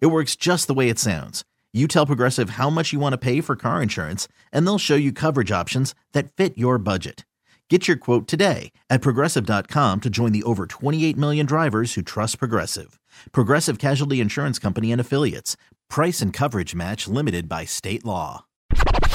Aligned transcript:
It 0.00 0.06
works 0.06 0.36
just 0.36 0.66
the 0.66 0.74
way 0.74 0.88
it 0.88 0.98
sounds. 0.98 1.44
You 1.72 1.88
tell 1.88 2.06
Progressive 2.06 2.50
how 2.50 2.70
much 2.70 2.92
you 2.92 3.00
want 3.00 3.12
to 3.12 3.18
pay 3.18 3.40
for 3.40 3.56
car 3.56 3.82
insurance, 3.82 4.28
and 4.52 4.66
they'll 4.66 4.78
show 4.78 4.94
you 4.94 5.12
coverage 5.12 5.50
options 5.50 5.94
that 6.12 6.32
fit 6.32 6.56
your 6.56 6.78
budget. 6.78 7.24
Get 7.70 7.88
your 7.88 7.96
quote 7.96 8.28
today 8.28 8.72
at 8.90 9.00
progressive.com 9.00 10.02
to 10.02 10.10
join 10.10 10.32
the 10.32 10.42
over 10.42 10.66
28 10.66 11.16
million 11.16 11.46
drivers 11.46 11.94
who 11.94 12.02
trust 12.02 12.38
Progressive. 12.38 13.00
Progressive 13.32 13.78
Casualty 13.78 14.20
Insurance 14.20 14.58
Company 14.58 14.92
and 14.92 15.00
Affiliates. 15.00 15.56
Price 15.88 16.20
and 16.20 16.30
coverage 16.30 16.74
match 16.74 17.08
limited 17.08 17.48
by 17.48 17.64
state 17.64 18.04
law. 18.04 18.44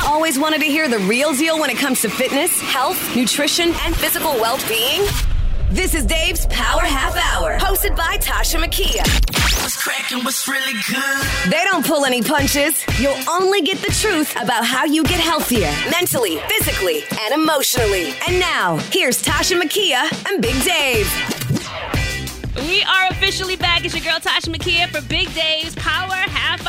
Always 0.03 0.39
wanted 0.39 0.61
to 0.61 0.65
hear 0.65 0.89
the 0.89 0.99
real 0.99 1.33
deal 1.35 1.59
when 1.59 1.69
it 1.69 1.77
comes 1.77 2.01
to 2.01 2.09
fitness, 2.09 2.59
health, 2.59 3.15
nutrition, 3.15 3.71
and 3.85 3.95
physical 3.95 4.31
well 4.31 4.57
being? 4.67 5.07
This 5.71 5.93
is 5.93 6.03
Dave's 6.03 6.47
Power 6.47 6.81
Half 6.81 7.15
Hour, 7.15 7.59
hosted 7.59 7.95
by 7.95 8.17
Tosha 8.17 8.59
Makia. 8.59 9.03
What's 9.61 9.81
cracking? 9.81 10.23
What's 10.23 10.47
really 10.47 10.73
good? 10.89 11.51
They 11.51 11.63
don't 11.63 11.85
pull 11.85 12.05
any 12.05 12.23
punches. 12.23 12.83
You'll 12.99 13.17
only 13.29 13.61
get 13.61 13.77
the 13.77 13.91
truth 13.91 14.35
about 14.41 14.65
how 14.65 14.85
you 14.85 15.03
get 15.03 15.19
healthier 15.19 15.71
mentally, 15.91 16.37
physically, 16.49 17.03
and 17.21 17.35
emotionally. 17.35 18.15
And 18.27 18.39
now, 18.39 18.77
here's 18.91 19.21
Tosha 19.21 19.61
Makia 19.61 20.09
and 20.27 20.41
Big 20.41 20.59
Dave. 20.63 21.07
We 22.67 22.81
are 22.83 23.07
officially 23.11 23.55
back. 23.55 23.85
It's 23.85 23.93
your 23.93 24.03
girl 24.03 24.19
Tosha 24.19 24.49
Makia 24.53 24.87
for 24.87 25.07
Big 25.07 25.31
Dave's 25.35 25.75
Power 25.75 26.15
Half 26.15 26.65
Hour. 26.65 26.68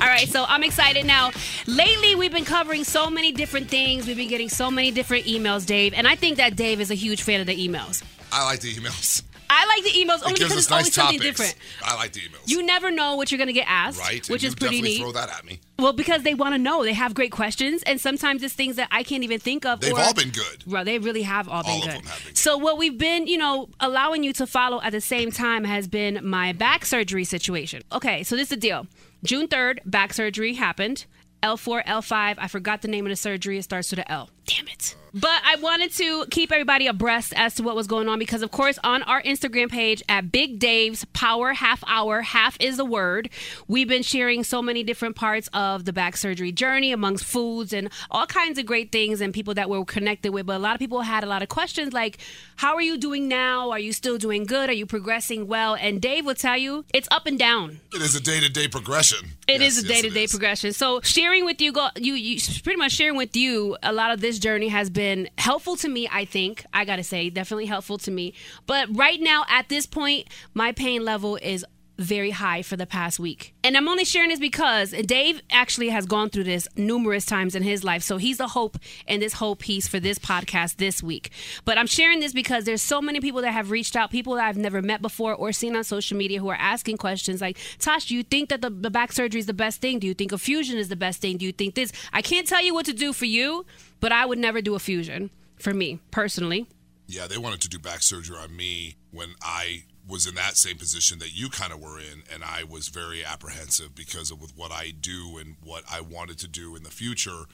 All 0.00 0.06
right, 0.06 0.28
so 0.28 0.44
I'm 0.48 0.64
excited 0.64 1.06
now. 1.06 1.30
Lately, 1.66 2.14
we've 2.16 2.32
been 2.32 2.44
covering 2.44 2.82
so 2.84 3.08
many 3.10 3.30
different 3.32 3.68
things. 3.68 4.06
We've 4.06 4.16
been 4.16 4.28
getting 4.28 4.48
so 4.48 4.70
many 4.70 4.90
different 4.90 5.26
emails, 5.26 5.64
Dave, 5.64 5.94
and 5.94 6.08
I 6.08 6.16
think 6.16 6.36
that 6.38 6.56
Dave 6.56 6.80
is 6.80 6.90
a 6.90 6.94
huge 6.94 7.22
fan 7.22 7.40
of 7.40 7.46
the 7.46 7.56
emails. 7.56 8.02
I 8.32 8.44
like 8.44 8.60
the 8.60 8.72
emails. 8.72 9.22
I 9.48 9.66
like 9.66 9.84
the 9.84 9.90
emails 9.90 10.22
only 10.22 10.32
It 10.32 10.38
because 10.40 10.52
us 10.52 10.58
it's 10.58 10.72
always 10.72 10.86
nice 10.86 10.94
something 10.94 11.20
different. 11.20 11.54
I 11.84 11.94
like 11.94 12.12
the 12.12 12.20
emails. 12.20 12.48
You 12.48 12.64
never 12.64 12.90
know 12.90 13.14
what 13.14 13.30
you're 13.30 13.38
going 13.38 13.46
to 13.48 13.52
get 13.52 13.66
asked, 13.68 14.00
right? 14.00 14.28
which 14.28 14.42
is 14.42 14.54
pretty 14.54 14.78
definitely 14.78 14.90
neat. 14.96 15.00
throw 15.00 15.12
that 15.12 15.30
at 15.30 15.44
me. 15.44 15.60
Well, 15.78 15.92
because 15.92 16.22
they 16.24 16.34
want 16.34 16.54
to 16.54 16.58
know. 16.58 16.82
They 16.82 16.92
have 16.92 17.14
great 17.14 17.30
questions, 17.30 17.84
and 17.84 18.00
sometimes 18.00 18.42
it's 18.42 18.54
things 18.54 18.74
that 18.76 18.88
I 18.90 19.04
can't 19.04 19.22
even 19.22 19.38
think 19.38 19.64
of. 19.64 19.80
They've 19.80 19.92
or, 19.92 20.00
all 20.00 20.14
been 20.14 20.30
good. 20.30 20.64
Well, 20.66 20.84
they 20.84 20.98
really 20.98 21.22
have 21.22 21.48
all 21.48 21.62
been 21.62 21.70
All 21.70 21.78
of 21.78 21.84
good. 21.84 21.94
them 21.98 22.02
have 22.06 22.18
been 22.18 22.28
good. 22.30 22.38
So 22.38 22.58
what 22.58 22.78
we've 22.78 22.98
been, 22.98 23.28
you 23.28 23.38
know, 23.38 23.68
allowing 23.78 24.24
you 24.24 24.32
to 24.34 24.46
follow 24.46 24.80
at 24.82 24.90
the 24.90 25.00
same 25.00 25.30
time 25.30 25.62
has 25.62 25.86
been 25.86 26.18
my 26.22 26.52
back 26.52 26.84
surgery 26.84 27.24
situation. 27.24 27.82
Okay, 27.92 28.24
so 28.24 28.34
this 28.34 28.44
is 28.44 28.48
the 28.48 28.56
deal. 28.56 28.88
June 29.24 29.48
3rd, 29.48 29.78
back 29.86 30.12
surgery 30.12 30.52
happened. 30.52 31.06
L4, 31.42 31.84
L5. 31.86 32.34
I 32.38 32.46
forgot 32.46 32.82
the 32.82 32.88
name 32.88 33.06
of 33.06 33.10
the 33.10 33.16
surgery. 33.16 33.56
It 33.56 33.62
starts 33.62 33.90
with 33.90 34.00
a 34.00 34.12
L. 34.12 34.28
Damn 34.46 34.68
it. 34.68 34.96
But 35.16 35.42
I 35.44 35.54
wanted 35.56 35.92
to 35.92 36.26
keep 36.26 36.50
everybody 36.50 36.88
abreast 36.88 37.32
as 37.36 37.54
to 37.54 37.62
what 37.62 37.76
was 37.76 37.86
going 37.86 38.08
on 38.08 38.18
because, 38.18 38.42
of 38.42 38.50
course, 38.50 38.80
on 38.82 39.04
our 39.04 39.22
Instagram 39.22 39.70
page 39.70 40.02
at 40.08 40.32
Big 40.32 40.58
Dave's 40.58 41.04
Power 41.12 41.52
Half 41.52 41.84
Hour, 41.86 42.22
half 42.22 42.56
is 42.58 42.78
the 42.78 42.84
word, 42.84 43.30
we've 43.68 43.86
been 43.86 44.02
sharing 44.02 44.42
so 44.42 44.60
many 44.60 44.82
different 44.82 45.14
parts 45.14 45.48
of 45.54 45.84
the 45.84 45.92
back 45.92 46.16
surgery 46.16 46.50
journey 46.50 46.90
amongst 46.90 47.22
foods 47.24 47.72
and 47.72 47.90
all 48.10 48.26
kinds 48.26 48.58
of 48.58 48.66
great 48.66 48.90
things 48.90 49.20
and 49.20 49.32
people 49.32 49.54
that 49.54 49.70
we're 49.70 49.84
connected 49.84 50.32
with. 50.32 50.46
But 50.46 50.56
a 50.56 50.58
lot 50.58 50.74
of 50.74 50.80
people 50.80 51.02
had 51.02 51.22
a 51.22 51.28
lot 51.28 51.42
of 51.44 51.48
questions 51.48 51.92
like, 51.92 52.18
How 52.56 52.74
are 52.74 52.82
you 52.82 52.98
doing 52.98 53.28
now? 53.28 53.70
Are 53.70 53.78
you 53.78 53.92
still 53.92 54.18
doing 54.18 54.44
good? 54.44 54.68
Are 54.68 54.72
you 54.74 54.84
progressing 54.84 55.46
well? 55.46 55.76
And 55.76 56.02
Dave 56.02 56.26
will 56.26 56.34
tell 56.34 56.58
you 56.58 56.86
it's 56.92 57.06
up 57.12 57.26
and 57.26 57.38
down. 57.38 57.78
It 57.94 58.02
is 58.02 58.16
a 58.16 58.20
day-to-day 58.20 58.66
progression. 58.66 59.28
It 59.46 59.60
Yes, 59.60 59.76
is 59.76 59.84
a 59.84 59.86
day 59.86 60.02
to 60.02 60.10
day 60.10 60.26
progression. 60.26 60.72
So 60.72 61.00
sharing 61.02 61.44
with 61.44 61.60
you, 61.60 61.70
go 61.70 61.88
you 61.96 62.14
you 62.14 62.40
pretty 62.64 62.78
much 62.78 62.92
sharing 62.92 63.16
with 63.16 63.36
you 63.36 63.76
a 63.82 63.92
lot 63.92 64.10
of 64.10 64.20
this 64.20 64.33
journey 64.38 64.68
has 64.68 64.90
been 64.90 65.28
helpful 65.38 65.76
to 65.76 65.88
me. 65.88 66.08
I 66.10 66.24
think 66.24 66.64
I 66.72 66.84
gotta 66.84 67.04
say, 67.04 67.30
definitely 67.30 67.66
helpful 67.66 67.98
to 67.98 68.10
me. 68.10 68.34
But 68.66 68.88
right 68.96 69.20
now, 69.20 69.44
at 69.48 69.68
this 69.68 69.86
point, 69.86 70.28
my 70.54 70.72
pain 70.72 71.04
level 71.04 71.36
is 71.36 71.64
very 71.98 72.30
high 72.30 72.62
for 72.62 72.76
the 72.76 72.86
past 72.86 73.20
week. 73.20 73.54
And 73.62 73.76
I'm 73.76 73.88
only 73.88 74.04
sharing 74.04 74.28
this 74.28 74.40
because 74.40 74.90
Dave 74.90 75.40
actually 75.50 75.90
has 75.90 76.06
gone 76.06 76.28
through 76.28 76.44
this 76.44 76.66
numerous 76.76 77.24
times 77.24 77.54
in 77.54 77.62
his 77.62 77.84
life. 77.84 78.02
So 78.02 78.16
he's 78.16 78.40
a 78.40 78.48
hope 78.48 78.78
in 79.06 79.20
this 79.20 79.34
whole 79.34 79.54
piece 79.54 79.86
for 79.86 80.00
this 80.00 80.18
podcast 80.18 80.76
this 80.76 81.02
week. 81.02 81.30
But 81.64 81.78
I'm 81.78 81.86
sharing 81.86 82.20
this 82.20 82.32
because 82.32 82.64
there's 82.64 82.82
so 82.82 83.00
many 83.00 83.20
people 83.20 83.42
that 83.42 83.52
have 83.52 83.70
reached 83.70 83.96
out, 83.96 84.10
people 84.10 84.34
that 84.34 84.46
I've 84.46 84.56
never 84.56 84.82
met 84.82 85.02
before 85.02 85.34
or 85.34 85.52
seen 85.52 85.76
on 85.76 85.84
social 85.84 86.16
media 86.16 86.40
who 86.40 86.48
are 86.48 86.56
asking 86.56 86.96
questions 86.96 87.40
like, 87.40 87.58
Tosh, 87.78 88.06
do 88.06 88.16
you 88.16 88.22
think 88.22 88.48
that 88.48 88.60
the, 88.60 88.70
the 88.70 88.90
back 88.90 89.12
surgery 89.12 89.38
is 89.38 89.46
the 89.46 89.54
best 89.54 89.80
thing? 89.80 89.98
Do 89.98 90.06
you 90.06 90.14
think 90.14 90.32
a 90.32 90.38
fusion 90.38 90.78
is 90.78 90.88
the 90.88 90.96
best 90.96 91.20
thing? 91.20 91.36
Do 91.36 91.46
you 91.46 91.52
think 91.52 91.74
this? 91.74 91.92
I 92.12 92.22
can't 92.22 92.46
tell 92.46 92.62
you 92.62 92.74
what 92.74 92.86
to 92.86 92.92
do 92.92 93.12
for 93.12 93.24
you, 93.24 93.64
but 94.04 94.12
I 94.12 94.26
would 94.26 94.38
never 94.38 94.60
do 94.60 94.74
a 94.74 94.78
fusion 94.78 95.30
for 95.56 95.72
me 95.72 95.98
personally. 96.10 96.66
Yeah, 97.06 97.26
they 97.26 97.38
wanted 97.38 97.62
to 97.62 97.70
do 97.70 97.78
back 97.78 98.02
surgery 98.02 98.36
on 98.36 98.54
me 98.54 98.96
when 99.12 99.30
I 99.42 99.84
was 100.06 100.26
in 100.26 100.34
that 100.34 100.58
same 100.58 100.76
position 100.76 101.20
that 101.20 101.32
you 101.32 101.48
kind 101.48 101.72
of 101.72 101.80
were 101.80 101.98
in, 101.98 102.22
and 102.30 102.44
I 102.44 102.64
was 102.64 102.88
very 102.88 103.24
apprehensive 103.24 103.94
because 103.94 104.30
of 104.30 104.42
with 104.42 104.54
what 104.58 104.70
I 104.70 104.90
do 104.90 105.38
and 105.38 105.56
what 105.64 105.84
I 105.90 106.02
wanted 106.02 106.36
to 106.40 106.48
do 106.48 106.76
in 106.76 106.82
the 106.82 106.90
future. 106.90 107.44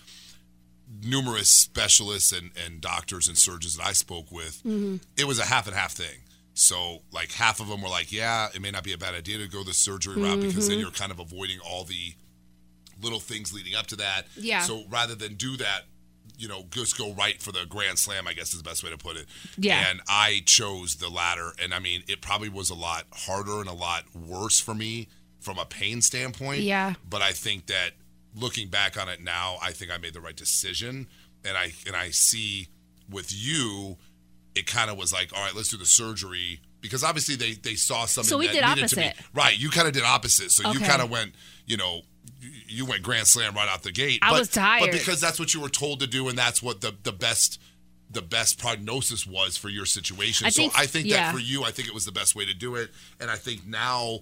Numerous 1.04 1.52
specialists 1.52 2.32
and, 2.32 2.50
and 2.66 2.80
doctors 2.80 3.28
and 3.28 3.38
surgeons 3.38 3.76
that 3.76 3.86
I 3.86 3.92
spoke 3.92 4.32
with, 4.32 4.60
mm-hmm. 4.64 4.96
it 5.16 5.28
was 5.28 5.38
a 5.38 5.44
half 5.44 5.68
and 5.68 5.76
half 5.76 5.92
thing. 5.92 6.18
So, 6.54 7.02
like, 7.12 7.30
half 7.30 7.60
of 7.60 7.68
them 7.68 7.80
were 7.80 7.88
like, 7.88 8.10
yeah, 8.10 8.48
it 8.52 8.60
may 8.60 8.72
not 8.72 8.82
be 8.82 8.92
a 8.92 8.98
bad 8.98 9.14
idea 9.14 9.38
to 9.38 9.46
go 9.46 9.62
the 9.62 9.72
surgery 9.72 10.20
route 10.20 10.40
because 10.40 10.66
then 10.66 10.78
mm-hmm. 10.78 10.80
you're 10.82 10.90
kind 10.90 11.12
of 11.12 11.20
avoiding 11.20 11.60
all 11.60 11.84
the 11.84 12.14
little 13.00 13.20
things 13.20 13.52
leading 13.52 13.76
up 13.76 13.86
to 13.86 13.96
that. 13.96 14.22
Yeah. 14.36 14.62
So, 14.62 14.82
rather 14.90 15.14
than 15.14 15.34
do 15.34 15.56
that, 15.58 15.82
you 16.40 16.48
know, 16.48 16.64
just 16.70 16.96
go 16.96 17.12
right 17.12 17.40
for 17.40 17.52
the 17.52 17.66
grand 17.68 17.98
slam, 17.98 18.26
I 18.26 18.32
guess 18.32 18.54
is 18.54 18.62
the 18.62 18.68
best 18.68 18.82
way 18.82 18.88
to 18.88 18.96
put 18.96 19.16
it. 19.16 19.26
Yeah. 19.58 19.84
And 19.90 20.00
I 20.08 20.42
chose 20.46 20.94
the 20.96 21.10
latter. 21.10 21.52
And 21.62 21.74
I 21.74 21.80
mean, 21.80 22.02
it 22.08 22.22
probably 22.22 22.48
was 22.48 22.70
a 22.70 22.74
lot 22.74 23.04
harder 23.12 23.60
and 23.60 23.68
a 23.68 23.74
lot 23.74 24.04
worse 24.14 24.58
for 24.58 24.74
me 24.74 25.08
from 25.40 25.58
a 25.58 25.66
pain 25.66 26.00
standpoint. 26.00 26.62
Yeah. 26.62 26.94
But 27.08 27.20
I 27.20 27.32
think 27.32 27.66
that 27.66 27.90
looking 28.34 28.68
back 28.68 28.98
on 29.00 29.10
it 29.10 29.22
now, 29.22 29.58
I 29.62 29.72
think 29.72 29.92
I 29.92 29.98
made 29.98 30.14
the 30.14 30.20
right 30.20 30.36
decision. 30.36 31.08
And 31.44 31.58
I 31.58 31.72
and 31.86 31.94
I 31.94 32.08
see 32.10 32.68
with 33.10 33.30
you, 33.32 33.98
it 34.54 34.66
kind 34.66 34.90
of 34.90 34.96
was 34.96 35.12
like, 35.12 35.32
all 35.36 35.44
right, 35.44 35.54
let's 35.54 35.68
do 35.68 35.76
the 35.76 35.84
surgery. 35.86 36.60
Because 36.80 37.04
obviously 37.04 37.36
they, 37.36 37.52
they 37.52 37.74
saw 37.74 38.06
something 38.06 38.30
So 38.30 38.38
we 38.38 38.46
did 38.48 38.64
needed 38.64 38.88
to 38.88 38.96
be 38.96 39.02
opposite. 39.02 39.26
right. 39.34 39.58
You 39.58 39.68
kind 39.68 39.86
of 39.86 39.92
did 39.92 40.02
opposite. 40.04 40.50
So 40.50 40.70
you 40.72 40.80
kind 40.80 41.02
of 41.02 41.10
went, 41.10 41.34
you 41.66 41.76
know, 41.76 42.00
you 42.40 42.86
went 42.86 43.02
grand 43.02 43.26
slam 43.26 43.54
right 43.54 43.68
out 43.68 43.82
the 43.82 43.92
gate. 43.92 44.20
I 44.22 44.30
but, 44.30 44.40
was 44.40 44.48
tired. 44.48 44.80
but 44.80 44.92
because 44.92 45.20
that's 45.20 45.38
what 45.38 45.54
you 45.54 45.60
were 45.60 45.68
told 45.68 46.00
to 46.00 46.06
do, 46.06 46.28
and 46.28 46.38
that's 46.38 46.62
what 46.62 46.80
the 46.80 46.94
the 47.02 47.12
best 47.12 47.60
the 48.10 48.22
best 48.22 48.58
prognosis 48.58 49.26
was 49.26 49.56
for 49.56 49.68
your 49.68 49.86
situation. 49.86 50.46
I 50.46 50.50
so 50.50 50.62
think- 50.62 50.78
I 50.78 50.86
think 50.86 51.06
yeah. 51.06 51.26
that 51.26 51.34
for 51.34 51.40
you, 51.40 51.64
I 51.64 51.70
think 51.70 51.88
it 51.88 51.94
was 51.94 52.04
the 52.04 52.12
best 52.12 52.34
way 52.34 52.44
to 52.44 52.54
do 52.54 52.74
it. 52.74 52.90
And 53.20 53.30
I 53.30 53.36
think 53.36 53.66
now, 53.66 54.20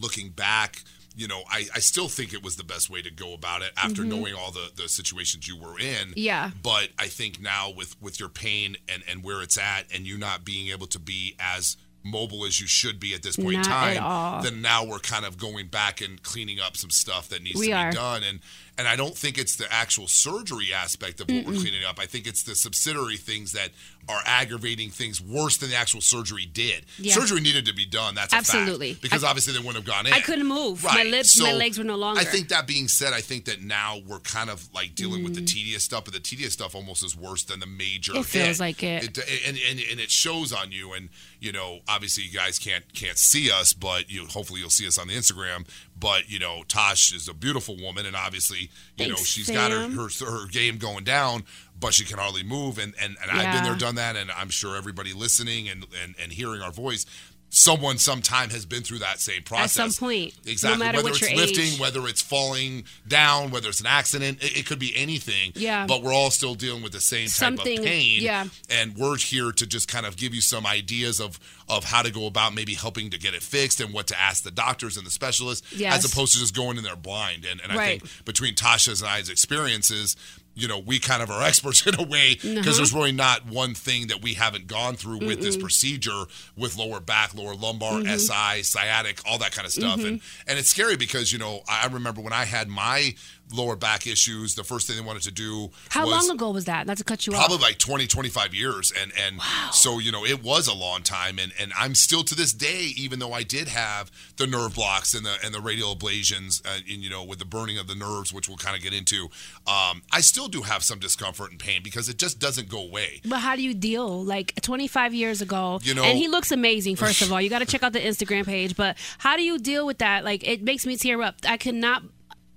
looking 0.00 0.30
back, 0.30 0.82
you 1.14 1.28
know, 1.28 1.42
I, 1.50 1.66
I 1.74 1.80
still 1.80 2.08
think 2.08 2.32
it 2.32 2.42
was 2.42 2.56
the 2.56 2.64
best 2.64 2.88
way 2.88 3.02
to 3.02 3.10
go 3.10 3.34
about 3.34 3.62
it 3.62 3.72
after 3.76 4.04
knowing 4.04 4.34
all 4.34 4.52
the, 4.52 4.70
the 4.74 4.88
situations 4.88 5.48
you 5.48 5.56
were 5.56 5.78
in. 5.78 6.08
Mm-hmm. 6.08 6.12
Yeah. 6.16 6.50
But 6.62 6.90
I 6.98 7.08
think 7.08 7.40
now 7.40 7.70
with 7.70 8.00
with 8.00 8.20
your 8.20 8.28
pain 8.28 8.76
and 8.88 9.02
and 9.10 9.22
where 9.22 9.42
it's 9.42 9.58
at, 9.58 9.84
and 9.92 10.06
you 10.06 10.16
not 10.16 10.44
being 10.44 10.68
able 10.68 10.86
to 10.86 10.98
be 10.98 11.34
as 11.38 11.76
mobile 12.10 12.44
as 12.44 12.60
you 12.60 12.66
should 12.66 12.98
be 12.98 13.14
at 13.14 13.22
this 13.22 13.36
point 13.36 13.52
Not 13.56 13.66
in 13.66 13.96
time, 13.96 14.42
then 14.42 14.60
now 14.62 14.84
we're 14.84 14.98
kind 14.98 15.24
of 15.24 15.38
going 15.38 15.66
back 15.68 16.00
and 16.00 16.22
cleaning 16.22 16.58
up 16.60 16.76
some 16.76 16.90
stuff 16.90 17.28
that 17.28 17.42
needs 17.42 17.58
We 17.58 17.68
to 17.68 17.72
are. 17.72 17.90
be 17.90 17.96
done. 17.96 18.22
And 18.24 18.40
and 18.78 18.88
I 18.88 18.96
don't 18.96 19.16
think 19.16 19.36
it's 19.38 19.56
the 19.56 19.66
actual 19.72 20.06
surgery 20.06 20.72
aspect 20.72 21.20
of 21.20 21.28
what 21.28 21.44
we're 21.46 21.60
cleaning 21.60 21.84
up. 21.84 21.98
I 21.98 22.06
think 22.06 22.26
it's 22.26 22.42
the 22.44 22.54
subsidiary 22.54 23.16
things 23.16 23.52
that 23.52 23.70
are 24.08 24.20
aggravating 24.24 24.88
things 24.88 25.20
worse 25.20 25.58
than 25.58 25.68
the 25.68 25.76
actual 25.76 26.00
surgery 26.00 26.46
did. 26.46 26.86
Yeah. 26.96 27.12
Surgery 27.14 27.40
needed 27.40 27.66
to 27.66 27.74
be 27.74 27.84
done. 27.84 28.14
That's 28.14 28.32
a 28.32 28.36
fact. 28.36 28.48
Absolutely. 28.54 28.94
because 29.02 29.22
I- 29.24 29.28
obviously 29.28 29.52
they 29.52 29.58
wouldn't 29.58 29.76
have 29.76 29.84
gone 29.84 30.06
in. 30.06 30.12
I 30.14 30.20
couldn't 30.20 30.46
move. 30.46 30.82
My 30.84 31.02
lips- 31.02 31.38
my 31.38 31.52
legs 31.52 31.76
were 31.76 31.84
no 31.84 31.96
longer. 31.96 32.20
I 32.20 32.24
think 32.24 32.48
that 32.48 32.66
being 32.66 32.88
said, 32.88 33.12
I 33.12 33.20
think 33.20 33.44
that 33.46 33.60
now 33.62 33.98
we're 34.06 34.20
kind 34.20 34.48
of 34.48 34.66
like 34.72 34.94
dealing 34.94 35.24
with 35.24 35.34
the 35.34 35.42
tedious 35.44 35.82
stuff, 35.84 36.04
but 36.04 36.14
the 36.14 36.20
tedious 36.20 36.52
stuff 36.54 36.74
almost 36.74 37.04
is 37.04 37.16
worse 37.16 37.42
than 37.42 37.60
the 37.60 37.66
major. 37.66 38.12
Mm. 38.12 38.20
It 38.20 38.26
feels 38.26 38.46
hit. 38.46 38.60
like 38.60 38.82
it. 38.82 39.18
and, 39.46 39.58
and 39.68 39.80
and 39.90 40.00
it 40.00 40.10
shows 40.10 40.52
on 40.52 40.72
you. 40.72 40.92
And 40.92 41.08
you 41.40 41.52
know, 41.52 41.80
obviously, 41.88 42.24
you 42.24 42.30
guys 42.32 42.58
can't 42.58 42.84
can't 42.94 43.18
see 43.18 43.50
us, 43.50 43.72
but 43.72 44.10
you 44.10 44.24
hopefully 44.26 44.60
you'll 44.60 44.70
see 44.70 44.86
us 44.86 44.98
on 44.98 45.08
the 45.08 45.14
Instagram. 45.14 45.66
But 45.98 46.30
you 46.30 46.38
know, 46.38 46.62
Tosh 46.68 47.12
is 47.12 47.28
a 47.28 47.34
beautiful 47.34 47.76
woman, 47.76 48.06
and 48.06 48.14
obviously, 48.16 48.67
you 48.96 49.08
know, 49.08 49.14
Thanks, 49.16 49.28
she's 49.28 49.50
got 49.50 49.70
her, 49.70 49.88
her 49.88 50.08
her 50.08 50.46
game 50.48 50.78
going 50.78 51.04
down, 51.04 51.44
but 51.78 51.94
she 51.94 52.04
can 52.04 52.18
hardly 52.18 52.42
move. 52.42 52.78
And 52.78 52.94
and, 53.00 53.16
and 53.22 53.30
I've 53.30 53.54
been 53.54 53.64
there, 53.64 53.76
done 53.76 53.96
that, 53.96 54.16
and 54.16 54.30
I'm 54.30 54.50
sure 54.50 54.76
everybody 54.76 55.12
listening 55.12 55.68
and 55.68 55.86
and, 56.02 56.14
and 56.20 56.32
hearing 56.32 56.62
our 56.62 56.72
voice. 56.72 57.06
Someone 57.50 57.96
sometime 57.96 58.50
has 58.50 58.66
been 58.66 58.82
through 58.82 58.98
that 58.98 59.20
same 59.20 59.42
process. 59.42 59.78
At 59.78 59.90
some 59.92 60.06
point. 60.08 60.34
Exactly. 60.44 60.78
No 60.78 60.84
matter 60.84 60.98
whether 60.98 61.10
what 61.10 61.22
it's 61.22 61.30
your 61.30 61.38
lifting, 61.40 61.64
age. 61.74 61.80
whether 61.80 62.06
it's 62.06 62.20
falling 62.20 62.84
down, 63.06 63.50
whether 63.50 63.70
it's 63.70 63.80
an 63.80 63.86
accident, 63.86 64.42
it, 64.44 64.58
it 64.58 64.66
could 64.66 64.78
be 64.78 64.94
anything. 64.94 65.52
Yeah. 65.54 65.86
But 65.86 66.02
we're 66.02 66.12
all 66.12 66.30
still 66.30 66.54
dealing 66.54 66.82
with 66.82 66.92
the 66.92 67.00
same 67.00 67.26
type 67.26 67.30
Something- 67.34 67.78
of 67.78 67.84
pain. 67.86 68.20
yeah. 68.20 68.44
And 68.68 68.96
we're 68.98 69.16
here 69.16 69.50
to 69.52 69.66
just 69.66 69.88
kind 69.88 70.04
of 70.04 70.16
give 70.18 70.34
you 70.34 70.42
some 70.42 70.66
ideas 70.66 71.20
of 71.20 71.40
of 71.70 71.84
how 71.84 72.00
to 72.00 72.10
go 72.10 72.26
about 72.26 72.54
maybe 72.54 72.72
helping 72.74 73.10
to 73.10 73.18
get 73.18 73.34
it 73.34 73.42
fixed 73.42 73.78
and 73.80 73.92
what 73.92 74.06
to 74.06 74.18
ask 74.18 74.42
the 74.42 74.50
doctors 74.50 74.96
and 74.96 75.06
the 75.06 75.10
specialists 75.10 75.70
Yes. 75.74 76.02
as 76.02 76.10
opposed 76.10 76.32
to 76.32 76.38
just 76.38 76.54
going 76.54 76.78
in 76.78 76.84
there 76.84 76.96
blind. 76.96 77.44
And 77.44 77.60
and 77.62 77.72
I 77.72 77.76
Right. 77.76 78.00
think 78.02 78.24
between 78.26 78.54
Tosha's 78.54 79.00
and 79.02 79.10
I's 79.10 79.28
experiences, 79.30 80.16
you 80.58 80.66
know, 80.68 80.78
we 80.78 80.98
kind 80.98 81.22
of 81.22 81.30
are 81.30 81.42
experts 81.42 81.86
in 81.86 81.94
a 81.94 82.02
way 82.02 82.34
because 82.34 82.56
Uh-huh. 82.56 82.72
there's 82.76 82.92
really 82.92 83.12
not 83.12 83.46
one 83.46 83.74
thing 83.74 84.08
that 84.08 84.20
we 84.22 84.34
haven't 84.34 84.66
gone 84.66 84.96
through 84.96 85.18
with 85.18 85.40
this 85.40 85.56
procedure 85.56 86.24
with 86.56 86.76
lower 86.76 87.00
back, 87.00 87.34
lower 87.34 87.54
lumbar, 87.54 88.00
Mm-hmm. 88.00 88.16
SI, 88.18 88.62
sciatic, 88.64 89.20
all 89.24 89.38
that 89.38 89.52
kind 89.52 89.64
of 89.66 89.72
stuff. 89.72 89.98
And 90.04 90.20
and 90.46 90.58
it's 90.58 90.68
scary 90.68 90.96
because, 90.96 91.32
you 91.32 91.38
know, 91.38 91.60
I 91.68 91.86
remember 91.86 92.20
when 92.20 92.32
I 92.32 92.44
had 92.44 92.68
my 92.68 93.14
lower 93.52 93.76
back 93.76 94.06
issues, 94.06 94.54
the 94.54 94.64
first 94.64 94.86
thing 94.86 94.96
they 94.96 95.02
wanted 95.02 95.22
to 95.22 95.30
do 95.30 95.70
How 95.88 96.06
long 96.06 96.30
ago 96.30 96.50
was 96.50 96.66
that? 96.66 96.86
Not 96.86 96.98
to 96.98 97.04
cut 97.04 97.26
you 97.26 97.32
probably 97.32 97.44
off. 97.44 97.48
Probably 97.60 97.66
like 97.72 97.78
20 97.78 98.06
25 98.06 98.54
years 98.54 98.92
and 99.00 99.12
and 99.18 99.40
so 99.72 99.98
you 99.98 100.12
know 100.12 100.24
it 100.24 100.42
was 100.42 100.66
a 100.68 100.74
long 100.74 101.02
time 101.02 101.38
and 101.38 101.52
and 101.60 101.72
i'm 101.78 101.94
still 101.94 102.22
to 102.24 102.34
this 102.34 102.52
day 102.52 102.92
even 102.96 103.18
though 103.18 103.32
i 103.32 103.42
did 103.42 103.68
have 103.68 104.10
the 104.36 104.46
nerve 104.46 104.74
blocks 104.74 105.14
and 105.14 105.24
the 105.24 105.34
and 105.44 105.54
the 105.54 105.60
radial 105.60 105.94
ablations 105.94 106.64
uh, 106.66 106.78
and 106.90 107.02
you 107.02 107.10
know 107.10 107.22
with 107.24 107.38
the 107.38 107.44
burning 107.44 107.78
of 107.78 107.86
the 107.86 107.94
nerves 107.94 108.32
which 108.32 108.48
we'll 108.48 108.56
kind 108.56 108.76
of 108.76 108.82
get 108.82 108.92
into 108.92 109.24
um 109.66 110.02
i 110.12 110.20
still 110.20 110.48
do 110.48 110.62
have 110.62 110.82
some 110.82 110.98
discomfort 110.98 111.50
and 111.50 111.58
pain 111.60 111.80
because 111.82 112.08
it 112.08 112.18
just 112.18 112.38
doesn't 112.38 112.68
go 112.68 112.80
away 112.82 113.20
But 113.24 113.38
how 113.40 113.56
do 113.56 113.62
you 113.62 113.74
deal? 113.74 114.22
Like 114.24 114.54
25 114.62 115.14
years 115.14 115.40
ago, 115.42 115.80
You 115.82 115.94
know- 115.94 116.04
and 116.04 116.18
he 116.18 116.28
looks 116.28 116.50
amazing. 116.52 116.96
First 116.96 117.22
of 117.22 117.32
all, 117.32 117.40
you 117.40 117.48
got 117.50 117.60
to 117.60 117.66
check 117.72 117.82
out 117.82 117.92
the 117.92 118.00
Instagram 118.00 118.44
page. 118.46 118.76
But 118.76 118.96
how 119.18 119.36
do 119.36 119.42
you 119.42 119.58
deal 119.58 119.86
with 119.86 119.98
that? 119.98 120.24
Like 120.24 120.46
it 120.46 120.62
makes 120.62 120.86
me 120.86 120.96
tear 120.96 121.20
up. 121.22 121.36
I 121.46 121.56
cannot 121.56 122.02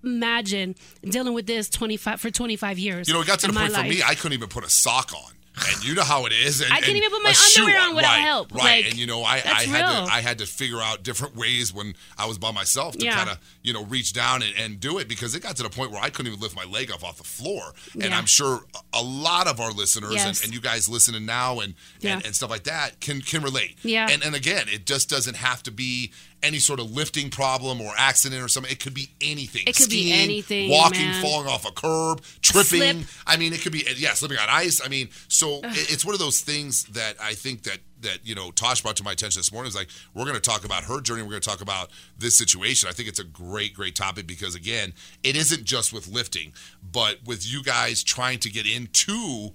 imagine 0.04 0.76
dealing 1.04 1.34
with 1.34 1.48
this 1.48 1.70
25 1.70 2.20
for 2.22 2.30
25 2.32 2.80
years. 2.80 3.08
you 3.08 3.14
know 3.14 3.22
it 3.22 3.28
got 3.28 3.40
to 3.40 3.48
the 3.48 3.54
point 3.54 3.72
for 3.74 3.84
me 3.84 4.02
i 4.06 4.16
couldn't 4.16 4.34
even 4.34 4.50
put 4.50 4.64
a 4.64 4.70
sock 4.70 5.12
on 5.14 5.32
and 5.70 5.84
you 5.84 5.94
know 5.96 6.04
how 6.04 6.26
it 6.26 6.32
is. 6.32 6.62
And, 6.62 6.72
I 6.72 6.80
can't 6.80 6.96
even 6.96 7.10
put 7.12 7.24
my 7.24 7.34
underwear 7.58 7.82
on 7.82 7.94
without 7.98 8.08
right, 8.10 8.22
help. 8.22 8.54
Right, 8.54 8.64
Like, 8.64 8.86
and 8.92 8.96
you 8.98 9.06
know, 9.06 9.22
I, 9.22 9.34
I 9.36 9.64
had 9.66 9.82
real. 9.98 10.06
to 10.08 10.14
I 10.14 10.22
had 10.22 10.38
to 10.38 10.46
figure 10.46 10.80
out 10.80 11.04
different 11.04 11.36
ways 11.36 11.74
when 11.74 11.94
I 12.18 12.26
was 12.26 12.38
by 12.38 12.52
myself 12.52 12.96
to 12.98 13.04
Yeah. 13.06 13.16
kind 13.16 13.30
of 13.32 13.38
you 13.62 13.74
know 13.74 13.84
reach 13.84 14.14
down 14.14 14.44
and, 14.44 14.54
and 14.58 14.80
do 14.80 14.98
it 14.98 15.10
because 15.10 15.36
it 15.36 15.44
got 15.44 15.58
to 15.58 15.64
the 15.64 15.70
point 15.70 15.92
where 15.92 16.02
I 16.02 16.10
couldn't 16.10 16.32
even 16.32 16.40
lift 16.40 16.56
my 16.56 16.64
leg 16.64 16.90
up 16.90 17.04
off 17.04 17.18
the 17.18 17.26
floor. 17.26 17.74
And 17.96 18.04
Yeah. 18.04 18.18
I'm 18.18 18.28
sure 18.28 18.62
a 18.94 19.04
lot 19.04 19.48
of 19.48 19.60
our 19.60 19.72
listeners 19.72 20.14
Yes. 20.14 20.26
and, 20.40 20.46
and 20.46 20.54
you 20.54 20.62
guys 20.62 20.88
listening 20.88 21.26
now 21.26 21.60
and, 21.60 21.74
Yeah. 22.00 22.14
and 22.16 22.28
and 22.28 22.34
stuff 22.34 22.50
like 22.50 22.64
that 22.64 23.02
can 23.02 23.20
can 23.22 23.44
relate. 23.44 23.76
Yeah. 23.84 24.08
And 24.10 24.24
and 24.24 24.34
again, 24.34 24.68
it 24.70 24.86
just 24.86 25.10
doesn't 25.10 25.36
have 25.36 25.62
to 25.64 25.72
be 25.72 26.14
any 26.44 26.60
sort 26.60 26.80
of 26.80 26.92
lifting 26.92 27.30
problem 27.30 27.82
or 27.82 27.92
accident 27.98 28.44
or 28.44 28.48
something. 28.48 28.72
It 28.72 28.80
could 28.80 28.94
be 28.94 29.10
anything. 29.22 29.64
It 29.68 29.76
could 29.76 29.90
be 29.90 30.02
Skiing, 30.12 30.14
anything, 30.24 30.70
Walking, 30.70 31.02
man. 31.08 31.22
falling 31.22 31.48
off 31.48 31.68
a 31.68 31.72
curb, 31.72 32.22
tripping. 32.42 33.04
Slip. 33.04 33.08
I 33.28 33.38
mean, 33.38 33.54
it 33.54 33.62
could 33.62 33.72
be 33.72 33.86
yeah, 33.98 34.14
slipping 34.14 34.38
on 34.38 34.48
ice. 34.50 34.82
I 34.84 34.88
mean, 34.90 35.10
so 35.28 35.60
it- 35.64 35.92
it's 35.92 36.06
one 36.06 36.14
of 36.14 36.20
those 36.20 36.42
things 36.42 36.84
that 36.86 37.16
I 37.22 37.34
think 37.34 37.64
that 37.64 37.80
that 38.02 38.18
you 38.24 38.34
know 38.34 38.50
Tosh 38.50 38.82
brought 38.82 38.96
to 38.96 39.04
my 39.04 39.12
attention 39.12 39.40
this 39.40 39.52
morning. 39.54 39.70
Is 39.70 39.76
like 39.76 39.90
we're 40.16 40.24
going 40.26 40.34
to 40.36 40.42
talk 40.42 40.66
about 40.66 40.86
her 40.86 41.02
journey. 41.02 41.22
We're 41.22 41.30
going 41.30 41.42
to 41.42 41.50
talk 41.50 41.62
about 41.62 41.92
this 42.18 42.36
situation. 42.38 42.90
I 42.90 42.94
think 42.94 43.08
it's 43.08 43.20
a 43.20 43.24
great, 43.24 43.74
great 43.76 43.96
topic 43.96 44.26
because 44.26 44.56
again, 44.56 44.94
it 45.24 45.36
isn't 45.36 45.64
just 45.66 45.94
with 45.94 46.08
lifting, 46.08 46.54
but 46.92 47.18
with 47.26 47.48
you 47.48 47.62
guys 47.62 48.02
trying 48.04 48.40
to 48.40 48.50
get 48.50 48.66
into 48.66 49.52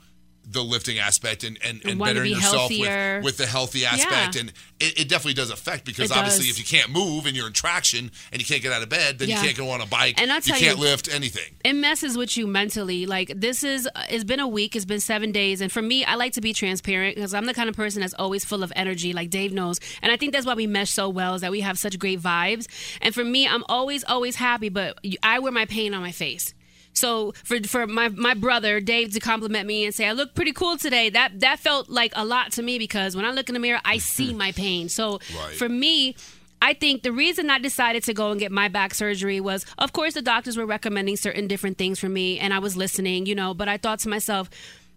the 0.49 0.63
lifting 0.63 0.99
aspect 0.99 1.43
and 1.43 1.59
and, 1.65 1.85
and 1.85 1.99
bettering 1.99 2.25
be 2.25 2.31
yourself 2.31 2.71
healthier. 2.71 3.17
with, 3.17 3.25
with 3.25 3.37
the 3.39 3.47
healthy 3.47 3.85
aspect 3.85 4.35
Yeah. 4.37 4.41
and 4.43 4.53
it, 4.79 5.01
it 5.01 5.09
definitely 5.09 5.35
does 5.35 5.51
affect 5.51 5.85
because 5.85 6.11
It 6.11 6.17
obviously 6.17 6.47
does. 6.47 6.59
if 6.59 6.59
you 6.73 6.79
can't 6.79 6.91
move 6.93 7.27
and 7.27 7.35
you're 7.37 7.49
in 7.49 7.53
traction 7.53 8.13
and 8.31 8.41
you 8.41 8.47
can't 8.47 8.63
get 8.63 8.73
out 8.73 8.83
of 8.83 8.89
bed 8.89 9.19
then 9.19 9.29
Yeah. 9.29 9.41
you 9.41 9.45
can't 9.47 9.57
go 9.59 9.71
on 9.71 9.81
a 9.81 9.87
bike 9.87 10.21
And 10.23 10.31
I'll 10.31 10.39
you 10.39 10.55
can't 10.55 10.77
you- 10.79 10.83
lift 10.85 11.09
anything 11.13 11.55
it 11.65 11.73
messes 11.73 12.17
with 12.17 12.37
you 12.37 12.47
mentally. 12.47 13.07
Like 13.07 13.33
this 13.35 13.65
is 13.65 13.89
it's 14.09 14.23
been 14.25 14.39
a 14.41 14.47
week, 14.47 14.77
it's 14.77 14.85
been 14.85 15.01
7 15.01 15.33
days 15.33 15.61
and 15.61 15.73
for 15.73 15.83
me 15.83 16.05
I 16.05 16.15
like 16.15 16.33
to 16.35 16.41
be 16.41 16.53
transparent 16.53 17.17
because 17.17 17.35
I'm 17.35 17.47
the 17.47 17.55
kind 17.55 17.69
of 17.69 17.75
person 17.75 18.01
that's 18.03 18.15
always 18.15 18.45
full 18.45 18.63
of 18.63 18.73
energy 18.77 19.13
like 19.13 19.31
Dave 19.31 19.53
knows. 19.53 19.81
And 20.03 20.13
I 20.13 20.17
think 20.17 20.33
that's 20.33 20.47
why 20.47 20.55
we 20.55 20.67
mesh 20.69 20.91
so 20.91 21.09
well 21.09 21.35
is 21.35 21.41
that 21.41 21.51
we 21.51 21.61
have 21.63 21.77
such 21.79 21.99
great 21.99 22.21
vibes. 22.21 22.67
And 23.03 23.13
for 23.15 23.25
me 23.25 23.49
I'm 23.49 23.65
always 23.69 24.05
always 24.05 24.37
happy 24.37 24.69
but 24.69 24.97
I 25.25 25.41
wear 25.41 25.51
my 25.51 25.65
pain 25.67 25.93
on 25.93 26.03
my 26.03 26.13
face. 26.13 26.55
So 26.97 27.33
for 27.45 27.61
for 27.63 27.87
my 27.87 28.09
my 28.09 28.35
brother 28.35 28.81
Dave 28.81 29.13
to 29.13 29.21
compliment 29.21 29.67
me 29.67 29.85
and 29.85 29.95
say 29.95 30.07
I 30.07 30.13
look 30.13 30.35
pretty 30.35 30.53
cool 30.53 30.77
today, 30.77 31.11
that 31.11 31.41
that 31.41 31.61
felt 31.61 31.89
like 31.89 32.13
a 32.15 32.25
lot 32.25 32.53
to 32.53 32.63
me 32.63 32.79
because 32.79 33.15
when 33.17 33.25
I 33.25 33.31
look 33.31 33.49
in 33.49 33.55
the 33.55 33.61
mirror, 33.61 33.81
I 33.85 33.99
see 33.99 34.33
my 34.33 34.53
pain. 34.53 34.89
So 34.89 35.21
Right. 35.37 35.55
for 35.55 35.69
me, 35.69 36.17
I 36.63 36.73
think 36.73 37.03
the 37.03 37.13
reason 37.13 37.51
I 37.51 37.59
decided 37.59 38.03
to 38.05 38.15
go 38.15 38.31
and 38.31 38.41
get 38.41 38.51
my 38.51 38.69
back 38.69 38.95
surgery 38.95 39.41
was, 39.41 39.67
of 39.79 39.93
course, 39.93 40.15
the 40.15 40.23
doctors 40.23 40.57
were 40.57 40.65
recommending 40.67 41.17
certain 41.17 41.47
different 41.47 41.77
things 41.77 41.99
for 41.99 42.09
me, 42.09 42.39
and 42.39 42.55
I 42.55 42.59
was 42.61 42.77
listening, 42.77 43.27
you 43.27 43.35
know. 43.35 43.53
But 43.53 43.69
I 43.69 43.77
thought 43.77 43.99
to 44.01 44.09
myself, 44.09 44.49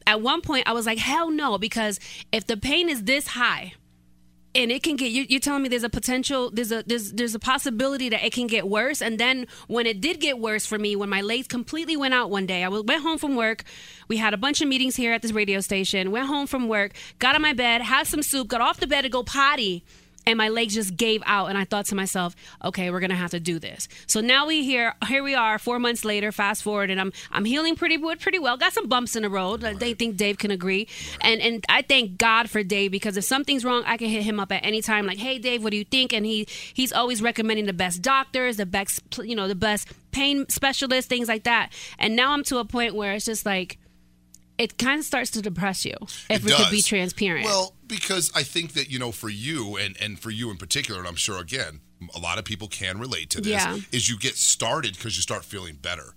at 0.08 0.22
one 0.22 0.42
point, 0.42 0.68
I 0.68 0.72
was 0.72 0.86
like, 0.86 0.98
hell 0.98 1.30
no, 1.30 1.58
because 1.58 2.00
if 2.32 2.48
the 2.48 2.56
pain 2.56 2.88
is 2.90 3.04
this 3.04 3.28
high, 3.28 3.74
and 4.56 4.72
it 4.72 4.82
can 4.84 4.96
get 4.96 5.12
you, 5.12 5.26
you're 5.30 5.40
telling 5.40 5.64
me 5.64 5.70
there's 5.70 5.84
a 5.84 5.90
potential 5.90 6.50
there's 6.52 6.72
a 6.72 6.84
there's 6.86 7.12
there's 7.14 7.36
a 7.36 7.40
possibility 7.40 8.10
that 8.10 8.24
it 8.26 8.34
can 8.34 8.48
get 8.48 8.68
worse. 8.68 9.02
And 9.02 9.20
then 9.20 9.48
when 9.68 9.86
it 9.86 10.02
did 10.02 10.20
get 10.20 10.40
worse 10.40 10.66
for 10.66 10.80
me 10.80 10.96
when 10.96 11.10
my 11.10 11.22
legs 11.22 11.48
completely 11.48 11.96
went 11.96 12.14
out 12.14 12.30
one 12.30 12.46
day 12.46 12.64
i 12.64 12.68
went 12.68 13.04
home 13.04 13.18
from 13.18 13.36
work. 13.36 13.64
We 14.08 14.18
had 14.18 14.34
a 14.34 14.38
bunch 14.38 14.62
of 14.62 14.68
meetings 14.68 14.96
here 14.96 15.14
at 15.14 15.22
this 15.22 15.32
radio 15.32 15.60
station 15.60 16.12
went 16.12 16.28
home 16.28 16.48
from 16.48 16.68
work 16.68 16.94
got 17.20 17.36
on 17.36 17.42
my 17.42 17.54
bed 17.54 17.82
had 17.82 18.08
some 18.08 18.24
soup 18.24 18.48
got 18.48 18.62
off 18.62 18.80
the 18.80 18.88
bed 18.88 19.02
to 19.02 19.10
go 19.10 19.24
potty 19.24 19.84
and 20.26 20.38
my 20.38 20.50
legs 20.50 20.74
just 20.74 20.96
gave 20.96 21.24
out 21.26 21.48
and 21.48 21.58
i 21.58 21.64
thought 21.64 21.86
to 21.86 21.96
myself 21.96 22.36
okay 22.64 22.90
we're 22.92 23.00
gonna 23.00 23.16
have 23.16 23.32
to 23.32 23.40
do 23.40 23.60
this. 23.60 23.88
So 24.08 24.22
now 24.22 24.46
we 24.46 24.64
here 24.64 24.94
here 25.08 25.24
we 25.24 25.36
are 25.36 25.58
four 25.60 25.80
months 25.80 26.06
later 26.06 26.32
fast 26.32 26.64
forward 26.64 26.90
and 26.90 27.00
i'm 27.00 27.12
i'm 27.32 27.46
healing 27.46 27.76
pretty 27.76 27.98
good 27.98 28.20
pretty 28.20 28.40
well. 28.40 28.58
Got 28.58 28.74
some 28.74 28.88
bumps 28.88 29.16
in 29.16 29.24
the 29.24 29.30
road 29.30 29.64
i 29.64 29.74
they 29.74 29.94
think 29.94 30.18
dave 30.18 30.38
can 30.38 30.52
agree. 30.52 30.88
And 31.22 31.42
and 31.42 31.66
i 31.70 31.82
thank 31.82 32.18
god 32.18 32.50
for 32.50 32.64
dave 32.64 32.92
because 32.92 33.18
if 33.18 33.24
something's 33.24 33.64
wrong 33.66 33.84
i 33.86 33.98
can 33.98 34.10
hit 34.10 34.24
him 34.24 34.40
up 34.40 34.52
at 34.52 34.66
any 34.66 34.82
time 34.82 35.06
like 35.06 35.18
hey 35.18 35.40
dave 35.40 35.64
what 35.64 35.72
do 35.72 35.78
you 35.78 35.86
think? 35.86 36.14
And 36.14 36.26
he 36.26 36.48
he's 36.74 36.92
always 36.92 37.22
recommending 37.22 37.66
the 37.66 37.74
best 37.74 38.02
doctors 38.02 38.58
the 38.58 38.66
best 38.66 39.02
you 39.24 39.36
know 39.36 39.48
the 39.48 39.56
best 39.56 39.88
pain 40.12 40.46
specialists 40.50 41.08
things 41.08 41.28
like 41.28 41.44
that. 41.44 41.72
And 41.98 42.16
now 42.16 42.34
i'm 42.34 42.44
to 42.46 42.58
a 42.58 42.66
point 42.66 42.96
where 42.96 43.14
it's 43.14 43.26
just 43.26 43.46
like 43.46 43.78
it 44.58 44.78
kind 44.78 45.00
of 45.00 45.06
starts 45.06 45.32
to 45.32 45.42
depress 45.42 45.86
you 45.86 45.96
if 46.02 46.30
It 46.30 46.44
we 46.44 46.52
could 46.52 46.70
be 46.70 46.82
transparent. 46.82 47.46
Well, 47.46 47.74
because 47.90 48.32
I 48.34 48.44
think 48.44 48.74
that 48.74 48.90
you 48.90 49.00
know, 49.00 49.12
for 49.12 49.28
you 49.30 49.76
and 49.76 49.98
and 50.00 50.18
for 50.18 50.30
you 50.30 50.50
in 50.52 50.58
particular, 50.58 51.00
and 51.00 51.08
I'm 51.08 51.16
sure 51.16 51.42
again, 51.42 51.82
a 52.16 52.20
lot 52.20 52.38
of 52.38 52.46
people 52.46 52.70
can 52.70 53.00
relate 53.00 53.30
to 53.32 53.42
this. 53.42 53.52
Yeah. 53.52 53.78
Is 53.92 54.10
you 54.10 54.18
get 54.18 54.38
started 54.38 54.94
because 54.94 55.18
you 55.18 55.22
start 55.22 55.44
feeling 55.44 55.76
better, 55.76 56.14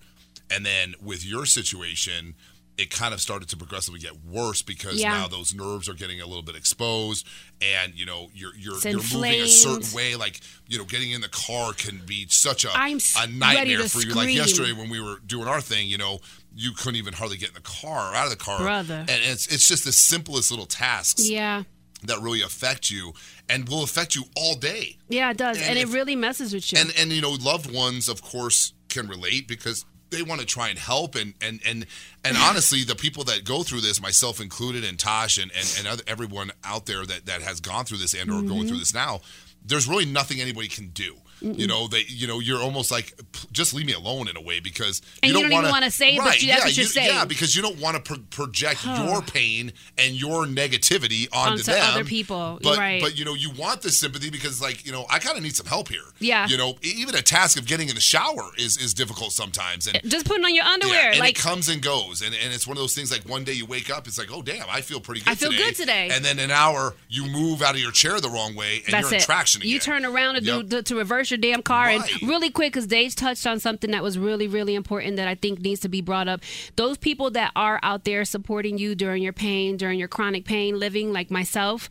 and 0.50 0.64
then 0.64 0.95
with 1.02 1.25
your 1.25 1.47
situation. 1.47 2.35
It 2.79 2.91
kind 2.91 3.12
of 3.12 3.21
started 3.21 3.49
to 3.50 3.57
progressively 3.57 4.00
get 4.00 4.25
worse 4.25 4.62
because 4.62 4.97
Yeah. 5.00 5.11
now 5.12 5.29
those 5.29 5.52
nerves 5.55 5.88
are 5.91 5.95
getting 5.95 6.21
a 6.23 6.26
little 6.26 6.43
bit 6.43 6.57
exposed, 6.57 7.26
and 7.61 7.95
you 7.95 8.07
know 8.07 8.31
you're 8.35 8.55
you're 8.57 8.79
you're 8.81 8.95
moving 8.95 9.25
a 9.43 9.47
certain 9.47 9.93
way. 9.95 10.17
Like 10.17 10.41
you 10.69 10.79
know, 10.79 10.85
getting 10.85 11.11
in 11.11 11.21
the 11.21 11.29
car 11.29 11.75
can 11.75 12.00
be 12.07 12.26
such 12.29 12.64
a 12.64 12.71
I'm 12.75 12.99
a 13.19 13.26
nightmare 13.26 13.87
for 13.88 14.00
you. 14.00 14.14
Like 14.14 14.35
yesterday 14.35 14.73
when 14.73 14.88
we 14.88 15.00
were 15.00 15.19
doing 15.26 15.49
our 15.49 15.61
thing, 15.61 15.87
you 15.87 15.99
know, 15.99 16.21
you 16.55 16.73
couldn't 16.73 16.97
even 16.97 17.12
hardly 17.12 17.37
get 17.37 17.50
in 17.50 17.55
the 17.55 17.61
car 17.61 18.11
or 18.12 18.14
out 18.17 18.25
of 18.25 18.31
the 18.31 18.37
car, 18.43 18.61
Brother. 18.61 19.00
And 19.00 19.11
it's 19.11 19.47
it's 19.49 19.69
just 19.69 19.85
the 19.85 19.93
simplest 19.93 20.50
little 20.50 20.67
tasks 20.67 21.29
yeah 21.29 21.64
that 22.05 22.21
really 22.21 22.43
affect 22.43 22.91
you 22.91 23.12
and 23.49 23.69
will 23.69 23.85
affect 23.85 24.17
you 24.17 24.25
all 24.35 24.55
day. 24.57 24.97
Yeah, 25.09 25.31
it 25.31 25.37
does, 25.37 25.57
And 25.59 25.67
and, 25.67 25.79
if- 25.79 25.91
it 25.91 25.93
really 25.93 26.17
messes 26.17 26.52
with 26.55 26.73
you. 26.73 26.79
And 26.79 26.91
and 26.97 27.12
you 27.12 27.21
know, 27.21 27.33
loved 27.33 27.71
ones 27.71 28.09
of 28.09 28.23
course 28.23 28.73
can 28.88 29.07
relate 29.09 29.47
because 29.47 29.85
they 30.12 30.23
want 30.23 30.40
to 30.40 30.47
try 30.47 30.69
and 30.69 30.78
help 30.78 31.16
and 31.16 31.35
and 31.40 31.61
and 31.66 31.87
and 32.25 32.37
honestly, 32.37 32.85
the 32.85 32.95
people 32.95 33.25
that 33.25 33.45
go 33.45 33.64
through 33.64 33.81
this, 33.81 34.00
myself 34.00 34.40
included, 34.40 34.85
and 34.85 34.99
Tosh 34.99 35.38
and 35.38 35.50
and, 35.50 35.75
and 35.78 35.88
other, 35.88 36.04
everyone 36.07 36.52
out 36.62 36.87
there 36.87 37.04
that 37.04 37.26
that 37.26 37.42
has 37.42 37.61
gone 37.61 37.85
through 37.85 37.99
this 37.99 38.14
and 38.14 38.31
or 38.31 38.35
Mm-hmm. 38.35 38.49
going 38.49 38.69
through 38.69 38.78
this 38.78 38.95
now, 38.95 39.21
there's 39.64 39.88
really 39.88 40.04
nothing 40.07 40.40
anybody 40.40 40.69
can 40.69 40.88
do. 40.88 41.16
You 41.43 41.67
know, 41.67 41.89
they 41.89 42.05
you 42.09 42.27
know, 42.27 42.39
you're 42.41 42.61
almost 42.61 42.91
like 42.91 43.15
just 43.53 43.75
leave 43.75 43.87
me 43.87 43.93
alone 43.95 44.29
in 44.29 44.37
a 44.37 44.41
way 44.41 44.61
because 44.61 45.03
And 45.23 45.29
you 45.31 45.33
don't, 45.35 45.43
don't 45.43 45.53
even 45.53 45.63
wanna, 45.65 45.73
wanna 45.73 45.91
say 45.91 46.15
it, 46.15 46.19
but 46.19 46.41
you- 46.41 46.49
that's 46.49 46.61
yeah, 46.61 46.65
what 46.67 46.77
you're 46.77 46.85
you- 46.85 46.89
saying. 46.91 47.09
Yeah, 47.09 47.25
because 47.25 47.57
you 47.57 47.63
don't 47.63 47.79
want 47.81 47.97
to 47.97 48.03
pro- 48.03 48.23
project 48.31 48.85
your 48.85 49.23
pain 49.23 49.73
and 49.99 50.15
your 50.15 50.47
negativity 50.47 51.29
onto, 51.33 51.53
Onto 51.53 51.63
them. 51.65 51.85
other 51.95 52.05
people, 52.05 52.59
But 52.63 52.79
right. 52.79 53.03
but 53.03 53.19
you 53.19 53.25
know, 53.25 53.35
you 53.35 53.51
want 53.51 53.83
the 53.83 53.91
sympathy 53.91 54.31
because 54.31 54.61
like, 54.63 54.87
you 54.87 54.93
know, 54.93 55.05
I 55.11 55.19
kind 55.19 55.37
of 55.37 55.43
need 55.43 55.57
some 55.57 55.67
help 55.67 55.89
here. 55.89 56.01
Yeah. 56.21 56.47
You 56.47 56.57
know, 56.57 56.77
even 56.83 57.15
a 57.15 57.23
task 57.23 57.59
of 57.59 57.67
getting 57.67 57.89
in 57.89 57.95
the 57.95 58.01
shower 58.01 58.51
is 58.57 58.77
is 58.77 58.95
difficult 58.95 59.33
sometimes 59.33 59.87
and 59.87 59.97
eh, 59.97 60.01
Just 60.05 60.27
putting 60.27 60.45
on 60.45 60.55
your 60.55 60.65
underwear, 60.65 60.95
yeah, 61.07 61.11
and 61.11 61.19
like 61.21 61.39
it 61.39 61.43
comes 61.43 61.69
and 61.69 61.83
goes, 61.83 62.23
and, 62.23 62.35
and 62.35 62.53
it's 62.53 62.67
one 62.67 62.77
of 62.77 62.83
those 62.83 62.95
things. 62.95 63.11
Like 63.11 63.29
one 63.29 63.45
day 63.45 63.53
you 63.53 63.67
wake 63.67 63.91
up, 63.91 64.07
it's 64.07 64.19
like, 64.19 64.33
oh 64.33 64.43
damn, 64.43 64.67
I 64.71 64.81
feel 64.81 65.01
pretty 65.01 65.21
good. 65.23 65.31
I 65.31 65.35
feel 65.35 65.51
today. 65.51 65.65
good 65.65 65.75
today. 65.77 66.09
And 66.13 66.25
then 66.25 66.39
an 66.39 66.51
hour, 66.51 66.95
you 67.09 67.27
move 67.27 67.63
out 67.63 67.75
of 67.75 67.81
your 67.81 67.93
chair 67.93 68.21
the 68.21 68.31
wrong 68.31 68.55
way, 68.55 68.83
and 68.85 68.93
that's 68.95 69.05
you're 69.05 69.15
in 69.15 69.21
it. 69.21 69.25
traction 69.25 69.61
again. 69.63 69.71
You 69.73 69.79
turn 69.79 70.05
around 70.05 70.37
and 70.37 70.47
Yep. 70.47 70.61
do 70.63 70.69
to, 70.77 70.83
to 70.85 70.97
reverse 70.97 71.32
your 71.33 71.39
damn 71.39 71.62
car, 71.62 71.87
Right. 71.87 72.01
and 72.21 72.29
really 72.29 72.51
quick 72.51 72.73
because 72.73 72.87
Dave 72.87 73.17
touched 73.17 73.47
on 73.47 73.59
something 73.59 73.91
that 73.91 74.03
was 74.05 74.17
really 74.19 74.47
really 74.47 74.75
important 74.77 75.17
that 75.17 75.27
I 75.27 75.35
think 75.35 75.61
needs 75.61 75.81
to 75.81 75.89
be 75.89 76.01
brought 76.01 76.29
up. 76.29 76.43
Those 76.77 76.97
people 76.99 77.31
that 77.33 77.51
are 77.57 77.81
out 77.83 78.05
there 78.05 78.25
supporting 78.25 78.79
you 78.79 78.95
during 78.95 79.23
your 79.23 79.33
pain, 79.33 79.77
during 79.77 79.99
your 79.99 80.09
chronic 80.09 80.45
pain, 80.45 80.79
living 80.79 81.12
like 81.12 81.31
myself. 81.31 81.89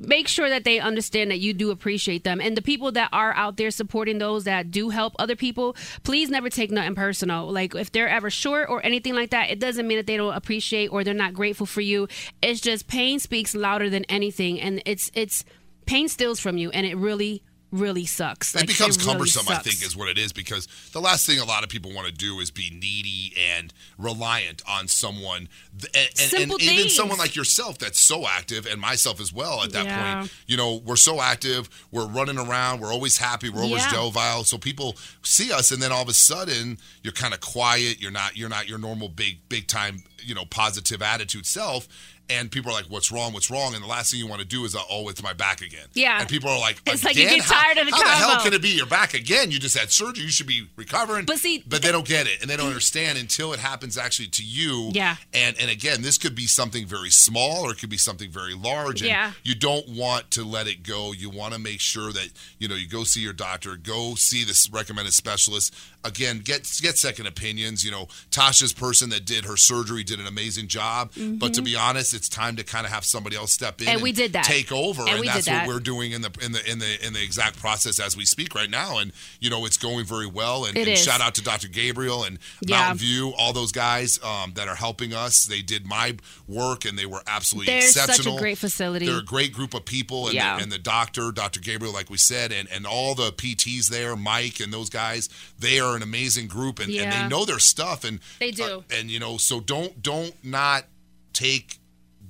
make 0.00 0.28
sure 0.28 0.48
that 0.48 0.62
they 0.62 0.78
understand 0.78 1.28
that 1.32 1.40
you 1.40 1.52
do 1.52 1.72
appreciate 1.72 2.22
them. 2.22 2.40
And 2.40 2.56
the 2.56 2.62
people 2.62 2.92
that 2.92 3.08
are 3.12 3.34
out 3.34 3.56
there 3.56 3.72
supporting 3.72 4.18
those 4.18 4.44
that 4.44 4.70
do 4.70 4.90
help 4.90 5.14
other 5.18 5.34
people, 5.34 5.74
please 6.04 6.30
never 6.30 6.48
take 6.48 6.70
nothing 6.70 6.94
personal. 6.94 7.50
Like 7.50 7.74
if 7.74 7.90
they're 7.90 8.08
ever 8.08 8.30
short 8.30 8.68
or 8.70 8.80
anything 8.86 9.16
like 9.16 9.30
that, 9.30 9.50
it 9.50 9.58
doesn't 9.58 9.88
mean 9.88 9.96
that 9.98 10.06
they 10.06 10.16
don't 10.16 10.34
appreciate 10.34 10.92
or 10.92 11.02
they're 11.02 11.14
not 11.14 11.34
grateful 11.34 11.66
for 11.66 11.80
you. 11.80 12.06
It's 12.40 12.60
just 12.60 12.86
pain 12.86 13.18
speaks 13.18 13.56
louder 13.56 13.90
than 13.90 14.04
anything, 14.04 14.60
and 14.60 14.80
it's 14.86 15.10
it's 15.14 15.44
pain 15.86 16.06
steals 16.08 16.38
from 16.38 16.58
you, 16.58 16.70
and 16.70 16.86
it 16.86 16.96
really 16.96 17.42
really 17.70 18.06
sucks. 18.06 18.54
It 18.54 18.66
becomes 18.66 18.96
really 18.98 19.12
cumbersome, 19.12 19.46
I 19.48 19.58
think, 19.58 19.84
is 19.84 19.96
what 19.96 20.08
it 20.08 20.16
is, 20.18 20.32
because 20.32 20.66
the 20.92 21.00
last 21.00 21.26
thing 21.26 21.38
a 21.38 21.44
lot 21.44 21.64
of 21.64 21.68
people 21.68 21.92
want 21.92 22.06
to 22.06 22.12
do 22.12 22.40
is 22.40 22.50
be 22.50 22.70
needy 22.70 23.34
and 23.56 23.72
reliant 23.98 24.62
on 24.68 24.88
someone, 24.88 25.48
and, 25.94 26.08
and, 26.34 26.50
and 26.52 26.62
even 26.62 26.88
someone 26.88 27.18
like 27.18 27.36
yourself 27.36 27.78
that's 27.78 27.98
so 27.98 28.26
active, 28.26 28.66
and 28.66 28.80
myself 28.80 29.20
as 29.20 29.32
well. 29.32 29.62
At 29.62 29.72
that 29.72 29.84
Yeah. 29.84 30.16
point, 30.20 30.32
you 30.46 30.56
know, 30.56 30.76
we're 30.76 30.96
so 30.96 31.20
active, 31.20 31.68
we're 31.90 32.06
running 32.06 32.38
around, 32.38 32.80
we're 32.80 32.92
always 32.92 33.18
happy, 33.18 33.50
we're 33.50 33.62
always 33.62 33.84
Yeah. 33.84 33.92
jovial. 33.92 34.44
So 34.44 34.58
people 34.58 34.96
see 35.22 35.52
us, 35.52 35.70
and 35.70 35.82
then 35.82 35.92
all 35.92 36.02
of 36.02 36.08
a 36.08 36.14
sudden, 36.14 36.78
you're 37.02 37.12
kind 37.12 37.34
of 37.34 37.40
quiet. 37.40 38.00
You're 38.00 38.10
not, 38.10 38.36
you're 38.36 38.48
not 38.48 38.68
your 38.68 38.78
normal 38.78 39.08
big, 39.08 39.48
big 39.48 39.66
time, 39.66 40.02
you 40.24 40.34
know, 40.34 40.44
positive 40.44 41.02
attitude 41.02 41.46
self. 41.46 41.86
And 42.30 42.50
people 42.50 42.70
are 42.70 42.74
like, 42.74 42.86
"What's 42.86 43.10
wrong? 43.10 43.32
What's 43.32 43.50
wrong?" 43.50 43.74
And 43.74 43.82
the 43.82 43.88
last 43.88 44.10
thing 44.10 44.20
you 44.20 44.26
want 44.26 44.40
to 44.42 44.46
do 44.46 44.64
is, 44.64 44.74
uh, 44.76 44.80
"Oh, 44.90 45.08
it's 45.08 45.22
my 45.22 45.32
back 45.32 45.62
again." 45.62 45.86
Yeah. 45.94 46.20
And 46.20 46.28
people 46.28 46.50
are 46.50 46.58
like, 46.58 46.78
It's 46.86 47.02
like 47.02 47.16
you 47.16 47.22
"Again? 47.24 47.38
get 47.38 47.44
How- 47.46 47.62
tired 47.62 47.78
of 47.78 47.86
the 47.86 47.92
How 47.96 48.02
the 48.02 48.08
hell 48.10 48.40
can 48.42 48.52
it 48.52 48.60
be? 48.60 48.68
You're 48.68 48.86
back 48.86 49.14
again. 49.14 49.50
You 49.50 49.58
just 49.58 49.76
had 49.78 49.90
surgery. 49.90 50.24
You 50.24 50.30
should 50.30 50.46
be 50.46 50.68
recovering." 50.76 51.24
But 51.24 51.38
see- 51.38 51.64
but 51.66 51.80
they 51.82 51.90
don't 51.90 52.06
get 52.06 52.26
it, 52.26 52.40
and 52.42 52.50
they 52.50 52.56
don't 52.56 52.66
understand 52.66 53.16
until 53.16 53.52
it 53.54 53.60
happens 53.60 53.96
actually 53.96 54.28
to 54.28 54.44
you. 54.44 54.90
Yeah. 54.92 55.16
And 55.32 55.56
and 55.58 55.70
again, 55.70 56.02
this 56.02 56.18
could 56.18 56.34
be 56.34 56.46
something 56.46 56.86
very 56.86 57.10
small, 57.10 57.62
or 57.66 57.72
it 57.72 57.78
could 57.78 57.88
be 57.90 57.96
something 57.98 58.30
very 58.30 58.54
large. 58.54 59.00
And 59.00 59.08
Yeah. 59.08 59.32
You 59.42 59.54
don't 59.54 59.88
want 59.88 60.30
to 60.32 60.44
let 60.44 60.66
it 60.68 60.82
go. 60.82 61.12
You 61.12 61.30
want 61.30 61.54
to 61.54 61.58
make 61.58 61.80
sure 61.80 62.12
that 62.12 62.28
you 62.58 62.68
know 62.68 62.74
you 62.74 62.86
go 62.88 63.04
see 63.04 63.20
your 63.20 63.32
doctor, 63.32 63.76
go 63.76 64.14
see 64.16 64.44
this 64.44 64.68
recommended 64.70 65.14
specialist. 65.14 65.72
Again, 66.04 66.40
get 66.40 66.70
get 66.82 66.98
second 66.98 67.26
opinions. 67.26 67.84
You 67.84 67.90
know, 67.90 68.08
Tosha's 68.30 68.72
person 68.72 69.08
that 69.10 69.24
did 69.24 69.44
her 69.46 69.56
surgery 69.56 70.04
did 70.04 70.20
an 70.20 70.26
amazing 70.26 70.68
job. 70.68 71.10
But 71.16 71.54
to 71.54 71.62
be 71.62 71.74
honest, 71.74 72.14
it's 72.18 72.28
time 72.28 72.56
to 72.56 72.64
kind 72.64 72.84
of 72.84 72.92
have 72.92 73.04
somebody 73.04 73.36
else 73.36 73.52
step 73.52 73.80
in 73.80 73.86
Mm-hmm. 73.86 73.94
And 73.94 74.02
we 74.02 74.12
did 74.12 74.32
that. 74.34 74.44
take 74.44 74.70
over, 74.72 75.02
And 75.02 75.20
and, 75.20 75.28
that's 75.28 75.46
that. 75.46 75.66
what 75.66 75.74
we're 75.74 75.80
doing 75.80 76.12
in 76.12 76.20
the 76.20 76.30
in 76.42 76.52
the 76.52 76.70
in 76.70 76.78
the 76.80 77.06
in 77.06 77.12
the 77.14 77.22
exact 77.22 77.58
process 77.58 77.98
as 77.98 78.16
we 78.16 78.24
speak 78.26 78.54
right 78.54 78.68
now. 78.68 78.98
And 78.98 79.12
you 79.40 79.48
know, 79.48 79.64
it's 79.64 79.76
going 79.78 80.04
very 80.04 80.26
well. 80.26 80.66
And, 80.66 80.76
and 80.76 80.98
shout 80.98 81.20
out 81.22 81.34
to 81.36 81.42
Dr. 81.42 81.68
Gabriel 81.68 82.24
and 82.24 82.38
Yeah. 82.60 82.78
Mountain 82.80 82.98
View, 82.98 83.32
all 83.38 83.52
those 83.52 83.72
guys 83.72 84.22
um, 84.22 84.52
that 84.56 84.68
are 84.68 84.74
helping 84.74 85.14
us. 85.14 85.46
They 85.46 85.62
did 85.62 85.86
my 85.86 86.16
work, 86.46 86.84
and 86.84 86.98
they 86.98 87.06
were 87.06 87.22
absolutely 87.26 87.72
exceptional. 87.76 88.06
They're 88.16 88.24
such 88.24 88.34
a 88.34 88.38
great 88.38 88.58
facility. 88.58 89.06
They're 89.06 89.20
a 89.20 89.24
great 89.24 89.52
group 89.54 89.72
of 89.74 89.84
people, 89.84 90.26
and, 90.26 90.34
Yeah. 90.34 90.56
the, 90.56 90.62
and 90.64 90.72
the 90.72 90.78
doctor, 90.78 91.30
Dr. 91.32 91.60
Gabriel, 91.60 91.94
like 91.94 92.10
we 92.10 92.18
said, 92.18 92.52
and 92.52 92.68
and 92.70 92.84
all 92.86 93.14
the 93.14 93.32
PTs 93.32 93.88
there, 93.88 94.16
Mike 94.16 94.60
and 94.60 94.72
those 94.72 94.90
guys. 94.90 95.28
They 95.58 95.78
are 95.80 95.94
an 95.96 96.02
amazing 96.02 96.48
group, 96.48 96.78
and, 96.80 96.92
and 96.92 97.12
they 97.12 97.28
know 97.28 97.44
their 97.44 97.58
stuff. 97.60 98.04
And 98.04 98.20
They 98.40 98.50
do. 98.50 98.64
uh, 98.64 98.80
and 98.90 99.10
you 99.10 99.18
know, 99.20 99.36
so 99.36 99.60
don't 99.60 100.02
don't 100.02 100.34
not 100.44 100.84
take 101.32 101.78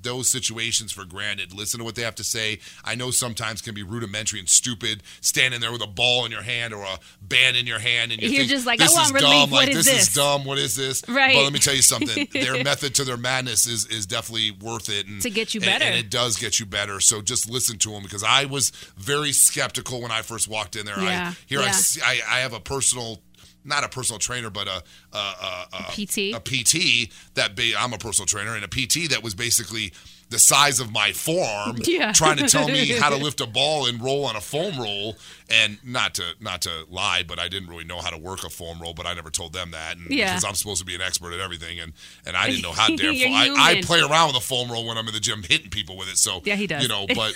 those 0.03 0.29
situations 0.29 0.93
for 0.93 1.05
granted. 1.05 1.53
Listen 1.53 1.79
to 1.79 1.85
what 1.85 1.95
they 1.95 2.03
have 2.03 2.15
to 2.17 2.25
say. 2.25 2.59
I 2.85 2.95
know 2.95 3.11
sometimes 3.11 3.61
can 3.63 3.75
be 3.75 3.83
rudimentary 3.83 4.41
and 4.41 4.49
stupid, 4.49 5.03
standing 5.21 5.61
there 5.61 5.73
with 5.73 5.83
a 5.83 5.87
ball 5.87 6.25
in 6.25 6.33
your 6.33 6.43
hand 6.43 6.73
or 6.75 6.83
a 6.85 6.99
band 7.23 7.57
in 7.57 7.67
your 7.67 7.79
hand, 7.79 8.13
and 8.13 8.21
you 8.23 8.29
You're 8.29 8.39
think, 8.41 8.51
just 8.51 8.67
like, 8.67 8.81
I 8.81 8.85
this 8.85 8.95
want 8.95 9.07
is 9.07 9.13
relief. 9.13 9.31
dumb. 9.31 9.51
What 9.51 9.67
like 9.67 9.77
is 9.77 9.85
this, 9.87 10.09
is 10.09 10.15
dumb. 10.15 10.45
What 10.45 10.59
is 10.59 10.77
this? 10.77 11.03
Right. 11.09 11.35
But 11.35 11.43
let 11.45 11.53
me 11.53 11.59
tell 11.59 11.75
you 11.75 11.83
something. 11.83 12.29
their 12.33 12.63
method 12.63 12.95
to 12.97 13.05
their 13.05 13.17
madness 13.17 13.67
is 13.67 13.87
is 13.87 14.07
definitely 14.07 14.51
worth 14.53 14.89
it. 14.89 15.07
And, 15.07 15.21
To 15.23 15.31
get 15.31 15.55
you 15.55 15.61
better. 15.61 15.85
and 15.85 15.95
it 15.95 16.11
does 16.11 16.37
get 16.37 16.61
you 16.61 16.67
better. 16.67 17.01
So 17.01 17.21
just 17.23 17.49
listen 17.51 17.79
to 17.79 17.91
them 17.91 18.03
because 18.03 18.23
I 18.25 18.45
was 18.45 18.71
very 18.97 19.33
skeptical 19.33 20.01
when 20.03 20.11
I 20.11 20.23
first 20.23 20.49
walked 20.49 20.77
in 20.77 20.87
there. 20.87 20.99
Yeah, 21.01 21.33
I 21.35 21.37
here 21.47 21.61
I 21.61 21.65
yeah. 21.67 21.71
see- 21.73 22.01
I, 22.03 22.21
I 22.29 22.39
have 22.41 22.53
a 22.53 22.61
personal. 22.61 23.21
Not 23.69 23.85
a 23.85 23.89
personal 23.89 24.19
trainer, 24.19 24.51
but 24.51 24.67
a 24.67 24.83
a, 25.13 25.17
a, 25.17 25.67
a 25.73 25.83
PT? 25.93 26.19
A 26.35 26.41
PT 26.41 27.13
that 27.35 27.55
ba- 27.55 27.73
I'm 27.79 27.93
a 27.93 27.99
personal 27.99 28.27
trainer, 28.27 28.55
and 28.57 28.65
a 28.65 28.69
PT 28.69 29.11
that 29.11 29.23
was 29.23 29.35
basically 29.35 29.93
the 30.31 30.39
size 30.39 30.79
of 30.79 30.93
my 30.93 31.13
forearm, 31.13 31.77
Yeah. 31.85 32.13
trying 32.13 32.37
to 32.37 32.47
tell 32.49 32.69
me 32.69 32.87
how 32.89 33.09
to 33.09 33.17
lift 33.25 33.41
a 33.41 33.47
ball 33.47 33.87
and 33.87 34.03
roll 34.03 34.27
on 34.27 34.37
a 34.37 34.41
foam 34.43 34.79
roll. 34.79 35.17
And 35.51 35.79
not 35.83 36.15
to 36.17 36.25
not 36.41 36.63
to 36.63 36.85
lie, 36.91 37.23
but 37.27 37.39
I 37.39 37.49
didn't 37.49 37.69
really 37.71 37.85
know 37.85 38.01
how 38.01 38.11
to 38.11 38.19
work 38.19 38.45
a 38.45 38.51
foam 38.51 38.81
roll. 38.81 38.93
But 38.95 39.07
I 39.07 39.15
never 39.15 39.31
told 39.31 39.53
them 39.53 39.71
that, 39.73 39.97
and 39.97 40.11
Yeah. 40.11 40.31
because 40.31 40.45
I'm 40.45 40.55
supposed 40.55 40.81
to 40.81 40.85
be 40.87 40.95
an 40.95 41.01
expert 41.03 41.33
at 41.33 41.41
everything, 41.41 41.79
and 41.81 41.93
and 42.27 42.37
I 42.37 42.49
didn't 42.49 42.63
know 42.63 42.73
how 42.73 42.89
dare. 42.97 43.11
I, 43.13 43.55
I 43.79 43.83
play 43.83 44.01
around 44.01 44.29
with 44.29 44.37
a 44.37 44.47
foam 44.47 44.71
roll 44.71 44.87
when 44.87 44.99
I'm 44.99 45.07
in 45.09 45.15
the 45.15 45.21
gym 45.21 45.43
hitting 45.43 45.71
people 45.71 45.97
with 45.97 46.09
it. 46.11 46.19
So 46.19 46.41
Yeah, 46.45 46.57
he 46.57 46.67
does. 46.67 46.83
You 46.83 46.89
know, 46.89 47.07
but 47.15 47.33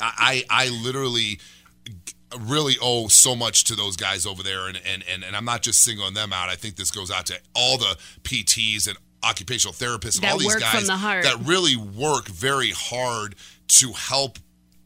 I 0.00 0.44
I 0.50 0.68
literally 0.68 1.38
really 2.40 2.76
owe 2.80 3.08
so 3.08 3.34
much 3.34 3.64
to 3.64 3.74
those 3.74 3.96
guys 3.96 4.26
over 4.26 4.42
there 4.42 4.68
and, 4.68 4.80
and 4.84 5.04
and 5.10 5.24
and 5.24 5.34
I'm 5.34 5.44
not 5.44 5.62
just 5.62 5.82
singling 5.82 6.14
them 6.14 6.32
out. 6.32 6.48
I 6.48 6.56
think 6.56 6.76
this 6.76 6.90
goes 6.90 7.10
out 7.10 7.26
to 7.26 7.38
all 7.54 7.78
the 7.78 7.96
PTs 8.22 8.88
and 8.88 8.96
occupational 9.22 9.74
therapists 9.74 10.16
and 10.16 10.24
That 10.24 10.32
all 10.32 10.38
these 10.38 10.54
guys 10.56 10.86
the 10.86 10.96
that 11.22 11.36
really 11.44 11.76
work 11.76 12.28
very 12.28 12.70
hard 12.70 13.34
to 13.68 13.92
help 13.92 14.38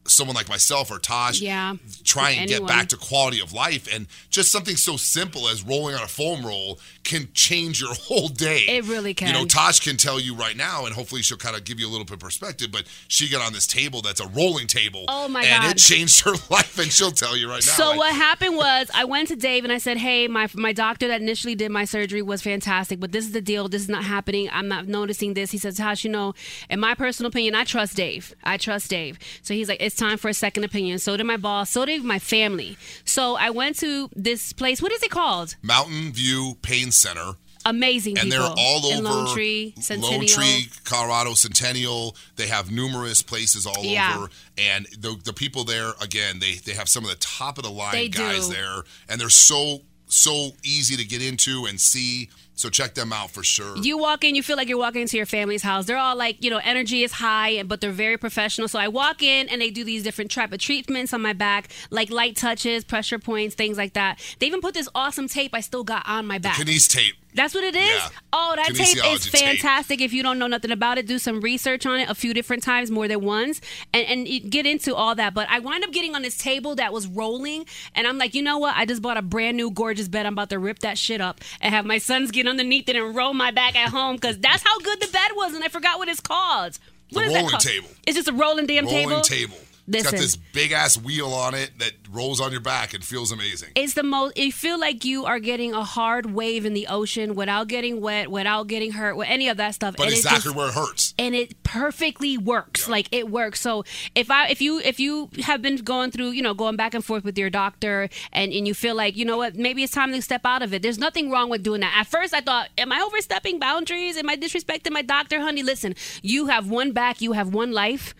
someone 0.05 0.35
like 0.35 0.49
myself 0.49 0.91
or 0.91 0.99
Tosh 0.99 1.41
Yeah, 1.41 1.75
try 2.03 2.31
and 2.31 2.49
get 2.49 2.65
back 2.67 2.87
to 2.89 2.97
quality 2.97 3.41
of 3.41 3.53
life 3.53 3.87
and 3.93 4.07
just 4.29 4.51
something 4.51 4.75
so 4.75 4.97
simple 4.97 5.47
as 5.47 5.63
rolling 5.63 5.95
on 5.95 6.03
a 6.03 6.07
foam 6.07 6.45
roll 6.45 6.79
can 7.03 7.27
change 7.33 7.81
your 7.81 7.93
whole 7.93 8.27
day. 8.27 8.65
It 8.67 8.85
really 8.85 9.13
can. 9.13 9.27
You 9.27 9.33
know, 9.33 9.45
Tosh 9.45 9.79
can 9.79 9.97
tell 9.97 10.19
you 10.19 10.35
right 10.35 10.55
now, 10.55 10.85
and 10.85 10.93
hopefully 10.93 11.21
she'll 11.21 11.37
kind 11.37 11.55
of 11.55 11.63
give 11.63 11.79
you 11.79 11.87
a 11.87 11.91
little 11.91 12.05
bit 12.05 12.13
of 12.13 12.19
perspective. 12.19 12.71
But 12.71 12.83
she 13.07 13.29
got 13.29 13.45
on 13.45 13.53
this 13.53 13.67
table 13.67 14.01
that's 14.01 14.19
a 14.19 14.27
rolling 14.27 14.67
table. 14.67 15.05
Oh, 15.07 15.27
my 15.27 15.43
God 15.43 15.49
and 15.49 15.63
God. 15.63 15.71
it 15.75 15.77
changed 15.79 16.21
her 16.25 16.33
life, 16.49 16.77
and 16.79 16.91
she'll 16.91 17.11
tell 17.11 17.35
you 17.37 17.49
right 17.49 17.65
now. 17.65 17.73
So 17.73 17.89
like, 17.89 17.97
what 17.97 18.15
happened 18.15 18.55
was 18.55 18.89
I 18.93 19.05
went 19.05 19.29
to 19.29 19.35
Dave 19.35 19.63
and 19.63 19.73
I 19.73 19.77
said, 19.77 19.97
"Hey, 19.97 20.27
my 20.27 20.47
my 20.53 20.73
doctor 20.73 21.07
that 21.07 21.21
initially 21.21 21.55
did 21.55 21.71
my 21.71 21.85
surgery 21.85 22.21
was 22.21 22.41
fantastic, 22.41 22.99
but 22.99 23.11
this 23.11 23.25
is 23.25 23.31
the 23.31 23.41
deal. 23.41 23.67
This 23.69 23.81
is 23.81 23.89
not 23.89 24.03
happening. 24.03 24.49
I'm 24.51 24.67
not 24.67 24.87
noticing 24.87 25.33
this." 25.33 25.51
He 25.51 25.57
says, 25.57 25.77
"Tosh, 25.77 26.03
you 26.03 26.11
know, 26.11 26.33
in 26.69 26.79
my 26.79 26.93
personal 26.95 27.29
opinion, 27.29 27.55
I 27.55 27.63
trust 27.63 27.95
Dave. 27.95 28.33
I 28.43 28.57
trust 28.57 28.89
Dave." 28.89 29.19
So 29.41 29.53
he's 29.53 29.69
like, 29.69 29.81
"It's 29.81 29.92
time 29.95 30.17
for 30.17 30.29
a 30.29 30.33
second 30.33 30.63
opinion." 30.63 30.99
So 30.99 31.15
did 31.17 31.25
my 31.25 31.37
boss. 31.37 31.69
So 31.71 31.85
did 31.85 32.03
my 32.03 32.19
family. 32.19 32.77
So 33.05 33.35
I 33.35 33.49
went 33.49 33.77
to 33.79 34.09
this 34.15 34.53
place. 34.53 34.81
What 34.81 34.91
is 34.91 35.01
it 35.03 35.11
called? 35.11 35.55
Mountain 35.61 36.13
View 36.13 36.57
Pain 36.61 36.91
Center. 36.91 37.33
Amazing 37.65 38.17
and 38.17 38.29
people. 38.29 38.39
they're 38.45 38.53
all 38.57 38.85
over 38.87 39.01
Lone 39.01 39.33
Tree, 39.33 39.73
Centennial. 39.79 40.19
Lone 40.19 40.27
Tree, 40.27 40.67
Colorado, 40.83 41.33
Centennial. 41.33 42.13
They 42.35 42.47
have 42.47 42.69
numerous 42.69 43.23
places 43.23 43.65
all 43.65 43.85
Yeah. 43.85 44.15
over, 44.17 44.29
and 44.57 44.85
the 44.99 45.17
the 45.23 45.31
people 45.31 45.63
there 45.63 45.93
again, 46.01 46.39
they 46.39 46.55
they 46.55 46.73
have 46.73 46.89
some 46.89 47.05
of 47.05 47.09
the 47.09 47.15
top 47.15 47.57
of 47.57 47.63
the 47.63 47.71
line 47.71 47.93
They 47.93 48.09
guys 48.09 48.47
do. 48.47 48.53
there, 48.55 48.83
and 49.07 49.19
they're 49.21 49.29
so 49.29 49.83
so 50.09 50.51
easy 50.63 50.97
to 50.97 51.05
get 51.05 51.21
into 51.21 51.65
and 51.65 51.79
see. 51.79 52.29
So 52.55 52.69
check 52.69 52.93
them 52.93 53.11
out 53.11 53.31
for 53.31 53.43
sure. 53.43 53.77
You 53.77 53.97
walk 53.97 54.23
in, 54.23 54.35
you 54.35 54.43
feel 54.43 54.57
like 54.57 54.69
you're 54.69 54.77
walking 54.77 55.01
into 55.01 55.17
your 55.17 55.25
family's 55.25 55.63
house. 55.63 55.85
They're 55.85 55.97
all 55.97 56.15
like, 56.15 56.43
you 56.43 56.49
know, 56.49 56.61
energy 56.63 57.03
is 57.03 57.13
high, 57.13 57.63
but 57.63 57.81
they're 57.81 57.91
very 57.91 58.17
professional. 58.17 58.67
So 58.67 58.79
I 58.79 58.87
walk 58.87 59.23
in 59.23 59.49
and 59.49 59.61
they 59.61 59.71
do 59.71 59.83
these 59.83 60.03
different 60.03 60.31
type 60.31 60.51
of 60.51 60.59
treatments 60.59 61.13
on 61.13 61.21
my 61.21 61.33
back, 61.33 61.69
like 61.89 62.11
light 62.11 62.35
touches, 62.35 62.83
pressure 62.83 63.19
points, 63.19 63.55
things 63.55 63.77
like 63.77 63.93
that. 63.93 64.19
They 64.39 64.45
even 64.45 64.61
put 64.61 64.73
this 64.73 64.87
awesome 64.93 65.27
tape 65.27 65.51
I 65.53 65.61
still 65.61 65.83
got 65.83 66.07
on 66.07 66.27
my 66.27 66.37
back. 66.37 66.55
Kinesio 66.55 66.89
tape. 66.89 67.15
That's 67.35 67.53
what 67.55 67.63
it 67.63 67.75
is. 67.75 67.87
Yeah. 67.89 68.09
Oh, 68.31 68.53
that 68.55 68.67
tape 68.67 68.79
is 68.79 68.95
Kinesiology 68.95 69.31
tape. 69.31 69.41
fantastic. 69.61 70.01
If 70.01 70.13
you 70.13 70.23
don't 70.23 70.39
know 70.39 70.47
nothing 70.47 70.71
about 70.71 70.97
it, 70.97 71.07
do 71.07 71.17
some 71.19 71.41
research 71.41 71.85
on 71.85 71.99
it 71.99 72.09
a 72.09 72.15
few 72.15 72.33
different 72.33 72.63
times, 72.63 72.91
more 72.91 73.07
than 73.07 73.21
once, 73.21 73.61
and 73.93 74.05
and 74.27 74.51
get 74.51 74.65
into 74.65 74.95
all 74.95 75.15
that. 75.15 75.33
But 75.33 75.49
I 75.49 75.59
wind 75.59 75.83
up 75.83 75.91
getting 75.91 76.15
on 76.15 76.21
this 76.21 76.37
table 76.37 76.75
that 76.75 76.93
was 76.93 77.07
rolling, 77.07 77.65
and 77.95 78.05
I'm 78.07 78.17
like, 78.17 78.33
you 78.35 78.41
know 78.41 78.57
what? 78.57 78.75
I 78.77 78.85
just 78.85 79.01
bought 79.01 79.17
a 79.17 79.21
brand 79.21 79.57
new 79.57 79.71
gorgeous 79.71 80.07
bed. 80.07 80.25
I'm 80.25 80.33
about 80.33 80.49
to 80.51 80.59
rip 80.59 80.79
that 80.79 80.97
shit 80.97 81.21
up 81.21 81.41
and 81.61 81.73
have 81.73 81.85
my 81.85 81.97
sons 81.97 82.31
get 82.31 82.47
underneath 82.47 82.87
it 82.89 82.95
and 82.95 83.15
roll 83.15 83.33
my 83.33 83.51
back 83.51 83.75
at 83.75 83.89
home 83.89 84.15
because 84.15 84.37
that's 84.39 84.63
how 84.63 84.79
good 84.79 84.99
the 85.01 85.07
bed 85.07 85.31
was, 85.35 85.53
and 85.53 85.63
I 85.63 85.67
forgot 85.69 85.97
what 85.99 86.07
it's 86.09 86.19
called. 86.19 86.77
What 87.11 87.21
The 87.21 87.27
is 87.27 87.33
that 87.33 87.37
rolling 87.39 87.49
called? 87.51 87.61
table. 87.63 87.87
It's 88.07 88.15
just 88.15 88.27
a 88.27 88.33
rolling 88.33 88.65
damn 88.65 88.85
Rolling 88.85 88.97
table. 88.99 89.09
Rolling 89.11 89.23
table. 89.23 89.57
It's 89.87 90.03
got 90.03 90.13
this 90.13 90.35
big 90.35 90.71
ass 90.71 90.97
wheel 90.97 91.27
on 91.33 91.53
it 91.53 91.71
that 91.79 91.91
rolls 92.09 92.39
on 92.39 92.51
your 92.51 92.61
back 92.61 92.93
and 92.93 93.03
feels 93.03 93.31
amazing. 93.31 93.69
It's 93.75 93.93
the 93.95 94.03
most. 94.03 94.37
You 94.37 94.51
feel 94.51 94.79
like 94.79 95.03
you 95.03 95.25
are 95.25 95.39
getting 95.39 95.73
a 95.73 95.83
hard 95.83 96.27
wave 96.33 96.65
in 96.65 96.73
the 96.73 96.87
ocean 96.87 97.35
without 97.35 97.67
getting 97.67 97.99
wet, 97.99 98.31
without 98.31 98.67
getting 98.67 98.91
hurt, 98.93 99.17
with 99.17 99.27
any 99.29 99.49
of 99.49 99.57
that 99.57 99.75
stuff. 99.75 99.95
But 99.97 100.07
and 100.07 100.15
exactly 100.15 100.41
just- 100.51 100.55
where 100.55 100.69
it 100.69 100.73
hurts. 100.73 101.13
and 101.17 101.35
it 101.35 101.61
perfectly 101.63 102.37
works. 102.37 102.87
Like 102.87 103.07
it 103.11 103.29
works. 103.29 103.59
So 103.59 103.83
if 104.15 104.31
i 104.31 104.47
if 104.47 104.61
you 104.61 104.79
if 104.79 104.99
you 104.99 105.29
have 105.43 105.61
been 105.61 105.77
going 105.77 106.11
through 106.11 106.31
you 106.31 106.41
know 106.41 106.53
going 106.53 106.75
back 106.75 106.93
and 106.93 107.03
forth 107.03 107.23
with 107.23 107.37
your 107.37 107.49
doctor 107.49 108.09
and 108.31 108.53
and 108.53 108.67
you 108.67 108.73
feel 108.73 108.95
like 108.95 109.17
you 109.17 109.25
know 109.25 109.37
what 109.37 109.55
maybe 109.55 109.83
it's 109.83 109.93
time 109.93 110.11
to 110.13 110.21
step 110.21 110.41
out 110.45 110.61
of 110.61 110.73
it. 110.73 110.81
There's 110.81 110.99
nothing 110.99 111.29
wrong 111.29 111.49
with 111.49 111.63
doing 111.63 111.81
that. 111.81 111.93
At 111.97 112.07
first 112.07 112.33
i 112.33 112.41
thought 112.41 112.69
am 112.77 112.91
i 112.91 113.01
overstepping 113.01 113.59
boundaries? 113.59 114.17
Am 114.17 114.29
i 114.29 114.35
disrespecting 114.37 114.91
my 114.91 115.01
doctor 115.01 115.39
honey? 115.41 115.63
Listen 115.63 115.95
you 116.21 116.47
have 116.47 116.69
one 116.69 116.91
back. 116.93 117.21
You 117.21 117.33
have 117.33 117.53
one 117.53 117.71
life 117.71 118.13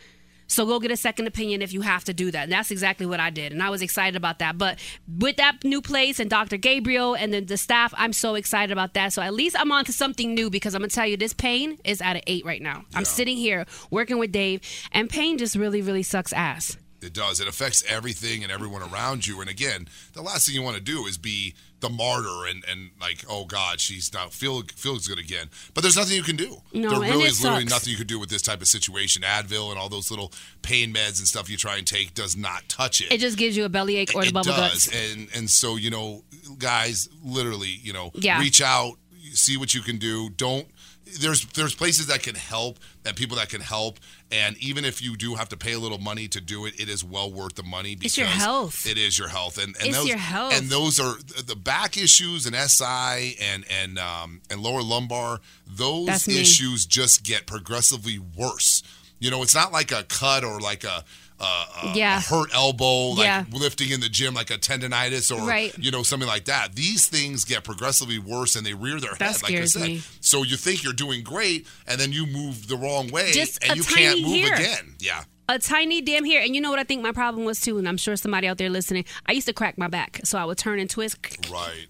So 0.47 0.65
go 0.65 0.79
get 0.79 0.91
a 0.91 0.97
second 0.97 1.27
opinion 1.27 1.62
if 1.62 1.73
you 1.73 1.81
have 1.81 2.03
to 2.05 2.13
do 2.13 2.31
that. 2.31 2.43
And 2.43 2.51
that's 2.51 2.71
exactly 2.71 3.05
what 3.05 3.19
I 3.19 3.29
did. 3.29 3.51
And 3.51 3.62
I 3.62 3.69
was 3.69 3.81
excited 3.81 4.15
about 4.15 4.39
that. 4.39 4.57
But 4.57 4.79
with 5.07 5.38
that 5.38 5.63
new 5.63 5.81
place 5.81 6.19
and 6.19 6.29
Dr. 6.29 6.57
Gabriel 6.57 7.15
and 7.15 7.33
then 7.33 7.45
the 7.45 7.57
staff, 7.57 7.93
I'm 7.97 8.13
so 8.13 8.35
excited 8.35 8.71
about 8.71 8.93
that. 8.93 9.13
So 9.13 9.21
at 9.21 9.33
least 9.33 9.55
I'm 9.59 9.71
on 9.71 9.85
to 9.85 9.93
something 9.93 10.33
new 10.33 10.50
because 10.50 10.75
I'm 10.75 10.81
going 10.81 10.89
to 10.89 10.95
tell 10.95 11.07
you 11.07 11.17
this 11.17 11.33
pain 11.33 11.77
is 11.83 12.01
at 12.01 12.15
an 12.15 12.21
eight 12.27 12.45
right 12.45 12.62
now. 12.62 12.85
I'm 12.93 13.05
sitting 13.05 13.38
here 13.38 13.65
working 13.89 14.17
with 14.17 14.31
Dave, 14.31 14.62
and 14.91 15.09
pain 15.09 15.38
just 15.38 15.55
really, 15.55 15.81
really 15.81 16.03
sucks 16.03 16.33
ass. 16.33 16.77
It 17.03 17.13
does. 17.13 17.39
It 17.39 17.48
affects 17.48 17.83
everything 17.88 18.43
and 18.43 18.51
everyone 18.51 18.81
around 18.81 19.27
you. 19.27 19.41
And 19.41 19.50
again, 19.50 19.88
the 20.13 20.22
last 20.22 20.45
thing 20.48 20.55
you 20.55 20.62
want 20.62 20.77
to 20.77 20.81
do 20.83 21.05
is 21.05 21.17
be 21.17 21.53
the 21.81 21.89
martyr 21.89 22.45
and, 22.50 22.63
and 22.72 22.91
like, 23.01 23.25
oh 23.29 23.43
God, 23.45 23.79
she's 23.81 24.13
not 24.13 24.31
feel 24.33 24.63
feels 24.75 25.07
good 25.07 25.19
again. 25.19 25.50
But 25.74 25.81
there's 25.81 25.98
nothing 25.98 26.15
you 26.15 26.24
can 26.24 26.38
do. 26.38 26.62
No, 26.74 26.89
there 26.89 27.01
and 27.03 27.12
really 27.12 27.24
is 27.25 27.43
literally 27.43 27.65
nothing 27.65 27.91
you 27.91 27.98
can 27.98 28.07
do 28.07 28.19
with 28.19 28.29
this 28.29 28.41
type 28.41 28.62
of 28.62 28.67
situation. 28.67 29.22
Advil 29.24 29.69
and 29.69 29.77
all 29.77 29.89
those 29.89 30.10
little 30.10 30.31
pain 30.62 30.93
meds 30.93 31.19
and 31.19 31.27
stuff 31.27 31.50
you 31.50 31.57
try 31.57 31.75
and 31.77 31.86
take 31.86 32.13
does 32.13 32.38
not 32.38 32.67
touch 32.69 33.01
it. 33.01 33.12
It 33.12 33.19
just 33.19 33.38
gives 33.38 33.57
you 33.57 33.65
a 33.65 33.69
bellyache 33.69 34.15
or 34.15 34.22
the 34.22 34.29
it 34.29 34.33
bubble 34.33 34.51
does. 34.53 34.88
guts. 34.88 34.95
And 35.13 35.27
and 35.36 35.50
so, 35.50 35.75
you 35.75 35.89
know, 35.89 36.24
guys, 36.57 37.10
literally, 37.22 37.79
you 37.81 37.91
know, 37.91 38.12
Yeah. 38.15 38.39
reach 38.39 38.62
out, 38.62 38.93
see 39.33 39.57
what 39.57 39.74
you 39.74 39.81
can 39.81 39.98
do. 39.98 40.29
Don't 40.29 40.67
there's 41.19 41.45
there's 41.48 41.75
places 41.75 42.07
that 42.07 42.24
can 42.24 42.36
help 42.36 42.79
and 43.05 43.15
people 43.15 43.38
that 43.38 43.50
can 43.50 43.62
help 43.62 44.00
and 44.31 44.57
even 44.57 44.86
if 44.86 45.01
you 45.01 45.15
do 45.17 45.36
have 45.36 45.50
to 45.50 45.57
pay 45.57 45.74
a 45.74 45.79
little 45.79 45.98
money 45.98 46.27
to 46.29 46.39
do 46.41 46.65
it 46.65 46.79
it 46.79 46.88
is 46.89 47.03
well 47.03 47.31
worth 47.31 47.55
the 47.55 47.63
money 47.63 47.95
because 47.95 48.12
It's 48.13 48.17
your 48.17 48.27
health. 48.27 48.88
it 48.88 48.98
is 48.98 49.19
your 49.19 49.27
health 49.27 49.57
and, 49.57 49.75
and 49.77 49.88
It's 49.89 49.98
those 49.98 50.07
your 50.07 50.17
health. 50.17 50.53
and 50.57 50.69
those 50.69 51.00
are 51.00 51.15
the 51.45 51.55
back 51.55 51.98
issues 51.98 52.45
and 52.45 52.55
SI 52.55 53.36
and 53.41 53.65
and 53.69 54.00
um 54.00 54.41
and 54.50 54.62
lower 54.62 54.81
lumbar 54.81 55.39
those 55.67 56.27
issues 56.27 56.86
just 56.86 57.24
get 57.24 57.45
progressively 57.45 58.17
worse 58.19 58.81
you 59.19 59.29
know 59.29 59.43
it's 59.43 59.55
not 59.55 59.72
like 59.72 59.91
a 59.91 60.03
cut 60.03 60.43
or 60.43 60.60
like 60.60 60.83
a 60.83 61.03
uh, 61.39 61.65
a, 61.83 61.93
Yeah. 61.95 62.21
hurt 62.21 62.49
elbow, 62.53 63.09
like 63.09 63.25
Yeah. 63.25 63.43
lifting 63.51 63.89
in 63.89 63.99
the 63.99 64.09
gym, 64.09 64.33
like 64.33 64.49
a 64.51 64.57
tendonitis 64.57 65.35
or 65.35 65.41
Right. 65.47 65.73
you 65.77 65.91
know 65.91 66.03
something 66.03 66.27
like 66.27 66.45
that. 66.45 66.75
These 66.75 67.07
things 67.07 67.43
get 67.45 67.63
progressively 67.63 68.17
worse 68.19 68.55
and 68.55 68.65
they 68.65 68.73
rear 68.73 68.99
their 68.99 69.15
That 69.19 69.33
head. 69.33 69.43
Like 69.43 69.55
I 69.55 69.65
said, 69.65 69.81
me. 69.83 70.01
so 70.21 70.43
you 70.43 70.57
think 70.57 70.83
you're 70.83 70.93
doing 70.93 71.23
great, 71.23 71.67
and 71.87 71.99
then 71.99 72.11
you 72.13 72.25
move 72.25 72.67
the 72.67 72.77
wrong 72.77 73.09
way, 73.09 73.31
Just 73.33 73.63
and 73.63 73.75
you 73.77 73.83
can't 73.83 74.21
move 74.21 74.41
hair. 74.41 74.53
again. 74.55 74.95
Yeah, 74.99 75.23
a 75.49 75.59
tiny 75.59 76.01
damn 76.01 76.25
hair. 76.25 76.41
And 76.41 76.55
you 76.55 76.61
know 76.61 76.69
what 76.69 76.79
I 76.79 76.83
think 76.83 77.01
my 77.01 77.11
problem 77.11 77.45
was 77.45 77.59
too, 77.59 77.77
and 77.77 77.87
I'm 77.87 77.97
sure 77.97 78.15
somebody 78.15 78.47
out 78.47 78.57
there 78.57 78.69
listening. 78.69 79.05
I 79.25 79.33
used 79.33 79.47
to 79.47 79.53
crack 79.53 79.77
my 79.77 79.87
back, 79.87 80.21
so 80.23 80.37
I 80.37 80.45
would 80.45 80.57
turn 80.57 80.79
and 80.79 80.89
twist. 80.89 81.17
right. 81.51 81.87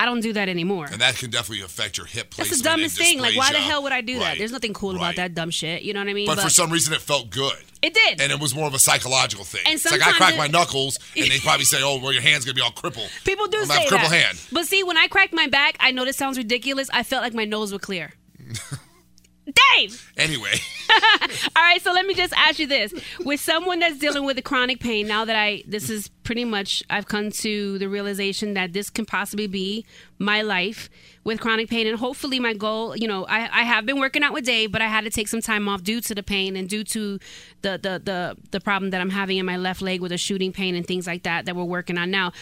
I 0.00 0.06
don't 0.06 0.20
do 0.20 0.32
that 0.32 0.48
anymore. 0.48 0.86
And 0.90 1.00
that 1.00 1.14
can 1.16 1.30
definitely 1.30 1.64
affect 1.64 1.96
your 1.98 2.06
hip 2.06 2.30
placement. 2.30 2.50
That's 2.50 2.62
the 2.62 2.68
dumbest 2.68 2.98
thing. 2.98 3.20
Like, 3.20 3.36
why 3.36 3.52
the 3.52 3.58
hell 3.58 3.84
would 3.84 3.92
I 3.92 4.00
do 4.00 4.18
that? 4.18 4.38
There's 4.38 4.50
nothing 4.50 4.74
cool 4.74 4.96
about 4.96 5.14
that 5.16 5.34
dumb 5.36 5.50
shit. 5.50 5.82
You 5.82 5.92
know 5.94 6.00
what 6.00 6.08
I 6.08 6.14
mean? 6.14 6.26
But, 6.26 6.40
for 6.40 6.50
some 6.50 6.70
reason, 6.70 6.92
it 6.94 7.00
felt 7.00 7.30
good. 7.30 7.56
It 7.84 7.94
did. 7.94 8.20
And 8.20 8.32
it 8.32 8.40
was 8.40 8.54
more 8.54 8.66
of 8.66 8.74
a 8.74 8.78
psychological 8.78 9.44
thing. 9.44 9.62
And 9.66 9.74
it's 9.74 9.84
like 9.84 9.94
I 10.00 10.04
sometimes 10.10 10.16
crack 10.18 10.34
it- 10.34 10.38
my 10.38 10.46
knuckles, 10.46 10.98
and 11.16 11.26
they 11.30 11.38
probably 11.42 11.64
say, 11.64 11.78
"Oh, 11.82 11.98
well, 12.00 12.12
your 12.12 12.22
hand's 12.22 12.44
gonna 12.44 12.54
be 12.54 12.60
all 12.62 12.70
crippled." 12.72 13.10
People 13.24 13.46
do 13.48 13.58
I'm 13.60 13.66
say 13.66 13.86
that. 13.90 14.10
hand. 14.10 14.40
But 14.52 14.66
see, 14.66 14.82
when 14.82 14.96
I 14.96 15.06
cracked 15.08 15.32
my 15.32 15.46
back, 15.46 15.76
I 15.80 15.90
know 15.90 16.04
this 16.04 16.16
sounds 16.16 16.38
ridiculous. 16.38 16.88
I 16.92 17.02
felt 17.02 17.22
like 17.22 17.34
my 17.34 17.44
nose 17.44 17.72
would 17.72 17.82
clear. 17.82 18.12
Dave! 19.44 20.12
Anyway, 20.16 20.54
All 21.56 21.62
right, 21.62 21.80
so 21.82 21.92
let 21.92 22.06
me 22.06 22.14
just 22.14 22.32
ask 22.36 22.58
you 22.58 22.66
this: 22.66 22.94
with 23.24 23.40
someone 23.40 23.78
that's 23.78 23.98
dealing 23.98 24.24
with 24.24 24.38
a 24.38 24.42
chronic 24.42 24.80
pain, 24.80 25.06
now 25.06 25.24
that 25.24 25.36
I 25.36 25.62
this 25.66 25.90
is 25.90 26.08
pretty 26.22 26.44
much 26.44 26.82
I've 26.88 27.06
come 27.06 27.30
to 27.30 27.78
the 27.78 27.88
realization 27.88 28.54
that 28.54 28.72
this 28.72 28.88
can 28.88 29.04
possibly 29.04 29.46
be 29.46 29.84
my 30.18 30.42
life 30.42 30.88
with 31.24 31.40
chronic 31.40 31.68
pain, 31.68 31.86
and 31.86 31.98
hopefully 31.98 32.40
my 32.40 32.54
goal, 32.54 32.96
you 32.96 33.06
know, 33.06 33.26
I, 33.26 33.60
I 33.60 33.62
have 33.64 33.84
been 33.84 33.98
working 33.98 34.22
out 34.22 34.32
with 34.32 34.44
Dave, 34.44 34.72
but 34.72 34.80
I 34.80 34.88
had 34.88 35.04
to 35.04 35.10
take 35.10 35.28
some 35.28 35.40
time 35.40 35.68
off 35.68 35.82
due 35.82 36.00
to 36.00 36.14
the 36.14 36.22
pain 36.22 36.56
and 36.56 36.68
due 36.68 36.84
to 36.84 37.18
the 37.62 37.78
the 37.78 38.00
the 38.02 38.36
the 38.50 38.60
problem 38.60 38.90
that 38.90 39.00
I'm 39.00 39.10
having 39.10 39.36
in 39.36 39.44
my 39.44 39.56
left 39.56 39.82
leg 39.82 40.00
with 40.00 40.12
a 40.12 40.18
shooting 40.18 40.52
pain 40.52 40.74
and 40.74 40.86
things 40.86 41.06
like 41.06 41.24
that 41.24 41.44
that 41.44 41.54
we're 41.54 41.64
working 41.64 41.98
on 41.98 42.10
now. 42.10 42.32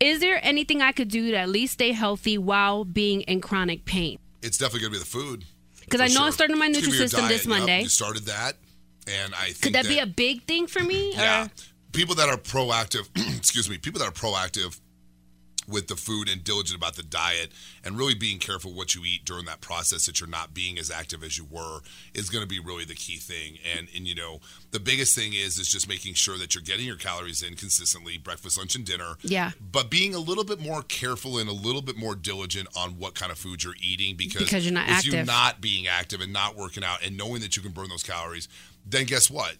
Is 0.00 0.20
there 0.20 0.40
anything 0.42 0.82
I 0.82 0.92
could 0.92 1.08
do 1.08 1.30
to 1.30 1.36
at 1.36 1.48
least 1.48 1.74
stay 1.74 1.92
healthy 1.92 2.36
while 2.36 2.84
being 2.84 3.22
in 3.22 3.40
chronic 3.40 3.84
pain? 3.86 4.18
it's 4.44 4.58
definitely 4.58 4.80
gonna 4.80 4.92
be 4.92 4.98
the 4.98 5.04
food. 5.06 5.46
'Cause 5.90 6.00
I 6.00 6.08
know 6.08 6.24
I 6.24 6.30
started 6.30 6.56
my 6.56 6.68
Nutrisystem 6.68 7.28
this 7.28 7.46
Monday. 7.46 7.82
you 7.82 7.88
started 7.88 8.26
that, 8.26 8.56
and 9.06 9.34
I 9.34 9.46
think 9.46 9.62
Could 9.62 9.74
that, 9.74 9.86
be 9.88 9.98
a 9.98 10.06
big 10.06 10.44
thing 10.46 10.66
for 10.66 10.82
me? 10.82 11.12
Yeah. 11.12 11.44
Or- 11.44 11.50
People 11.92 12.16
that 12.16 12.28
are 12.28 12.36
proactive, 12.36 13.08
excuse 13.36 13.68
me, 13.70 13.78
people 13.78 14.00
that 14.00 14.08
are 14.08 14.12
proactive 14.12 14.80
with 15.66 15.88
the 15.88 15.96
food 15.96 16.28
and 16.28 16.44
diligent 16.44 16.76
about 16.76 16.94
the 16.96 17.02
diet 17.02 17.50
and 17.84 17.96
really 17.98 18.14
being 18.14 18.38
careful 18.38 18.72
what 18.72 18.94
you 18.94 19.02
eat 19.04 19.24
during 19.24 19.44
that 19.46 19.60
process 19.60 20.06
that 20.06 20.20
you're 20.20 20.28
not 20.28 20.52
being 20.54 20.78
as 20.78 20.90
active 20.90 21.22
as 21.22 21.38
you 21.38 21.46
were 21.50 21.80
is 22.14 22.28
going 22.30 22.42
to 22.42 22.48
be 22.48 22.58
really 22.60 22.84
the 22.84 22.94
key 22.94 23.16
thing 23.16 23.56
and 23.76 23.88
and 23.96 24.06
you 24.06 24.14
know 24.14 24.40
the 24.72 24.80
biggest 24.80 25.14
thing 25.14 25.32
is 25.32 25.58
is 25.58 25.68
just 25.68 25.88
making 25.88 26.14
sure 26.14 26.36
that 26.36 26.54
you're 26.54 26.62
getting 26.62 26.86
your 26.86 26.96
calories 26.96 27.42
in 27.42 27.54
consistently 27.54 28.18
breakfast 28.18 28.58
lunch 28.58 28.74
and 28.74 28.84
dinner 28.84 29.14
Yeah. 29.22 29.52
but 29.72 29.90
being 29.90 30.14
a 30.14 30.18
little 30.18 30.44
bit 30.44 30.60
more 30.60 30.82
careful 30.82 31.38
and 31.38 31.48
a 31.48 31.52
little 31.52 31.82
bit 31.82 31.96
more 31.96 32.14
diligent 32.14 32.68
on 32.76 32.98
what 32.98 33.14
kind 33.14 33.32
of 33.32 33.38
food 33.38 33.62
you're 33.64 33.74
eating 33.82 34.16
because 34.16 34.42
Because 34.42 34.64
you're 34.64 34.74
not 34.74 34.86
you 34.88 34.94
active. 35.12 35.26
not 35.26 35.60
being 35.60 35.86
active 35.86 36.20
and 36.20 36.32
not 36.32 36.56
working 36.56 36.84
out 36.84 37.04
and 37.04 37.16
knowing 37.16 37.40
that 37.40 37.56
you 37.56 37.62
can 37.62 37.72
burn 37.72 37.88
those 37.88 38.02
calories 38.02 38.48
then 38.86 39.04
guess 39.06 39.30
what 39.30 39.56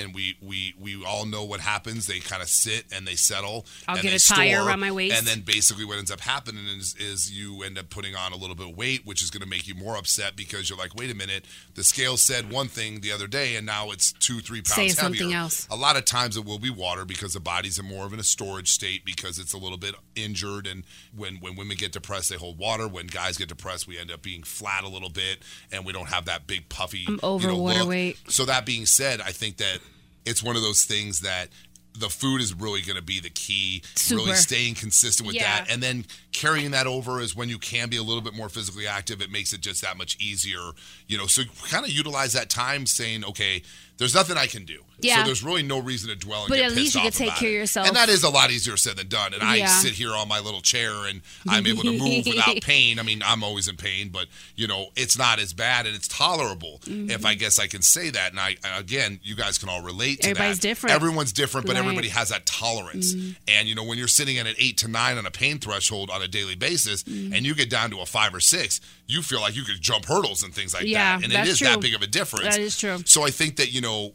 and 0.00 0.14
we 0.14 0.36
we 0.40 0.74
we 0.80 1.04
all 1.04 1.26
know 1.26 1.44
what 1.44 1.60
happens 1.60 2.06
they 2.06 2.18
kind 2.18 2.40
of 2.42 2.48
sit 2.48 2.84
and 2.92 3.06
they 3.06 3.14
settle 3.14 3.66
I'll 3.86 3.96
and 3.96 4.02
get 4.02 4.14
a 4.14 4.26
tire 4.26 4.64
around 4.64 4.80
my 4.80 4.90
waist. 4.90 5.16
and 5.16 5.26
then 5.26 5.40
basically 5.40 5.84
what 5.84 5.98
ends 5.98 6.10
up 6.10 6.20
happening 6.20 6.64
is, 6.78 6.94
is 6.98 7.30
you 7.30 7.62
end 7.62 7.78
up 7.78 7.90
putting 7.90 8.16
on 8.16 8.32
a 8.32 8.36
little 8.36 8.56
bit 8.56 8.70
of 8.70 8.76
weight 8.76 9.04
which 9.04 9.22
is 9.22 9.30
going 9.30 9.42
to 9.42 9.48
make 9.48 9.68
you 9.68 9.74
more 9.74 9.96
upset 9.96 10.36
because 10.36 10.70
you're 10.70 10.78
like 10.78 10.94
wait 10.96 11.10
a 11.10 11.14
minute 11.14 11.44
the 11.74 11.84
scale 11.84 12.16
said 12.16 12.50
one 12.50 12.66
thing 12.68 13.00
the 13.02 13.12
other 13.12 13.26
day 13.26 13.56
and 13.56 13.66
now 13.66 13.90
it's 13.90 14.12
two 14.12 14.40
three 14.40 14.60
pounds 14.62 14.74
Saying 14.74 14.88
heavier. 14.90 15.18
something 15.18 15.32
else. 15.34 15.68
a 15.70 15.76
lot 15.76 15.96
of 15.96 16.04
times 16.06 16.36
it 16.36 16.44
will 16.44 16.58
be 16.58 16.70
water 16.70 17.04
because 17.04 17.34
the 17.34 17.40
body's 17.40 17.78
in 17.78 17.84
more 17.84 18.06
of 18.06 18.12
in 18.14 18.20
a 18.20 18.24
storage 18.24 18.70
state 18.70 19.04
because 19.04 19.38
it's 19.38 19.52
a 19.52 19.58
little 19.58 19.78
bit 19.78 19.94
injured 20.14 20.66
and 20.66 20.84
when 21.14 21.36
when 21.36 21.56
women 21.56 21.76
get 21.76 21.92
depressed 21.92 22.30
they 22.30 22.36
hold 22.36 22.56
water 22.58 22.88
when 22.88 23.06
guys 23.06 23.36
get 23.36 23.48
depressed 23.48 23.86
we 23.86 23.98
end 23.98 24.10
up 24.10 24.22
being 24.22 24.42
flat 24.42 24.82
a 24.82 24.88
little 24.88 25.10
bit 25.10 25.38
and 25.70 25.84
we 25.84 25.92
don't 25.92 26.08
have 26.08 26.24
that 26.24 26.46
big 26.46 26.68
puffy 26.70 27.04
I'm 27.06 27.20
over 27.22 27.48
you 27.48 27.52
know, 27.54 27.58
water 27.62 27.86
weight. 27.86 28.16
so 28.28 28.44
that 28.46 28.61
being 28.64 28.86
said 28.86 29.20
i 29.20 29.30
think 29.32 29.56
that 29.58 29.78
it's 30.24 30.42
one 30.42 30.56
of 30.56 30.62
those 30.62 30.84
things 30.84 31.20
that 31.20 31.48
the 31.98 32.08
food 32.08 32.40
is 32.40 32.54
really 32.54 32.80
going 32.80 32.96
to 32.96 33.02
be 33.02 33.20
the 33.20 33.28
key 33.28 33.82
really 34.10 34.32
staying 34.34 34.74
consistent 34.74 35.26
with 35.26 35.36
Yeah. 35.36 35.42
that 35.64 35.70
and 35.70 35.82
then 35.82 36.06
carrying 36.32 36.70
that 36.70 36.86
over 36.86 37.20
is 37.20 37.36
when 37.36 37.50
you 37.50 37.58
can 37.58 37.90
be 37.90 37.98
a 37.98 38.02
little 38.02 38.22
bit 38.22 38.34
more 38.34 38.48
physically 38.48 38.86
active 38.86 39.20
it 39.20 39.30
makes 39.30 39.52
it 39.52 39.60
just 39.60 39.82
that 39.82 39.98
much 39.98 40.16
easier 40.18 40.70
you 41.06 41.18
know? 41.18 41.26
So 41.26 41.42
kind 41.68 41.84
of 41.84 41.90
utilize 41.90 42.32
that 42.32 42.48
time 42.48 42.86
saying 42.86 43.24
okay 43.26 43.62
there's 43.98 44.14
nothing 44.14 44.36
i 44.36 44.46
can 44.46 44.64
do 44.64 44.80
Yeah. 45.00 45.16
so 45.20 45.26
there's 45.26 45.42
really 45.44 45.62
no 45.62 45.78
reason 45.78 46.08
to 46.10 46.16
dwell 46.16 46.42
and 46.42 46.48
But 46.48 46.58
at 46.60 46.72
least 46.72 46.94
you 46.94 47.00
can 47.02 47.12
take 47.12 47.34
care 47.34 47.48
of 47.48 47.54
yourself. 47.54 47.86
and 47.86 47.96
that 47.96 48.08
is 48.08 48.22
a 48.24 48.30
lot 48.30 48.50
easier 48.50 48.76
said 48.76 48.96
than 48.96 49.08
done 49.08 49.34
and 49.34 49.42
i 49.42 49.64
sit 49.66 49.92
here 49.92 50.12
on 50.14 50.28
my 50.28 50.40
little 50.40 50.60
chair 50.60 50.92
and 51.06 51.20
i'm 51.48 51.66
able 51.66 51.82
to 51.82 51.92
move 51.98 52.26
without 52.26 52.60
pain 52.62 52.98
i 52.98 53.02
mean 53.02 53.22
i'm 53.24 53.44
always 53.44 53.68
in 53.68 53.76
pain 53.76 54.08
but 54.08 54.26
you 54.56 54.66
know 54.66 54.86
it's 54.96 55.16
not 55.18 55.38
as 55.38 55.52
bad 55.52 55.86
and 55.86 55.94
it's 55.94 56.08
tolerable 56.08 56.80
Mm-hmm. 56.82 57.10
if 57.10 57.24
i 57.24 57.34
guess 57.34 57.58
i 57.58 57.66
can 57.66 57.82
say 57.82 58.10
that 58.10 58.30
and 58.30 58.40
i 58.40 58.56
again 58.76 59.20
you 59.22 59.36
guys 59.36 59.58
can 59.58 59.68
all 59.68 59.82
relate 59.82 60.20
to 60.22 60.30
Everybody's 60.30 60.56
that 60.58 60.62
different. 60.62 60.94
everyone's 60.96 61.32
different 61.32 61.66
but 61.66 61.74
Right. 61.74 61.80
Mm-hmm. 61.80 61.88
everybody 61.88 62.08
has 62.08 62.30
that 62.30 62.44
tolerance 62.46 63.12
and 63.46 63.68
you 63.68 63.74
know 63.74 63.84
when 63.84 63.98
you're 63.98 64.08
sitting 64.08 64.38
at 64.38 64.46
an 64.46 64.54
eight 64.58 64.78
to 64.78 64.88
nine 64.88 65.16
on 65.18 65.26
a 65.26 65.30
pain 65.30 65.58
threshold 65.58 66.10
on 66.10 66.22
a 66.22 66.28
daily 66.28 66.54
basis 66.56 67.02
Mm-hmm. 67.04 67.32
and 67.34 67.46
you 67.46 67.54
get 67.54 67.68
down 67.70 67.90
to 67.90 68.00
a 68.00 68.06
five 68.06 68.34
or 68.34 68.40
six 68.40 68.80
you 69.12 69.22
feel 69.22 69.40
like 69.40 69.54
you 69.56 69.62
could 69.62 69.80
jump 69.80 70.04
hurdles 70.06 70.42
and 70.42 70.54
things 70.54 70.72
like 70.74 70.84
Yeah, 70.84 71.18
that. 71.18 71.24
And 71.24 71.32
it 71.32 71.46
is 71.46 71.58
true. 71.58 71.68
that 71.68 71.80
big 71.80 71.94
of 71.94 72.02
a 72.02 72.06
difference. 72.06 72.44
That 72.56 72.60
is 72.60 72.78
true. 72.78 72.98
so 73.04 73.22
i 73.24 73.30
think 73.30 73.56
that 73.56 73.72
you 73.72 73.80
know 73.80 74.14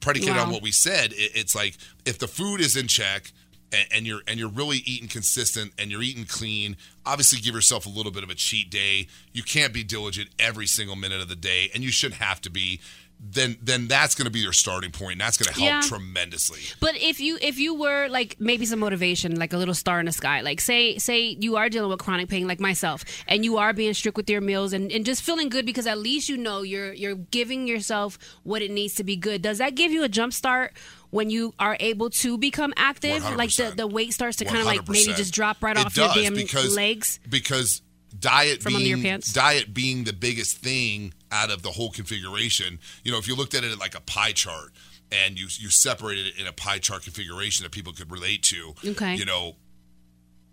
predicated 0.00 0.36
on 0.36 0.50
what 0.50 0.62
we 0.62 0.72
said 0.72 1.12
it, 1.12 1.30
it's 1.34 1.54
like 1.54 1.76
if 2.04 2.18
the 2.18 2.26
food 2.26 2.60
is 2.60 2.76
in 2.76 2.88
check 2.88 3.30
and, 3.72 3.86
and 3.94 4.06
you're 4.06 4.20
and 4.26 4.38
you're 4.38 4.48
really 4.50 4.78
eating 4.84 5.08
consistent 5.08 5.72
and 5.78 5.90
you're 5.90 6.02
eating 6.02 6.24
clean 6.24 6.76
obviously 7.06 7.40
give 7.40 7.54
yourself 7.54 7.86
a 7.86 7.88
little 7.88 8.12
bit 8.12 8.22
of 8.22 8.30
a 8.30 8.34
cheat 8.34 8.70
day. 8.70 9.08
You 9.32 9.42
can't 9.42 9.72
be 9.72 9.82
diligent 9.82 10.28
every 10.38 10.66
single 10.66 10.94
minute 10.96 11.20
of 11.20 11.28
the 11.28 11.36
day 11.36 11.70
and 11.74 11.82
you 11.82 11.90
shouldn't 11.90 12.20
have 12.20 12.40
to 12.42 12.50
be 12.50 12.80
then 13.24 13.56
then 13.62 13.86
that's 13.86 14.16
going 14.16 14.24
to 14.24 14.30
be 14.32 14.40
your 14.40 14.52
starting 14.52 14.90
point 14.90 15.12
and 15.12 15.20
that's 15.20 15.36
going 15.36 15.46
to 15.46 15.60
help 15.60 15.64
Yeah. 15.84 15.88
tremendously 15.88 16.60
But 16.80 16.96
if 17.00 17.20
you 17.20 17.38
if 17.40 17.56
you 17.58 17.72
were 17.74 18.08
like 18.08 18.36
maybe 18.40 18.66
some 18.66 18.80
motivation, 18.80 19.36
like 19.38 19.52
a 19.52 19.56
little 19.56 19.74
star 19.74 20.00
in 20.00 20.06
the 20.06 20.12
sky, 20.12 20.40
like 20.40 20.60
say 20.60 20.98
say 20.98 21.36
you 21.38 21.56
are 21.56 21.68
dealing 21.68 21.88
with 21.90 22.00
chronic 22.00 22.28
pain 22.28 22.48
like 22.48 22.58
myself, 22.60 23.04
and 23.28 23.44
you 23.44 23.58
are 23.58 23.72
being 23.72 23.94
strict 23.94 24.16
with 24.16 24.28
your 24.28 24.40
meals 24.40 24.72
and, 24.72 24.90
and 24.90 25.06
just 25.06 25.22
feeling 25.22 25.48
good 25.48 25.64
because 25.64 25.86
at 25.86 25.98
least 25.98 26.28
you 26.28 26.36
know 26.36 26.62
you're 26.62 26.92
you're 26.92 27.14
giving 27.14 27.68
yourself 27.68 28.18
what 28.42 28.60
it 28.60 28.70
needs 28.72 28.94
to 28.96 29.04
be 29.04 29.14
good. 29.16 29.40
Does 29.42 29.58
that 29.58 29.76
give 29.76 29.92
you 29.92 30.02
a 30.02 30.08
jump 30.08 30.32
start 30.32 30.72
when 31.10 31.30
you 31.30 31.54
are 31.60 31.76
able 31.78 32.10
to 32.10 32.36
become 32.38 32.72
active? 32.76 33.22
Like 33.36 33.54
the, 33.54 33.64
100%. 33.64 33.76
the 33.76 33.86
weight 33.86 34.12
starts 34.14 34.38
to 34.38 34.44
kind 34.44 34.58
of 34.58 34.66
like 34.66 34.88
maybe 34.88 35.12
just 35.14 35.32
drop 35.32 35.62
right 35.62 35.76
It 35.76 35.86
off 35.86 35.96
your 35.96 36.08
damn 36.12 36.34
because, 36.34 36.74
legs. 36.74 37.20
because 37.28 37.82
diet 38.18 38.62
From 38.62 38.74
being 38.74 39.02
pants? 39.02 39.32
diet 39.32 39.72
being 39.74 40.04
the 40.04 40.12
biggest 40.12 40.58
thing 40.58 41.12
out 41.30 41.50
of 41.50 41.62
the 41.62 41.70
whole 41.70 41.90
configuration 41.90 42.78
you 43.04 43.10
know 43.12 43.18
if 43.18 43.26
you 43.26 43.34
looked 43.34 43.54
at 43.54 43.64
it 43.64 43.78
like 43.78 43.94
a 43.96 44.00
pie 44.02 44.32
chart 44.32 44.70
and 45.10 45.38
you 45.38 45.46
you 45.58 45.68
separated 45.70 46.26
it 46.26 46.38
in 46.38 46.46
a 46.46 46.52
pie 46.52 46.78
chart 46.78 47.02
configuration 47.02 47.62
that 47.64 47.72
people 47.72 47.92
could 47.92 48.10
relate 48.10 48.42
to 48.42 48.74
Okay. 48.86 49.14
you 49.16 49.24
know 49.24 49.56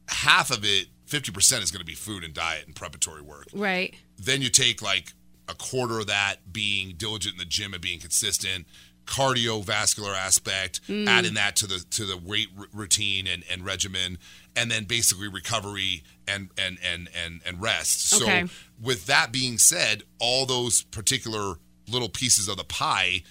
half 0.08 0.50
of 0.52 0.63
it 0.63 0.88
50% 1.08 1.62
is 1.63 1.72
going 1.72 1.80
to 1.80 1.86
be 1.86 1.95
food 1.95 2.24
and 2.24 2.34
diet 2.34 2.65
and 2.65 2.76
preparatory 2.76 3.22
work 3.22 3.48
Right. 3.54 3.95
then 4.17 4.41
you 4.41 4.50
take 4.50 4.82
like 4.82 5.13
a 5.48 5.54
quarter 5.56 6.00
of 6.00 6.08
that 6.08 6.54
being 6.54 6.93
diligent 6.95 7.34
in 7.36 7.39
the 7.39 7.45
gym 7.45 7.74
and 7.74 7.82
being 7.82 8.00
consistent 8.00 8.67
cardiovascular 9.06 10.15
aspect, 10.15 10.82
Mm. 10.88 11.08
adding 11.08 11.34
that 11.34 11.56
to 11.58 11.67
the 11.67 11.80
to 11.91 12.06
the 12.06 12.15
weight 12.15 12.50
r- 12.58 12.67
routine 12.72 13.26
and, 13.26 13.43
and 13.50 13.65
regimen, 13.65 14.19
and 14.55 14.69
then 14.69 14.85
basically 14.85 15.27
recovery 15.27 16.03
and 16.27 16.49
and 16.57 16.77
and 16.83 17.09
and, 17.15 17.41
and 17.45 17.62
rest. 17.62 18.13
Okay. 18.21 18.45
So 18.47 18.53
with 18.81 19.05
that 19.07 19.31
being 19.31 19.57
said, 19.57 20.03
all 20.19 20.45
those 20.45 20.83
particular 20.83 21.55
little 21.88 22.09
pieces 22.09 22.47
of 22.47 22.57
the 22.57 22.63
pie 22.63 23.23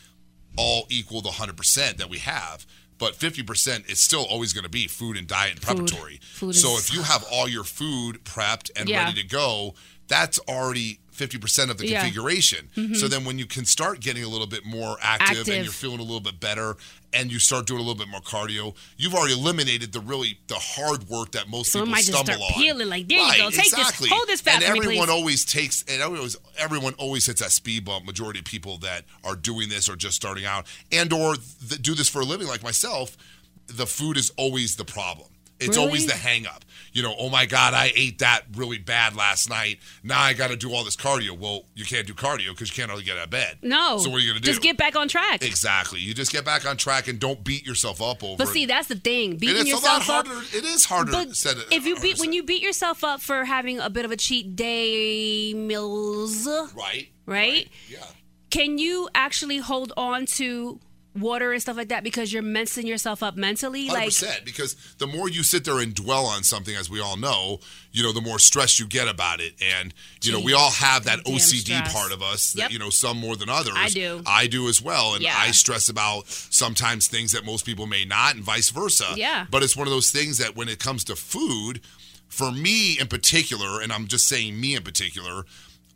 all 0.56 0.86
equal 0.90 1.20
the 1.20 1.28
100% 1.30 1.96
that 1.98 2.10
we 2.10 2.18
have. 2.18 2.66
But 2.98 3.14
50% 3.14 3.88
is 3.88 4.00
still 4.00 4.24
always 4.24 4.52
going 4.52 4.64
to 4.64 4.68
be 4.70 4.88
food 4.88 5.16
and 5.16 5.28
diet 5.28 5.52
and 5.52 5.62
preparatory. 5.62 6.20
Food 6.34 6.56
so 6.56 6.72
is- 6.76 6.88
if 6.88 6.94
you 6.94 7.02
have 7.02 7.24
all 7.30 7.48
your 7.48 7.62
food 7.62 8.24
prepped 8.24 8.70
and 8.74 8.88
Yeah. 8.88 9.04
ready 9.04 9.22
to 9.22 9.28
go, 9.28 9.76
that's 10.08 10.40
already 10.48 10.98
50% 11.18 11.70
of 11.70 11.78
the 11.78 11.88
Yeah. 11.88 12.00
configuration. 12.00 12.68
So 12.74 12.80
mm-hmm. 12.80 13.08
then 13.08 13.24
when 13.24 13.38
you 13.38 13.46
can 13.46 13.64
start 13.64 14.00
getting 14.00 14.22
a 14.24 14.28
little 14.28 14.46
bit 14.46 14.64
more 14.64 14.96
active, 15.02 15.38
Active. 15.40 15.54
and 15.54 15.64
you're 15.64 15.72
feeling 15.72 15.98
a 15.98 16.02
little 16.02 16.20
bit 16.20 16.38
better 16.40 16.76
and 17.12 17.32
you 17.32 17.38
start 17.38 17.66
doing 17.66 17.80
a 17.80 17.82
little 17.82 17.98
bit 17.98 18.08
more 18.08 18.20
cardio, 18.20 18.74
you've 18.96 19.14
already 19.14 19.32
eliminated 19.34 19.92
the 19.92 20.00
really 20.00 20.38
the 20.46 20.54
hard 20.54 21.08
work 21.08 21.32
that 21.32 21.48
most 21.48 21.72
So 21.72 21.80
people 21.80 21.90
might 21.92 21.98
just 22.04 22.12
stumble 22.12 22.34
start 22.34 22.40
on. 22.56 22.62
peeling, 22.62 22.88
like, 22.88 23.08
there 23.08 23.18
you 23.18 23.36
go, 23.42 23.50
take 23.50 23.70
this- 23.70 24.06
hold 24.08 24.28
this 24.28 24.40
fat 24.40 24.56
And 24.56 24.64
for 24.64 24.72
me, 24.74 24.78
everyone 24.78 25.06
please. 25.08 25.12
always 25.12 25.44
takes 25.44 25.84
and 25.88 26.02
always 26.02 26.36
everyone 26.56 26.94
always 26.94 27.26
hits 27.26 27.40
that 27.40 27.50
speed 27.52 27.84
bump 27.84 28.04
majority 28.06 28.38
of 28.38 28.44
people 28.44 28.78
that 28.78 29.04
are 29.24 29.34
doing 29.36 29.68
this 29.68 29.88
or 29.88 29.96
just 29.96 30.16
starting 30.16 30.44
out 30.44 30.66
and 30.92 31.12
or 31.12 31.36
th- 31.36 31.82
do 31.82 31.94
this 31.94 32.08
for 32.08 32.20
a 32.20 32.24
living 32.24 32.46
like 32.46 32.62
myself 32.62 33.16
the 33.66 33.86
food 33.86 34.16
is 34.16 34.30
always 34.36 34.76
the 34.76 34.84
problem 34.84 35.28
it's 35.60 35.70
Really? 35.76 35.82
always 35.82 36.06
the 36.06 36.14
hang 36.14 36.46
up 36.46 36.64
you 36.92 37.02
know 37.02 37.14
oh 37.18 37.28
my 37.28 37.44
god 37.46 37.74
i 37.74 37.92
ate 37.94 38.20
that 38.20 38.42
really 38.56 38.78
bad 38.78 39.14
last 39.14 39.48
night 39.50 39.78
now 40.02 40.20
i 40.20 40.32
got 40.32 40.48
to 40.48 40.56
do 40.56 40.72
all 40.72 40.84
this 40.84 40.96
cardio 40.96 41.38
well 41.38 41.64
you 41.74 41.84
can't 41.84 42.06
do 42.06 42.14
cardio 42.14 42.48
because 42.50 42.70
you 42.70 42.74
can't 42.80 42.90
really 42.90 43.02
get 43.04 43.18
out 43.18 43.24
of 43.24 43.30
bed 43.30 43.58
No. 43.62 43.98
so 43.98 44.08
what 44.10 44.16
are 44.16 44.20
you 44.20 44.30
gonna 44.30 44.40
do 44.40 44.46
Just 44.46 44.62
get 44.62 44.76
back 44.76 44.96
on 44.96 45.06
track. 45.08 45.42
exactly 45.44 46.00
you 46.00 46.14
just 46.14 46.32
get 46.32 46.44
back 46.44 46.64
on 46.66 46.76
track 46.76 47.06
and 47.08 47.18
don't 47.20 47.42
beat 47.44 47.66
yourself 47.66 48.00
up 48.00 48.24
over 48.24 48.36
But 48.38 48.48
it. 48.48 48.52
see, 48.52 48.66
that's 48.66 48.88
the 48.88 48.96
thing. 48.96 49.32
and 49.32 49.40
Beating 49.40 49.66
it's 49.66 49.70
a 49.70 49.74
lot 49.74 49.98
yourself 50.00 50.10
up. 50.10 50.26
harder 50.28 50.46
it 50.56 50.64
is 50.64 50.84
harder 50.86 51.12
But 51.12 51.36
said 51.36 51.56
if 51.70 51.84
you 51.86 51.98
beat 52.00 52.18
when 52.18 52.32
you 52.32 52.42
beat 52.42 52.62
yourself 52.62 53.04
up 53.04 53.20
for 53.20 53.44
having 53.44 53.78
a 53.80 53.90
bit 53.90 54.04
of 54.04 54.10
a 54.10 54.16
cheat 54.16 54.56
day 54.56 55.52
meals, 55.54 56.46
right 56.74 57.08
right? 57.26 57.68
yeah 57.88 57.98
Can 58.50 58.78
you 58.78 59.08
actually 59.14 59.58
hold 59.58 59.92
on 59.96 60.24
to 60.36 60.80
water 61.20 61.52
and 61.52 61.60
stuff 61.62 61.76
like 61.76 61.88
that 61.88 62.04
because 62.04 62.32
you're 62.32 62.42
messing 62.42 62.86
yourself 62.86 63.22
up 63.22 63.36
mentally? 63.36 63.86
Hundred 63.86 63.98
Like 63.98 64.08
percent. 64.08 64.44
Because 64.44 64.74
the 64.98 65.06
more 65.06 65.28
you 65.28 65.42
sit 65.42 65.64
there 65.64 65.78
and 65.78 65.94
dwell 65.94 66.26
on 66.26 66.42
something, 66.42 66.74
as 66.74 66.88
we 66.90 67.00
all 67.00 67.16
know, 67.16 67.60
you 67.92 68.02
know, 68.02 68.12
the 68.12 68.20
more 68.20 68.38
stress 68.38 68.78
you 68.78 68.86
get 68.86 69.08
about 69.08 69.40
it. 69.40 69.54
And 69.80 69.92
you 70.22 70.32
know, 70.32 70.40
we 70.40 70.52
all 70.54 70.70
have 70.70 71.04
that 71.04 71.20
OCD 71.24 71.60
stress. 71.76 71.92
part 71.92 72.12
of 72.12 72.22
us. 72.22 72.52
That, 72.52 72.62
Yep. 72.62 72.70
you 72.72 72.78
know, 72.78 72.90
some 72.90 73.18
more 73.18 73.36
than 73.36 73.48
others. 73.48 73.72
I 73.76 73.88
do. 73.88 74.22
I 74.26 74.46
do 74.46 74.68
as 74.68 74.80
well. 74.82 75.14
And 75.14 75.22
Yeah. 75.22 75.34
I 75.36 75.50
stress 75.52 75.88
about 75.88 76.28
sometimes 76.28 77.06
things 77.06 77.32
that 77.32 77.44
most 77.44 77.64
people 77.64 77.86
may 77.86 78.04
not, 78.04 78.34
and 78.34 78.44
vice 78.44 78.70
versa. 78.70 79.06
Yeah. 79.16 79.46
But 79.50 79.62
it's 79.62 79.76
one 79.76 79.86
of 79.86 79.92
those 79.92 80.10
things 80.10 80.38
that 80.38 80.56
when 80.56 80.68
it 80.68 80.78
comes 80.78 81.04
to 81.04 81.16
food, 81.16 81.80
for 82.28 82.52
me 82.52 82.98
in 82.98 83.06
particular, 83.06 83.80
and 83.80 83.90
I'm 83.92 84.06
just 84.06 84.28
saying 84.28 84.60
me 84.60 84.74
in 84.76 84.82
particular. 84.82 85.44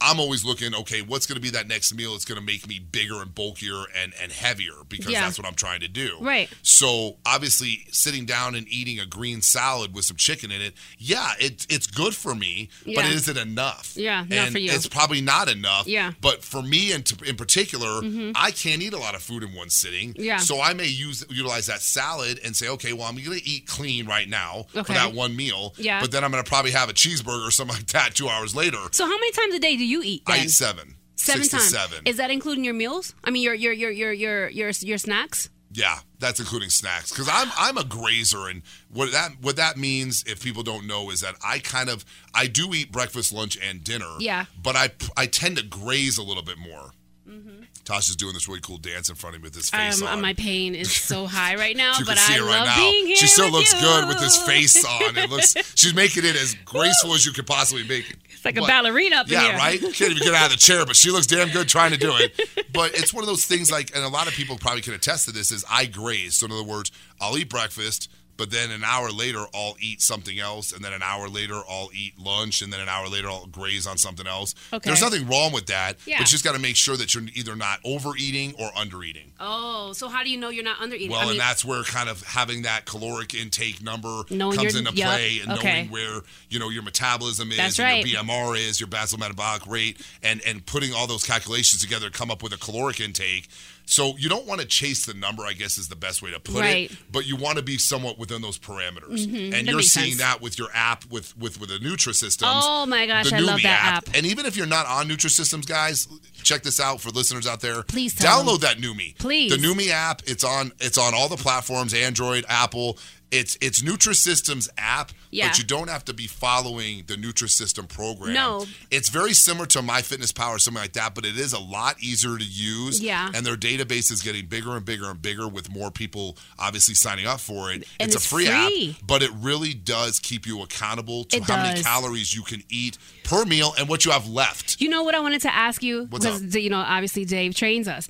I'm 0.02 0.20
always 0.20 0.44
looking, 0.44 0.74
okay, 0.74 1.02
what's 1.02 1.26
going 1.26 1.36
to 1.36 1.40
be 1.42 1.50
that 1.50 1.68
next 1.68 1.94
meal 1.94 2.12
that's 2.12 2.24
going 2.24 2.38
to 2.40 2.44
make 2.44 2.66
me 2.68 2.78
bigger 2.78 3.20
and 3.22 3.34
bulkier 3.34 3.84
and, 4.02 4.12
and 4.22 4.32
heavier 4.32 4.72
because 4.88 5.10
Yeah. 5.12 5.20
that's 5.22 5.38
what 5.38 5.46
I'm 5.46 5.54
trying 5.54 5.80
to 5.80 5.88
do. 5.88 6.18
Right. 6.20 6.48
So 6.62 7.16
obviously, 7.24 7.86
sitting 7.90 8.24
down 8.26 8.54
and 8.54 8.66
eating 8.68 8.98
a 9.00 9.06
green 9.06 9.42
salad 9.42 9.94
with 9.94 10.04
some 10.04 10.16
chicken 10.16 10.50
in 10.50 10.60
it, 10.60 10.74
yeah, 10.98 11.32
it, 11.38 11.66
it's 11.70 11.86
good 11.86 12.14
for 12.14 12.34
me, 12.34 12.68
but 12.84 13.04
is 13.06 13.28
it 13.28 13.36
enough. 13.36 13.92
Yeah, 13.96 14.20
not 14.22 14.32
and 14.32 14.52
for 14.52 14.58
you. 14.58 14.70
It's 14.72 14.86
probably 14.86 15.20
not 15.20 15.48
enough. 15.48 15.86
Yeah. 15.86 16.10
Mm-hmm. 16.10 16.18
But 16.20 16.42
for 16.44 16.62
me, 16.62 16.92
in, 16.92 17.04
in 17.26 17.36
particular, 17.36 18.00
I 18.34 18.50
can't 18.50 18.82
eat 18.82 18.92
a 18.92 18.98
lot 18.98 19.14
of 19.14 19.22
food 19.22 19.42
in 19.42 19.54
one 19.54 19.70
sitting. 19.70 20.14
Yeah. 20.18 20.38
So 20.38 20.60
I 20.60 20.72
may 20.74 20.86
use 20.86 21.24
utilize 21.28 21.66
that 21.66 21.80
salad 21.80 22.40
and 22.44 22.54
say, 22.56 22.68
okay, 22.68 22.92
well, 22.92 23.04
I'm 23.04 23.16
going 23.16 23.38
to 23.38 23.48
eat 23.48 23.66
clean 23.66 24.06
right 24.06 24.28
now 24.28 24.66
for 24.72 24.82
that 24.84 25.12
one 25.14 25.36
meal. 25.36 25.74
Yeah. 25.76 26.00
But 26.00 26.10
then 26.12 26.24
I'm 26.24 26.30
going 26.30 26.42
to 26.42 26.48
probably 26.48 26.70
have 26.72 26.88
a 26.88 26.92
cheeseburger 26.92 27.46
or 27.46 27.50
something 27.50 27.76
like 27.76 27.86
that 27.88 28.14
two 28.14 28.28
hours 28.28 28.54
later. 28.54 28.78
so, 28.92 29.04
how 29.04 29.10
many 29.18 29.32
times 29.32 29.54
a 29.54 29.58
day 29.58 29.76
do 29.76 29.84
you 29.84 29.91
eat? 30.00 30.22
I 30.28 30.44
eat 30.44 30.50
seven. 30.50 30.94
Seven 31.16 31.42
Six 31.42 31.52
times. 31.52 31.64
to 31.72 31.78
seven. 31.78 32.07
Is 32.07 32.16
that 32.18 32.31
including 32.31 32.64
your 32.64 32.74
meals? 32.74 33.14
I 33.24 33.31
mean, 33.31 33.42
your 33.42 33.55
your 33.55 33.72
your 33.72 33.90
your 33.90 34.12
your 34.12 34.48
your 34.48 34.70
your 34.70 34.98
snacks. 34.98 35.50
Yeah, 35.74 35.98
that's 36.18 36.38
including 36.38 36.68
snacks 36.68 37.11
because 37.11 37.28
I'm 37.33 37.48
I'm 37.57 37.78
a 37.78 37.85
grazer, 37.85 38.46
and 38.48 38.62
what 38.90 39.11
that 39.12 39.31
what 39.40 39.57
that 39.57 39.76
means, 39.78 40.22
if 40.26 40.42
people 40.42 40.62
don't 40.62 40.87
know, 40.87 41.11
is 41.11 41.20
that 41.22 41.35
I 41.44 41.61
kind 41.61 41.88
of 41.88 42.05
I 42.35 42.46
do 42.46 42.74
eat 42.74 42.92
breakfast, 42.92 43.33
lunch, 43.33 43.57
and 43.62 43.83
dinner. 43.83 44.11
Yeah. 44.18 44.44
but 44.62 44.76
I 44.76 44.90
I 45.16 45.26
tend 45.26 45.57
to 45.57 45.62
graze 45.64 46.18
a 46.18 46.22
little 46.22 46.42
bit 46.42 46.59
more. 46.59 46.90
Mm-hmm. 47.28 47.62
Tosha's 47.85 48.14
doing 48.16 48.33
this 48.35 48.47
really 48.49 48.61
cool 48.61 48.79
dance 48.79 49.09
in 49.09 49.14
front 49.16 49.35
of 49.37 49.42
me 49.42 49.47
with 49.47 49.55
this 49.55 49.71
face 49.71 50.01
Um, 50.03 50.09
on. 50.09 50.21
my 50.21 50.35
pain 50.35 50.75
is 50.75 50.92
so 50.95 51.27
high 51.31 51.57
right 51.57 51.77
now, 51.77 51.95
but 52.07 52.16
I 52.18 52.38
right 52.38 52.40
love 52.40 52.66
now. 52.66 52.77
being 52.77 53.07
here. 53.07 53.16
she 53.16 53.27
still 53.27 53.51
looks 53.51 53.73
you. 53.75 53.81
good 53.81 54.09
with 54.09 54.21
this 54.21 54.37
face 54.42 54.85
on. 55.03 55.16
It 55.16 55.29
looks 55.31 55.55
she's 55.75 55.95
making 55.95 56.25
it 56.25 56.37
as 56.37 56.55
graceful 56.64 57.14
as 57.14 57.27
you 57.27 57.33
could 57.33 57.47
possibly 57.47 57.83
make 57.85 58.09
it. 58.11 58.16
It's 58.31 58.45
like 58.45 58.57
a 58.57 58.62
ballerina 58.62 59.16
up 59.16 59.29
yeah, 59.29 59.40
here. 59.42 59.57
right. 59.57 59.81
Can't 59.81 60.01
even 60.12 60.18
get 60.18 60.35
out 60.35 60.47
of 60.47 60.53
the 60.53 60.59
chair, 60.59 60.85
but 60.87 60.97
she 60.97 61.11
looks 61.11 61.27
damn 61.27 61.49
good 61.51 61.68
trying 61.68 61.92
to 61.92 61.97
do 61.99 62.12
it. 62.16 62.40
But 62.73 62.95
it's 62.99 63.12
one 63.12 63.23
of 63.23 63.29
those 63.29 63.45
things 63.45 63.71
like, 63.71 63.95
and 63.95 64.03
a 64.03 64.09
lot 64.09 64.29
of 64.29 64.33
people 64.33 64.57
probably 64.57 64.81
can 64.81 64.95
attest 64.95 65.27
to 65.27 65.31
this. 65.33 65.53
Is 65.53 65.62
I 65.71 65.85
graze. 65.85 66.37
So 66.37 66.47
in 66.47 66.53
other 66.53 66.62
words, 66.64 66.90
I'll 67.21 67.37
eat 67.37 67.51
breakfast, 67.51 68.11
but 68.42 68.50
then 68.50 68.72
an 68.72 68.83
hour 68.83 69.12
later 69.12 69.44
I'll 69.55 69.76
eat 69.78 70.02
something 70.02 70.40
else, 70.40 70.72
and 70.72 70.85
then 70.85 70.92
an 70.92 71.00
hour 71.00 71.28
later 71.28 71.61
I'll 71.70 71.90
eat 71.94 72.18
lunch, 72.18 72.61
and 72.61 72.72
then 72.72 72.81
an 72.81 72.88
hour 72.88 73.07
later 73.07 73.31
I'll 73.31 73.46
graze 73.46 73.87
on 73.87 73.98
something 73.98 74.26
else. 74.26 74.57
Okay. 74.72 74.90
There's 74.90 75.00
nothing 75.00 75.28
wrong 75.28 75.52
with 75.52 75.66
that. 75.66 75.98
Yeah. 76.07 76.16
But 76.18 76.22
you 76.22 76.33
just 76.33 76.42
got 76.42 76.57
to 76.57 76.59
make 76.61 76.74
sure 76.74 76.96
that 76.96 77.14
you're 77.14 77.22
either 77.37 77.55
not 77.55 77.78
overeating 77.85 78.55
or 78.59 78.68
undereating. 78.72 79.26
Oh, 79.38 79.92
so 79.92 80.09
how 80.09 80.24
do 80.24 80.28
you 80.28 80.38
know 80.38 80.48
you're 80.48 80.64
not 80.64 80.81
under 80.81 80.96
eating? 80.96 81.12
Well, 81.12 81.20
I 81.20 81.22
mean, 81.22 81.31
and 81.35 81.40
that's 81.40 81.64
where 81.64 81.85
kind 81.85 82.09
of 82.09 82.20
having 82.24 82.62
that 82.62 82.85
caloric 82.85 83.33
intake 83.33 83.81
number 83.81 84.24
comes 84.24 84.74
into 84.74 84.92
yep, 84.92 85.09
play, 85.09 85.38
and 85.40 85.52
okay. 85.52 85.83
knowing 85.83 85.90
where 85.90 86.22
you 86.48 86.59
know 86.59 86.68
your 86.68 86.83
metabolism 86.83 87.52
is, 87.52 87.59
That's 87.59 87.78
right. 87.78 88.05
your 88.05 88.24
BMR 88.24 88.59
is, 88.59 88.81
your 88.81 88.88
basal 88.88 89.20
metabolic 89.20 89.68
rate, 89.68 90.05
and 90.20 90.42
and 90.44 90.66
putting 90.66 90.92
all 90.92 91.07
those 91.07 91.22
calculations 91.22 91.81
together 91.81 92.11
to 92.11 92.18
come 92.18 92.33
up 92.33 92.42
with 92.42 92.52
a 92.52 92.59
caloric 92.59 92.98
intake. 92.98 93.48
So 93.92 94.16
you 94.16 94.31
don't 94.31 94.46
want 94.46 94.62
to 94.62 94.66
chase 94.66 95.05
the 95.05 95.12
number, 95.12 95.44
I 95.44 95.52
guess 95.52 95.76
is 95.76 95.88
the 95.88 95.96
best 95.96 96.22
way 96.22 96.31
to 96.31 96.40
put 96.40 96.61
Right. 96.62 96.90
it. 96.90 96.96
But 97.12 97.26
you 97.26 97.37
want 97.37 97.59
to 97.59 97.62
be 97.62 97.76
somewhat 97.76 98.18
within 98.18 98.40
those 98.40 98.59
parameters, 98.59 99.26
mm-hmm. 99.26 99.52
and 99.52 99.66
That 99.66 99.66
you're 99.66 99.83
seeing 99.83 100.12
sense. 100.12 100.18
that 100.22 100.40
with 100.40 100.59
your 100.59 100.68
app 100.72 101.05
with 101.11 101.37
with 101.37 101.61
with 101.61 101.68
the 101.68 101.78
Nutrisystems. 101.78 102.62
Oh 102.64 102.87
my 102.87 103.07
gosh, 103.07 103.31
I 103.33 103.40
love 103.40 103.61
that 103.62 103.96
app. 103.96 104.09
And 104.14 104.24
even 104.24 104.46
if 104.46 104.57
you're 104.57 104.66
not 104.66 104.87
on 104.87 105.09
Nutrisystems, 105.09 105.66
guys, 105.66 106.09
check 106.42 106.62
this 106.62 106.81
out 106.81 107.02
for 107.02 107.11
listeners 107.11 107.46
out 107.46 107.61
there. 107.61 107.83
Please 107.83 108.14
tell 108.14 108.42
download 108.42 108.61
that 108.61 108.78
Numi. 108.78 109.18
Please. 109.18 109.50
The 109.50 109.59
Numi 109.59 109.90
app. 109.90 110.22
It's 110.26 110.42
on. 110.42 110.72
It's 110.81 110.96
on 110.96 111.12
all 111.14 111.28
the 111.28 111.37
platforms: 111.37 111.92
Android, 111.92 112.46
Apple. 112.48 112.98
It's 113.33 113.57
it's 113.62 113.83
Nutrisystems 113.83 114.68
app, 114.79 115.11
Yeah. 115.31 115.49
but 115.49 115.59
you 115.59 115.64
don't 115.64 115.88
have 115.88 116.05
to 116.05 116.12
be 116.14 116.27
following 116.27 117.05
the 117.07 117.14
Nutrisystem 117.14 117.88
program. 117.88 118.35
No. 118.35 118.66
it's 118.90 119.09
very 119.09 119.33
similar 119.33 119.64
to 119.66 119.81
MyFitnessPal 119.81 120.51
or 120.51 120.59
something 120.59 120.83
like 120.83 120.92
that, 120.92 121.14
but 121.14 121.25
it 121.25 121.38
is 121.38 121.55
a 121.55 121.59
lot 121.59 121.97
easier 122.01 122.37
to 122.37 122.45
use. 122.45 123.01
Yeah. 123.01 123.31
and 123.35 123.45
their 123.47 123.57
database 123.57 124.12
is 124.12 124.23
getting 124.23 124.47
bigger 124.47 124.77
and 124.77 124.85
bigger 124.85 125.07
and 125.11 125.21
bigger 125.21 125.49
with 125.49 125.71
more 125.71 125.90
people 125.90 126.37
obviously 126.59 126.95
signing 126.95 127.27
up 127.27 127.40
for 127.40 127.71
it. 127.73 127.77
And 127.77 127.85
it's, 128.01 128.14
it's 128.14 128.27
a 128.27 128.29
free, 128.29 128.47
free. 128.47 128.90
app, 128.99 129.07
but 129.07 129.23
it 129.23 129.31
really 129.40 129.73
does 129.75 130.21
keep 130.21 130.47
you 130.47 130.61
accountable 130.62 131.25
to 131.25 131.38
It 131.38 131.45
how 131.45 131.57
many 131.57 131.83
calories 131.83 132.35
you 132.35 132.42
can 132.42 132.62
eat 132.68 132.99
per 133.25 133.45
meal 133.47 133.73
and 133.79 133.88
what 133.88 134.05
you 134.05 134.11
have 134.11 134.29
left. 134.29 134.79
You 134.79 134.90
know 134.90 135.03
what 135.05 135.14
I 135.14 135.21
wanted 135.21 135.40
to 135.42 135.55
ask 135.55 135.83
you? 135.83 136.07
Because 136.07 136.55
you 136.55 136.68
know, 136.68 136.79
obviously 136.81 137.25
Dave 137.25 137.55
trains 137.55 137.88
us. 137.88 138.09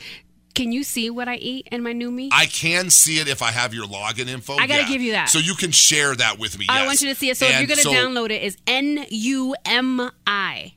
Can 0.55 0.73
you 0.73 0.85
see 0.85 1.11
what 1.11 1.29
I 1.29 1.37
eat 1.37 1.69
in 1.73 1.83
my 1.83 1.93
Numi? 1.93 2.29
I 2.33 2.47
can 2.47 2.91
see 2.91 3.19
it 3.19 3.29
if 3.29 3.43
I 3.43 3.51
have 3.51 3.73
your 3.73 3.87
login 3.87 4.29
info. 4.29 4.55
I 4.55 4.67
gotta 4.67 4.83
yeah. 4.83 4.89
give 4.89 5.01
you 5.03 5.13
that. 5.13 5.29
So 5.29 5.39
you 5.39 5.55
can 5.55 5.71
share 5.71 6.15
that 6.15 6.39
with 6.39 6.59
me. 6.59 6.67
I 6.69 6.81
yes. 6.81 6.87
want 6.87 7.03
you 7.03 7.09
to 7.09 7.15
see 7.15 7.31
it. 7.31 7.37
So 7.37 7.47
if 7.47 7.59
you're 7.59 7.67
gonna 7.67 7.83
so- 7.83 7.93
download 7.93 8.31
it, 8.31 8.43
is 8.43 8.57
N 8.67 9.07
U 9.09 9.55
M 9.65 10.11
I, 10.27 10.75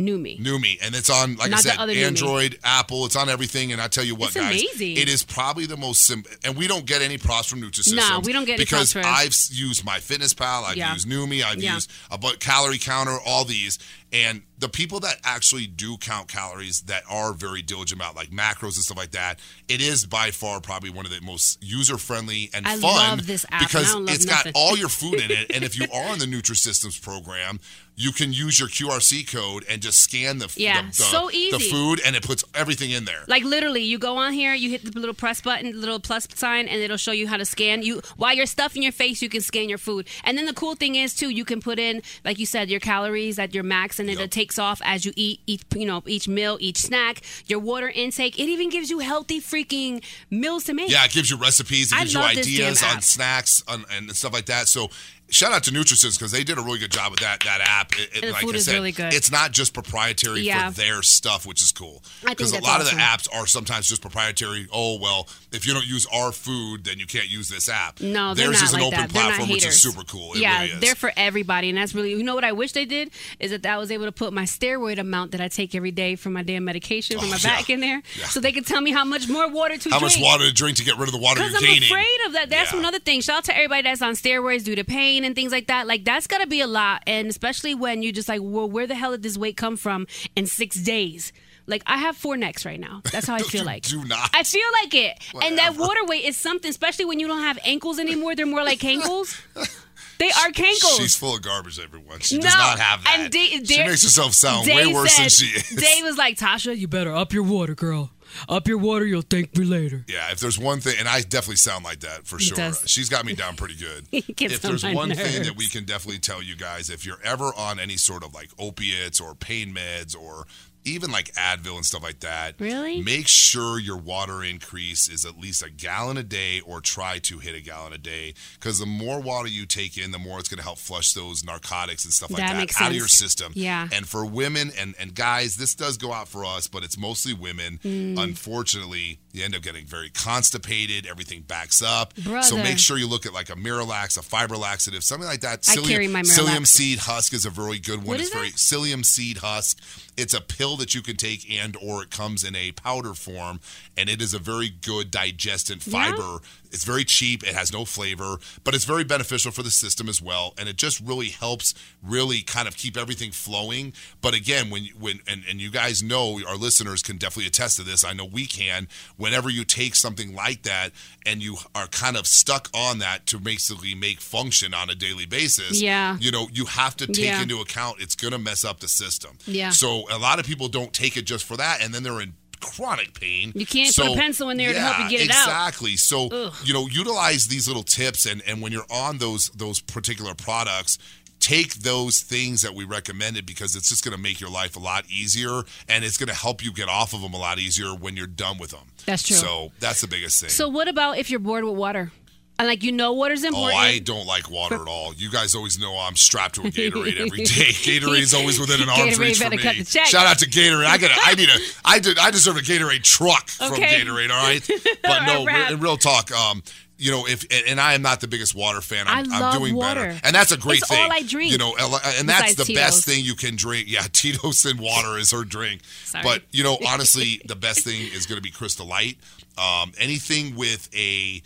new 0.00 0.18
me. 0.18 0.38
Numi, 0.38 0.78
and 0.82 0.94
it's 0.94 1.10
on, 1.10 1.36
like 1.36 1.50
Not 1.50 1.64
I 1.66 1.76
said. 1.76 1.90
Android, 1.90 2.58
Apple. 2.64 3.06
It's 3.06 3.16
on 3.16 3.28
everything. 3.28 3.72
And 3.72 3.80
I 3.80 3.88
tell 3.88 4.04
you 4.04 4.14
what, 4.14 4.28
It's 4.28 4.36
guys, 4.36 4.50
amazing. 4.62 4.96
it 4.96 5.08
is 5.08 5.22
probably 5.22 5.66
the 5.66 5.76
most 5.76 6.04
simple. 6.04 6.32
And 6.44 6.56
we 6.56 6.66
don't 6.66 6.86
get 6.86 7.02
any 7.02 7.18
props 7.18 7.48
from 7.48 7.60
Nutrisystems. 7.62 7.94
No, 7.94 8.20
we 8.24 8.32
don't 8.32 8.44
get 8.44 8.54
any 8.54 8.64
because. 8.64 8.96
I've 8.96 9.34
used 9.50 9.84
MyFitnessPal, 9.84 10.64
I've 10.64 10.76
Yeah. 10.76 10.92
used 10.94 11.08
Numi, 11.08 11.42
I've 11.44 11.62
Yeah. 11.62 11.74
used 11.74 11.90
a 12.10 12.18
calorie 12.38 12.78
counter, 12.78 13.18
all 13.20 13.44
these, 13.44 13.78
and 14.12 14.42
the 14.58 14.68
people 14.68 15.00
that 15.00 15.18
actually 15.24 15.66
do 15.66 15.96
count 15.96 16.28
calories 16.28 16.82
that 16.82 17.02
are 17.08 17.32
very 17.32 17.62
diligent 17.62 17.98
about 18.00 18.14
like 18.16 18.30
macros 18.30 18.74
and 18.74 18.84
stuff 18.84 18.96
like 18.98 19.12
that, 19.12 19.38
it 19.68 19.80
is 19.80 20.04
by 20.04 20.30
far 20.32 20.60
probably 20.60 20.90
one 20.90 21.06
of 21.06 21.12
the 21.12 21.20
most 21.22 21.62
user 21.62 21.96
friendly 21.96 22.50
and 22.52 22.66
I 22.66 22.76
fun 22.76 22.82
love 23.18 23.26
this 23.26 23.44
app, 23.50 23.52
and 23.52 23.62
I 23.62 23.66
because 23.66 23.94
it's 24.16 24.26
nothing. 24.26 24.52
got 24.52 24.60
all 24.60 24.76
your 24.76 24.88
food 25.00 25.14
in 25.20 25.30
it. 25.30 25.50
And 25.54 25.64
if 25.64 25.78
you 25.78 25.86
are 25.92 26.12
in 26.12 26.18
the 26.18 26.26
Nutrisystems 26.26 27.00
program, 27.00 27.60
you 28.00 28.12
can 28.12 28.32
use 28.32 28.58
your 28.58 28.68
QRC 28.68 29.30
code 29.30 29.62
and 29.68 29.82
just 29.82 29.98
scan 29.98 30.38
the, 30.38 30.50
Yeah, 30.56 30.80
the, 30.80 30.88
the, 30.88 30.94
so 30.94 31.28
the 31.28 31.58
food 31.70 32.00
and 32.04 32.16
it 32.16 32.22
puts 32.24 32.42
everything 32.54 32.90
in 32.90 33.04
there. 33.04 33.24
Like 33.26 33.44
literally, 33.44 33.82
you 33.82 33.98
go 33.98 34.16
on 34.16 34.32
here, 34.32 34.54
you 34.54 34.70
hit 34.70 34.82
the 34.90 34.98
little 34.98 35.14
press 35.14 35.42
button, 35.42 35.78
little 35.78 36.00
plus 36.00 36.26
sign, 36.34 36.66
and 36.66 36.80
it'll 36.80 36.96
show 36.96 37.12
you 37.12 37.28
how 37.28 37.36
to 37.36 37.44
scan. 37.44 37.82
You 37.82 38.00
while 38.16 38.34
you're 38.34 38.46
stuffing 38.46 38.82
your 38.82 38.92
face, 38.92 39.20
you 39.20 39.28
can 39.28 39.42
scan 39.42 39.68
your 39.68 39.76
food. 39.76 40.08
And 40.24 40.38
then 40.38 40.46
the 40.46 40.54
cool 40.54 40.76
thing 40.76 40.94
is 40.94 41.14
too, 41.14 41.28
you 41.28 41.44
can 41.44 41.60
put 41.60 41.78
in, 41.78 42.00
like 42.24 42.38
you 42.38 42.46
said, 42.46 42.70
your 42.70 42.80
calories 42.80 43.38
at 43.38 43.54
your 43.54 43.64
max 43.64 43.98
and 43.98 44.08
Yep. 44.08 44.18
it 44.18 44.30
takes 44.30 44.58
off 44.58 44.80
as 44.82 45.04
you 45.04 45.12
eat 45.14 45.40
each 45.46 45.62
you 45.74 45.84
know 45.86 46.02
each 46.06 46.26
meal, 46.26 46.56
each 46.58 46.78
snack, 46.78 47.20
your 47.48 47.58
water 47.58 47.90
intake. 47.94 48.38
It 48.38 48.48
even 48.48 48.70
gives 48.70 48.88
you 48.88 49.00
healthy 49.00 49.40
freaking 49.42 50.02
meals 50.30 50.64
to 50.64 50.72
make. 50.74 50.90
Yeah, 50.90 51.04
it 51.04 51.12
gives 51.12 51.30
you 51.30 51.36
recipes, 51.36 51.92
it 51.92 51.98
gives 51.98 52.14
you 52.14 52.20
ideas 52.20 52.82
on 52.82 53.02
snacks 53.02 53.62
on, 53.68 53.84
and 53.92 54.10
stuff 54.16 54.32
like 54.32 54.46
that. 54.46 54.68
So 54.68 54.88
shout 55.30 55.52
out 55.52 55.64
to 55.64 55.70
Nutrisys 55.70 56.18
because 56.18 56.32
they 56.32 56.44
did 56.44 56.58
a 56.58 56.62
really 56.62 56.78
good 56.78 56.90
job 56.90 57.10
with 57.12 57.20
that 57.20 57.40
that 57.40 57.60
app. 57.62 57.92
It, 57.98 58.24
it- 58.24 58.32
like 58.32 58.42
food 58.42 58.54
I 58.54 58.58
is 58.58 58.64
said, 58.66 58.74
really 58.74 58.92
good. 58.92 59.12
It's 59.14 59.30
not 59.30 59.52
just 59.52 59.72
proprietary 59.74 60.40
Yeah. 60.42 60.70
for 60.70 60.76
their 60.80 61.02
stuff, 61.02 61.46
which 61.46 61.62
is 61.62 61.72
cool. 61.72 62.02
Because 62.26 62.52
a 62.52 62.60
lot 62.62 62.80
of 62.80 62.86
the 62.86 62.96
apps 62.96 63.28
are 63.34 63.46
sometimes 63.46 63.88
just 63.88 64.00
proprietary. 64.02 64.66
Oh 64.72 64.98
well, 65.00 65.28
if 65.52 65.66
you 65.66 65.72
don't 65.74 65.86
use 65.86 66.06
our 66.12 66.32
food, 66.32 66.84
then 66.84 66.98
you 66.98 67.06
can't 67.06 67.28
use 67.30 67.48
this 67.48 67.68
app. 67.68 68.00
No, 68.00 68.34
they're 68.34 68.46
theirs 68.46 68.60
not 68.60 68.64
is 68.64 68.72
an 68.74 68.80
like 68.80 68.86
open 68.88 68.98
that. 69.00 69.10
They're 69.10 69.22
platform, 69.22 69.48
which 69.50 69.66
is 69.66 69.80
super 69.80 70.02
cool. 70.04 70.34
It 70.34 70.40
yeah, 70.40 70.62
really 70.64 70.80
they're 70.80 70.94
for 70.94 71.12
everybody, 71.16 71.68
and 71.68 71.78
that's 71.78 71.94
really 71.94 72.10
you 72.10 72.22
know 72.22 72.34
what 72.34 72.44
I 72.44 72.52
wish 72.52 72.72
they 72.72 72.84
did 72.84 73.10
is 73.38 73.50
that 73.50 73.64
I 73.66 73.78
was 73.78 73.90
able 73.90 74.06
to 74.06 74.12
put 74.12 74.32
my 74.32 74.44
steroid 74.44 74.98
amount 74.98 75.32
that 75.32 75.40
I 75.40 75.48
take 75.48 75.74
every 75.74 75.90
day 75.90 76.16
for 76.16 76.30
my 76.30 76.42
damn 76.42 76.64
medication 76.64 77.18
for 77.18 77.24
Oh, 77.24 77.28
my 77.30 77.36
yeah. 77.40 77.48
back 77.56 77.70
in 77.70 77.80
there, 77.80 78.02
Yeah. 78.18 78.26
so 78.26 78.40
they 78.40 78.52
can 78.52 78.64
tell 78.64 78.80
me 78.80 78.90
how 78.92 79.04
much 79.04 79.28
more 79.28 79.48
water 79.48 79.76
to 79.76 79.90
How 79.90 79.98
drink. 79.98 80.14
much 80.16 80.22
water 80.22 80.44
to 80.46 80.52
drink 80.52 80.76
to 80.78 80.84
get 80.84 80.96
rid 80.96 81.08
of 81.08 81.12
the 81.12 81.18
water 81.18 81.40
you're 81.46 81.56
I'm 81.56 81.62
gaining? 81.62 81.84
afraid 81.90 82.18
of 82.26 82.32
that. 82.34 82.50
That's 82.50 82.72
another 82.72 82.98
thing. 82.98 83.20
Shout 83.20 83.38
out 83.38 83.44
to 83.44 83.54
everybody 83.56 83.82
that's 83.82 84.02
on 84.02 84.14
steroids 84.14 84.64
due 84.64 84.74
to 84.76 84.84
pain 84.84 85.19
and 85.24 85.34
things 85.34 85.52
like 85.52 85.66
that. 85.68 85.86
Like 85.86 86.04
that's 86.04 86.26
gotta 86.26 86.46
be 86.46 86.60
a 86.60 86.66
lot, 86.66 87.02
and 87.06 87.28
especially 87.28 87.74
when 87.74 88.02
you 88.02 88.12
just 88.12 88.28
like, 88.28 88.40
well, 88.42 88.68
where 88.68 88.86
the 88.86 88.94
hell 88.94 89.12
did 89.12 89.22
this 89.22 89.36
weight 89.38 89.56
come 89.56 89.76
from 89.76 90.06
in 90.36 90.46
six 90.46 90.76
days? 90.76 91.32
Like 91.66 91.82
I 91.86 91.98
have 91.98 92.16
four 92.16 92.36
necks 92.36 92.64
right 92.64 92.80
now. 92.80 93.02
That's 93.12 93.26
how 93.26 93.34
I 93.34 93.38
feel 93.42 93.64
like. 93.64 93.82
do 93.84 94.04
not. 94.04 94.30
I 94.34 94.42
feel 94.42 94.66
like 94.82 94.94
it, 94.94 95.18
and 95.42 95.58
that 95.58 95.76
water 95.76 96.04
weight 96.04 96.24
is 96.24 96.36
something. 96.36 96.68
Especially 96.68 97.04
when 97.04 97.20
you 97.20 97.26
don't 97.28 97.42
have 97.42 97.58
ankles 97.64 97.98
anymore. 97.98 98.34
They're 98.34 98.46
more 98.46 98.64
like 98.64 98.80
cankles. 98.80 99.40
They 100.18 100.28
are 100.28 100.50
cankles. 100.50 100.98
She's 100.98 101.16
full 101.16 101.36
of 101.36 101.40
garbage, 101.40 101.80
everyone. 101.80 102.20
She 102.20 102.36
no, 102.36 102.42
does 102.42 102.54
not 102.54 102.78
have 102.78 103.02
that. 103.04 103.20
And 103.20 103.32
Da- 103.32 103.64
she 103.64 103.78
makes 103.78 104.02
herself 104.02 104.34
sound 104.34 104.66
Dave 104.66 104.88
way 104.88 104.92
worse 104.92 105.16
than 105.16 105.30
she 105.30 105.46
is. 105.46 105.70
Dave 105.70 106.04
was 106.04 106.18
like, 106.18 106.36
Tosha, 106.36 106.76
you 106.76 106.86
better 106.88 107.14
up 107.14 107.32
your 107.32 107.42
water, 107.42 107.74
girl. 107.74 108.10
Up 108.48 108.68
your 108.68 108.78
water, 108.78 109.06
you'll 109.06 109.22
thank 109.22 109.56
me 109.56 109.64
later. 109.64 110.04
Yeah, 110.08 110.30
if 110.30 110.40
there's 110.40 110.58
one 110.58 110.80
thing, 110.80 110.96
and 110.98 111.08
I 111.08 111.20
definitely 111.22 111.56
sound 111.56 111.84
like 111.84 112.00
that 112.00 112.26
for 112.26 112.38
sure. 112.38 112.56
does. 112.56 112.82
She's 112.86 113.08
got 113.08 113.24
me 113.24 113.34
down 113.34 113.56
pretty 113.56 113.76
good. 113.76 114.06
If 114.40 114.64
on 114.64 114.70
there's 114.70 114.82
my 114.82 114.94
one 114.94 115.14
thing 115.14 115.42
that 115.44 115.56
we 115.56 115.68
can 115.68 115.84
definitely 115.84 116.18
tell 116.18 116.42
you 116.42 116.56
guys, 116.56 116.88
if 116.90 117.04
you're 117.04 117.20
ever 117.22 117.52
on 117.56 117.78
any 117.78 117.96
sort 117.96 118.24
of 118.24 118.34
like 118.34 118.50
opiates 118.58 119.20
or 119.20 119.34
pain 119.34 119.74
meds 119.74 120.16
or 120.16 120.46
even 120.84 121.10
like 121.10 121.32
Advil 121.34 121.76
and 121.76 121.84
stuff 121.84 122.02
like 122.02 122.20
that, 122.20 122.54
Really? 122.58 123.02
make 123.02 123.28
sure 123.28 123.78
your 123.78 123.96
water 123.96 124.42
increase 124.42 125.08
is 125.08 125.24
at 125.24 125.38
least 125.38 125.62
a 125.62 125.70
gallon 125.70 126.16
a 126.16 126.22
day 126.22 126.60
or 126.60 126.80
try 126.80 127.18
to 127.18 127.38
hit 127.38 127.54
a 127.54 127.60
gallon 127.60 127.92
a 127.92 127.98
day 127.98 128.34
because 128.54 128.78
the 128.78 128.86
more 128.86 129.20
water 129.20 129.48
you 129.48 129.66
take 129.66 129.96
in, 129.98 130.10
the 130.10 130.18
more 130.18 130.38
it's 130.38 130.48
going 130.48 130.58
to 130.58 130.64
help 130.64 130.78
flush 130.78 131.12
those 131.12 131.44
narcotics 131.44 132.04
and 132.04 132.12
stuff 132.12 132.30
like 132.30 132.38
That 132.38 132.54
that, 132.68 132.80
out 132.82 132.90
of 132.90 132.96
your 132.96 133.08
system. 133.08 133.52
Yeah. 133.54 133.88
And 133.92 134.08
for 134.08 134.24
women 134.24 134.70
and, 134.78 134.94
and 134.98 135.14
guys, 135.14 135.56
this 135.56 135.74
does 135.74 135.96
go 135.96 136.12
out 136.12 136.28
for 136.28 136.44
us, 136.44 136.66
but 136.66 136.82
it's 136.84 136.98
mostly 136.98 137.34
women. 137.34 137.78
Mm. 137.84 138.18
Unfortunately, 138.22 139.18
you 139.32 139.44
end 139.44 139.54
up 139.54 139.62
getting 139.62 139.86
very 139.86 140.10
constipated. 140.10 141.06
Everything 141.06 141.42
backs 141.42 141.82
up. 141.82 142.14
So 142.42 142.56
make 142.56 142.78
sure 142.78 142.98
you 142.98 143.08
look 143.08 143.26
at 143.26 143.32
like 143.32 143.50
a 143.50 143.54
Miralax, 143.54 144.18
a 144.18 144.22
fiber 144.22 144.56
laxative, 144.56 145.04
something 145.04 145.28
like 145.28 145.40
that. 145.42 145.68
I 145.68 145.76
carry 145.76 146.08
my 146.08 146.22
psyllium 146.22 146.60
Miralax. 146.62 146.66
seed 146.66 146.98
husk 147.00 147.32
is 147.32 147.46
a 147.46 147.50
very 147.50 147.78
good 147.78 147.98
one. 147.98 148.06
What 148.06 148.20
it's 148.20 148.28
is 148.28 148.34
very 148.34 148.50
that? 148.50 148.56
psyllium 148.56 149.04
seed 149.04 149.38
husk. 149.38 149.78
It's 150.16 150.34
a 150.34 150.40
pill 150.40 150.76
that 150.76 150.94
you 150.94 151.02
can 151.02 151.16
take 151.16 151.50
and 151.50 151.76
or 151.80 152.02
it 152.02 152.10
comes 152.10 152.44
in 152.44 152.54
a 152.56 152.72
powder 152.72 153.14
form 153.14 153.60
and 153.96 154.08
it 154.10 154.20
is 154.20 154.34
a 154.34 154.38
very 154.38 154.68
good 154.68 155.10
digestant 155.10 155.82
fiber. 155.82 156.38
It's 156.72 156.84
very 156.84 157.04
cheap, 157.04 157.42
it 157.42 157.54
has 157.54 157.72
no 157.72 157.84
flavor, 157.84 158.38
but 158.64 158.74
it's 158.74 158.84
very 158.84 159.04
beneficial 159.04 159.50
for 159.52 159.62
the 159.62 159.70
system 159.70 160.08
as 160.08 160.20
well 160.22 160.54
and 160.58 160.68
it 160.68 160.76
just 160.76 161.00
really 161.00 161.28
helps 161.28 161.74
really 162.02 162.42
kind 162.42 162.68
of 162.68 162.76
keep 162.76 162.96
everything 162.96 163.30
flowing. 163.32 163.92
But 164.20 164.34
again, 164.34 164.70
when 164.70 164.84
you- 164.84 164.94
when 164.98 165.20
and, 165.26 165.42
and 165.48 165.60
you 165.60 165.70
guys 165.70 166.02
know 166.02 166.40
our 166.46 166.56
listeners 166.56 167.02
can 167.02 167.16
definitely 167.18 167.46
attest 167.48 167.76
to 167.76 167.82
this. 167.82 168.04
I 168.04 168.12
know 168.12 168.24
we 168.24 168.46
can. 168.46 168.88
Whenever 169.16 169.48
you 169.50 169.64
take 169.64 169.94
something 169.94 170.34
like 170.34 170.62
that 170.62 170.92
and 171.26 171.42
you 171.42 171.56
are 171.74 171.86
kind 171.88 172.16
of 172.16 172.26
stuck 172.26 172.68
on 172.74 172.98
that 172.98 173.26
to 173.26 173.38
basically 173.38 173.94
make 173.94 174.20
function 174.20 174.74
on 174.74 174.90
a 174.90 174.94
daily 174.94 175.26
basis, 175.26 175.80
Yeah. 175.80 176.16
you 176.20 176.30
know, 176.30 176.48
you 176.52 176.66
have 176.66 176.96
to 176.98 177.06
take 177.06 177.24
Yeah. 177.24 177.42
into 177.42 177.60
account 177.60 178.00
it's 178.00 178.14
going 178.14 178.32
to 178.32 178.38
mess 178.38 178.64
up 178.64 178.80
the 178.80 178.88
system. 178.88 179.38
Yeah. 179.46 179.70
So 179.70 180.04
a 180.10 180.18
lot 180.18 180.38
of 180.38 180.46
people 180.46 180.68
don't 180.68 180.92
take 180.92 181.16
it 181.16 181.22
just 181.22 181.44
for 181.44 181.56
that, 181.56 181.80
and 181.80 181.94
then 181.94 182.02
they're 182.02 182.20
in 182.20 182.34
chronic 182.60 183.18
pain. 183.18 183.52
You 183.54 183.66
can't 183.66 183.92
so, 183.92 184.08
put 184.08 184.12
a 184.12 184.16
pencil 184.16 184.50
in 184.50 184.56
there 184.56 184.72
to 184.72 184.80
help 184.80 184.98
you 184.98 185.04
yeah, 185.04 185.10
get 185.10 185.20
it 185.22 185.30
out. 185.30 185.46
Exactly. 185.46 185.96
So 185.96 186.28
Ugh. 186.28 186.54
you 186.64 186.72
know, 186.74 186.86
utilize 186.86 187.46
these 187.46 187.66
little 187.66 187.82
tips, 187.82 188.26
and 188.26 188.42
and 188.46 188.62
when 188.62 188.72
you're 188.72 188.90
on 188.90 189.18
those 189.18 189.50
those 189.50 189.80
particular 189.80 190.34
products. 190.34 190.98
Take 191.38 191.76
those 191.76 192.20
things 192.20 192.60
that 192.60 192.74
we 192.74 192.84
recommended 192.84 193.46
because 193.46 193.74
it's 193.74 193.88
just 193.88 194.04
going 194.04 194.14
to 194.14 194.20
make 194.20 194.42
your 194.42 194.50
life 194.50 194.76
a 194.76 194.78
lot 194.78 195.06
easier 195.08 195.62
and 195.88 196.04
it's 196.04 196.18
going 196.18 196.28
to 196.28 196.34
help 196.34 196.62
you 196.62 196.70
get 196.70 196.90
off 196.90 197.14
of 197.14 197.22
them 197.22 197.32
a 197.32 197.38
lot 197.38 197.58
easier 197.58 197.94
when 197.94 198.14
you're 198.14 198.26
done 198.26 198.58
with 198.58 198.72
them. 198.72 198.88
That's 199.06 199.22
true. 199.22 199.38
So 199.38 199.72
that's 199.80 200.02
the 200.02 200.06
biggest 200.06 200.42
thing. 200.42 200.50
So 200.50 200.68
what 200.68 200.86
about 200.86 201.16
if 201.16 201.30
you're 201.30 201.40
bored 201.40 201.64
with 201.64 201.76
water? 201.76 202.12
And 202.60 202.66
like 202.68 202.82
you 202.82 202.92
know 202.92 203.14
water's 203.14 203.42
Oh, 203.42 203.48
important. 203.48 203.78
I 203.78 203.98
don't 204.00 204.26
like 204.26 204.50
water 204.50 204.74
at 204.82 204.86
all. 204.86 205.14
You 205.14 205.30
guys 205.30 205.54
always 205.54 205.78
know 205.78 205.96
I'm 205.96 206.14
strapped 206.14 206.56
to 206.56 206.60
a 206.60 206.64
Gatorade 206.64 207.16
every 207.18 207.38
day. 207.44 207.72
Gatorade 207.72 208.20
is 208.20 208.34
always 208.34 208.60
within 208.60 208.82
an 208.82 208.88
arm's 208.90 209.16
Gatorade 209.16 209.18
reach 209.18 209.38
for 209.38 209.44
better 209.44 209.56
me. 209.56 209.62
cut 209.62 209.76
the 209.76 209.84
check. 209.84 210.06
Shout 210.06 210.26
out 210.26 210.38
to 210.40 210.46
Gatorade. 210.46 210.84
I 210.84 210.98
got. 210.98 211.10
I 211.24 211.34
need 211.34 211.48
a. 211.48 211.56
I 211.86 211.98
did. 212.00 212.18
I 212.18 212.30
deserve 212.30 212.56
a 212.58 212.60
Gatorade 212.60 213.02
truck 213.02 213.48
from 213.48 213.72
Okay. 213.72 214.00
Gatorade. 214.02 214.30
All 214.30 214.42
right. 214.46 214.70
But 215.02 215.24
no, 215.26 215.46
in 215.72 215.80
real 215.80 215.96
talk. 215.96 216.30
Um, 216.32 216.62
you 216.98 217.10
know, 217.10 217.26
if 217.26 217.44
and- 217.50 217.64
and 217.66 217.80
I 217.80 217.94
am 217.94 218.02
not 218.02 218.20
the 218.20 218.28
biggest 218.28 218.54
water 218.54 218.82
fan. 218.82 219.06
I'm, 219.08 219.32
I 219.32 219.36
I'm 219.36 219.40
love 219.40 219.54
doing 219.58 219.78
better, 219.80 220.14
and 220.22 220.34
that's 220.34 220.52
a 220.52 220.58
great 220.58 220.80
It's 220.80 220.88
thing. 220.88 221.02
all 221.02 221.10
I 221.10 221.22
drink, 221.22 221.50
You 221.52 221.56
know, 221.56 221.74
and 221.78 222.28
that's 222.28 222.52
besides 222.52 222.56
the 222.56 222.74
best 222.74 223.04
Tito's. 223.04 223.04
thing 223.06 223.24
you 223.24 223.34
can 223.36 223.56
drink. 223.56 223.86
Yeah, 223.90 224.02
Tito's 224.12 224.62
and 224.66 224.78
water 224.78 225.16
is 225.16 225.30
her 225.30 225.44
drink. 225.44 225.80
Sorry. 226.04 226.22
But 226.22 226.42
you 226.50 226.62
know, 226.62 226.76
honestly, 226.86 227.40
the 227.46 227.56
best 227.56 227.84
thing 227.84 228.02
is 228.12 228.26
going 228.26 228.36
to 228.36 228.42
be 228.42 228.50
Crystal 228.50 228.84
Light. 228.86 229.16
Um, 229.56 229.92
anything 229.98 230.54
with 230.56 230.90
a 230.94 231.42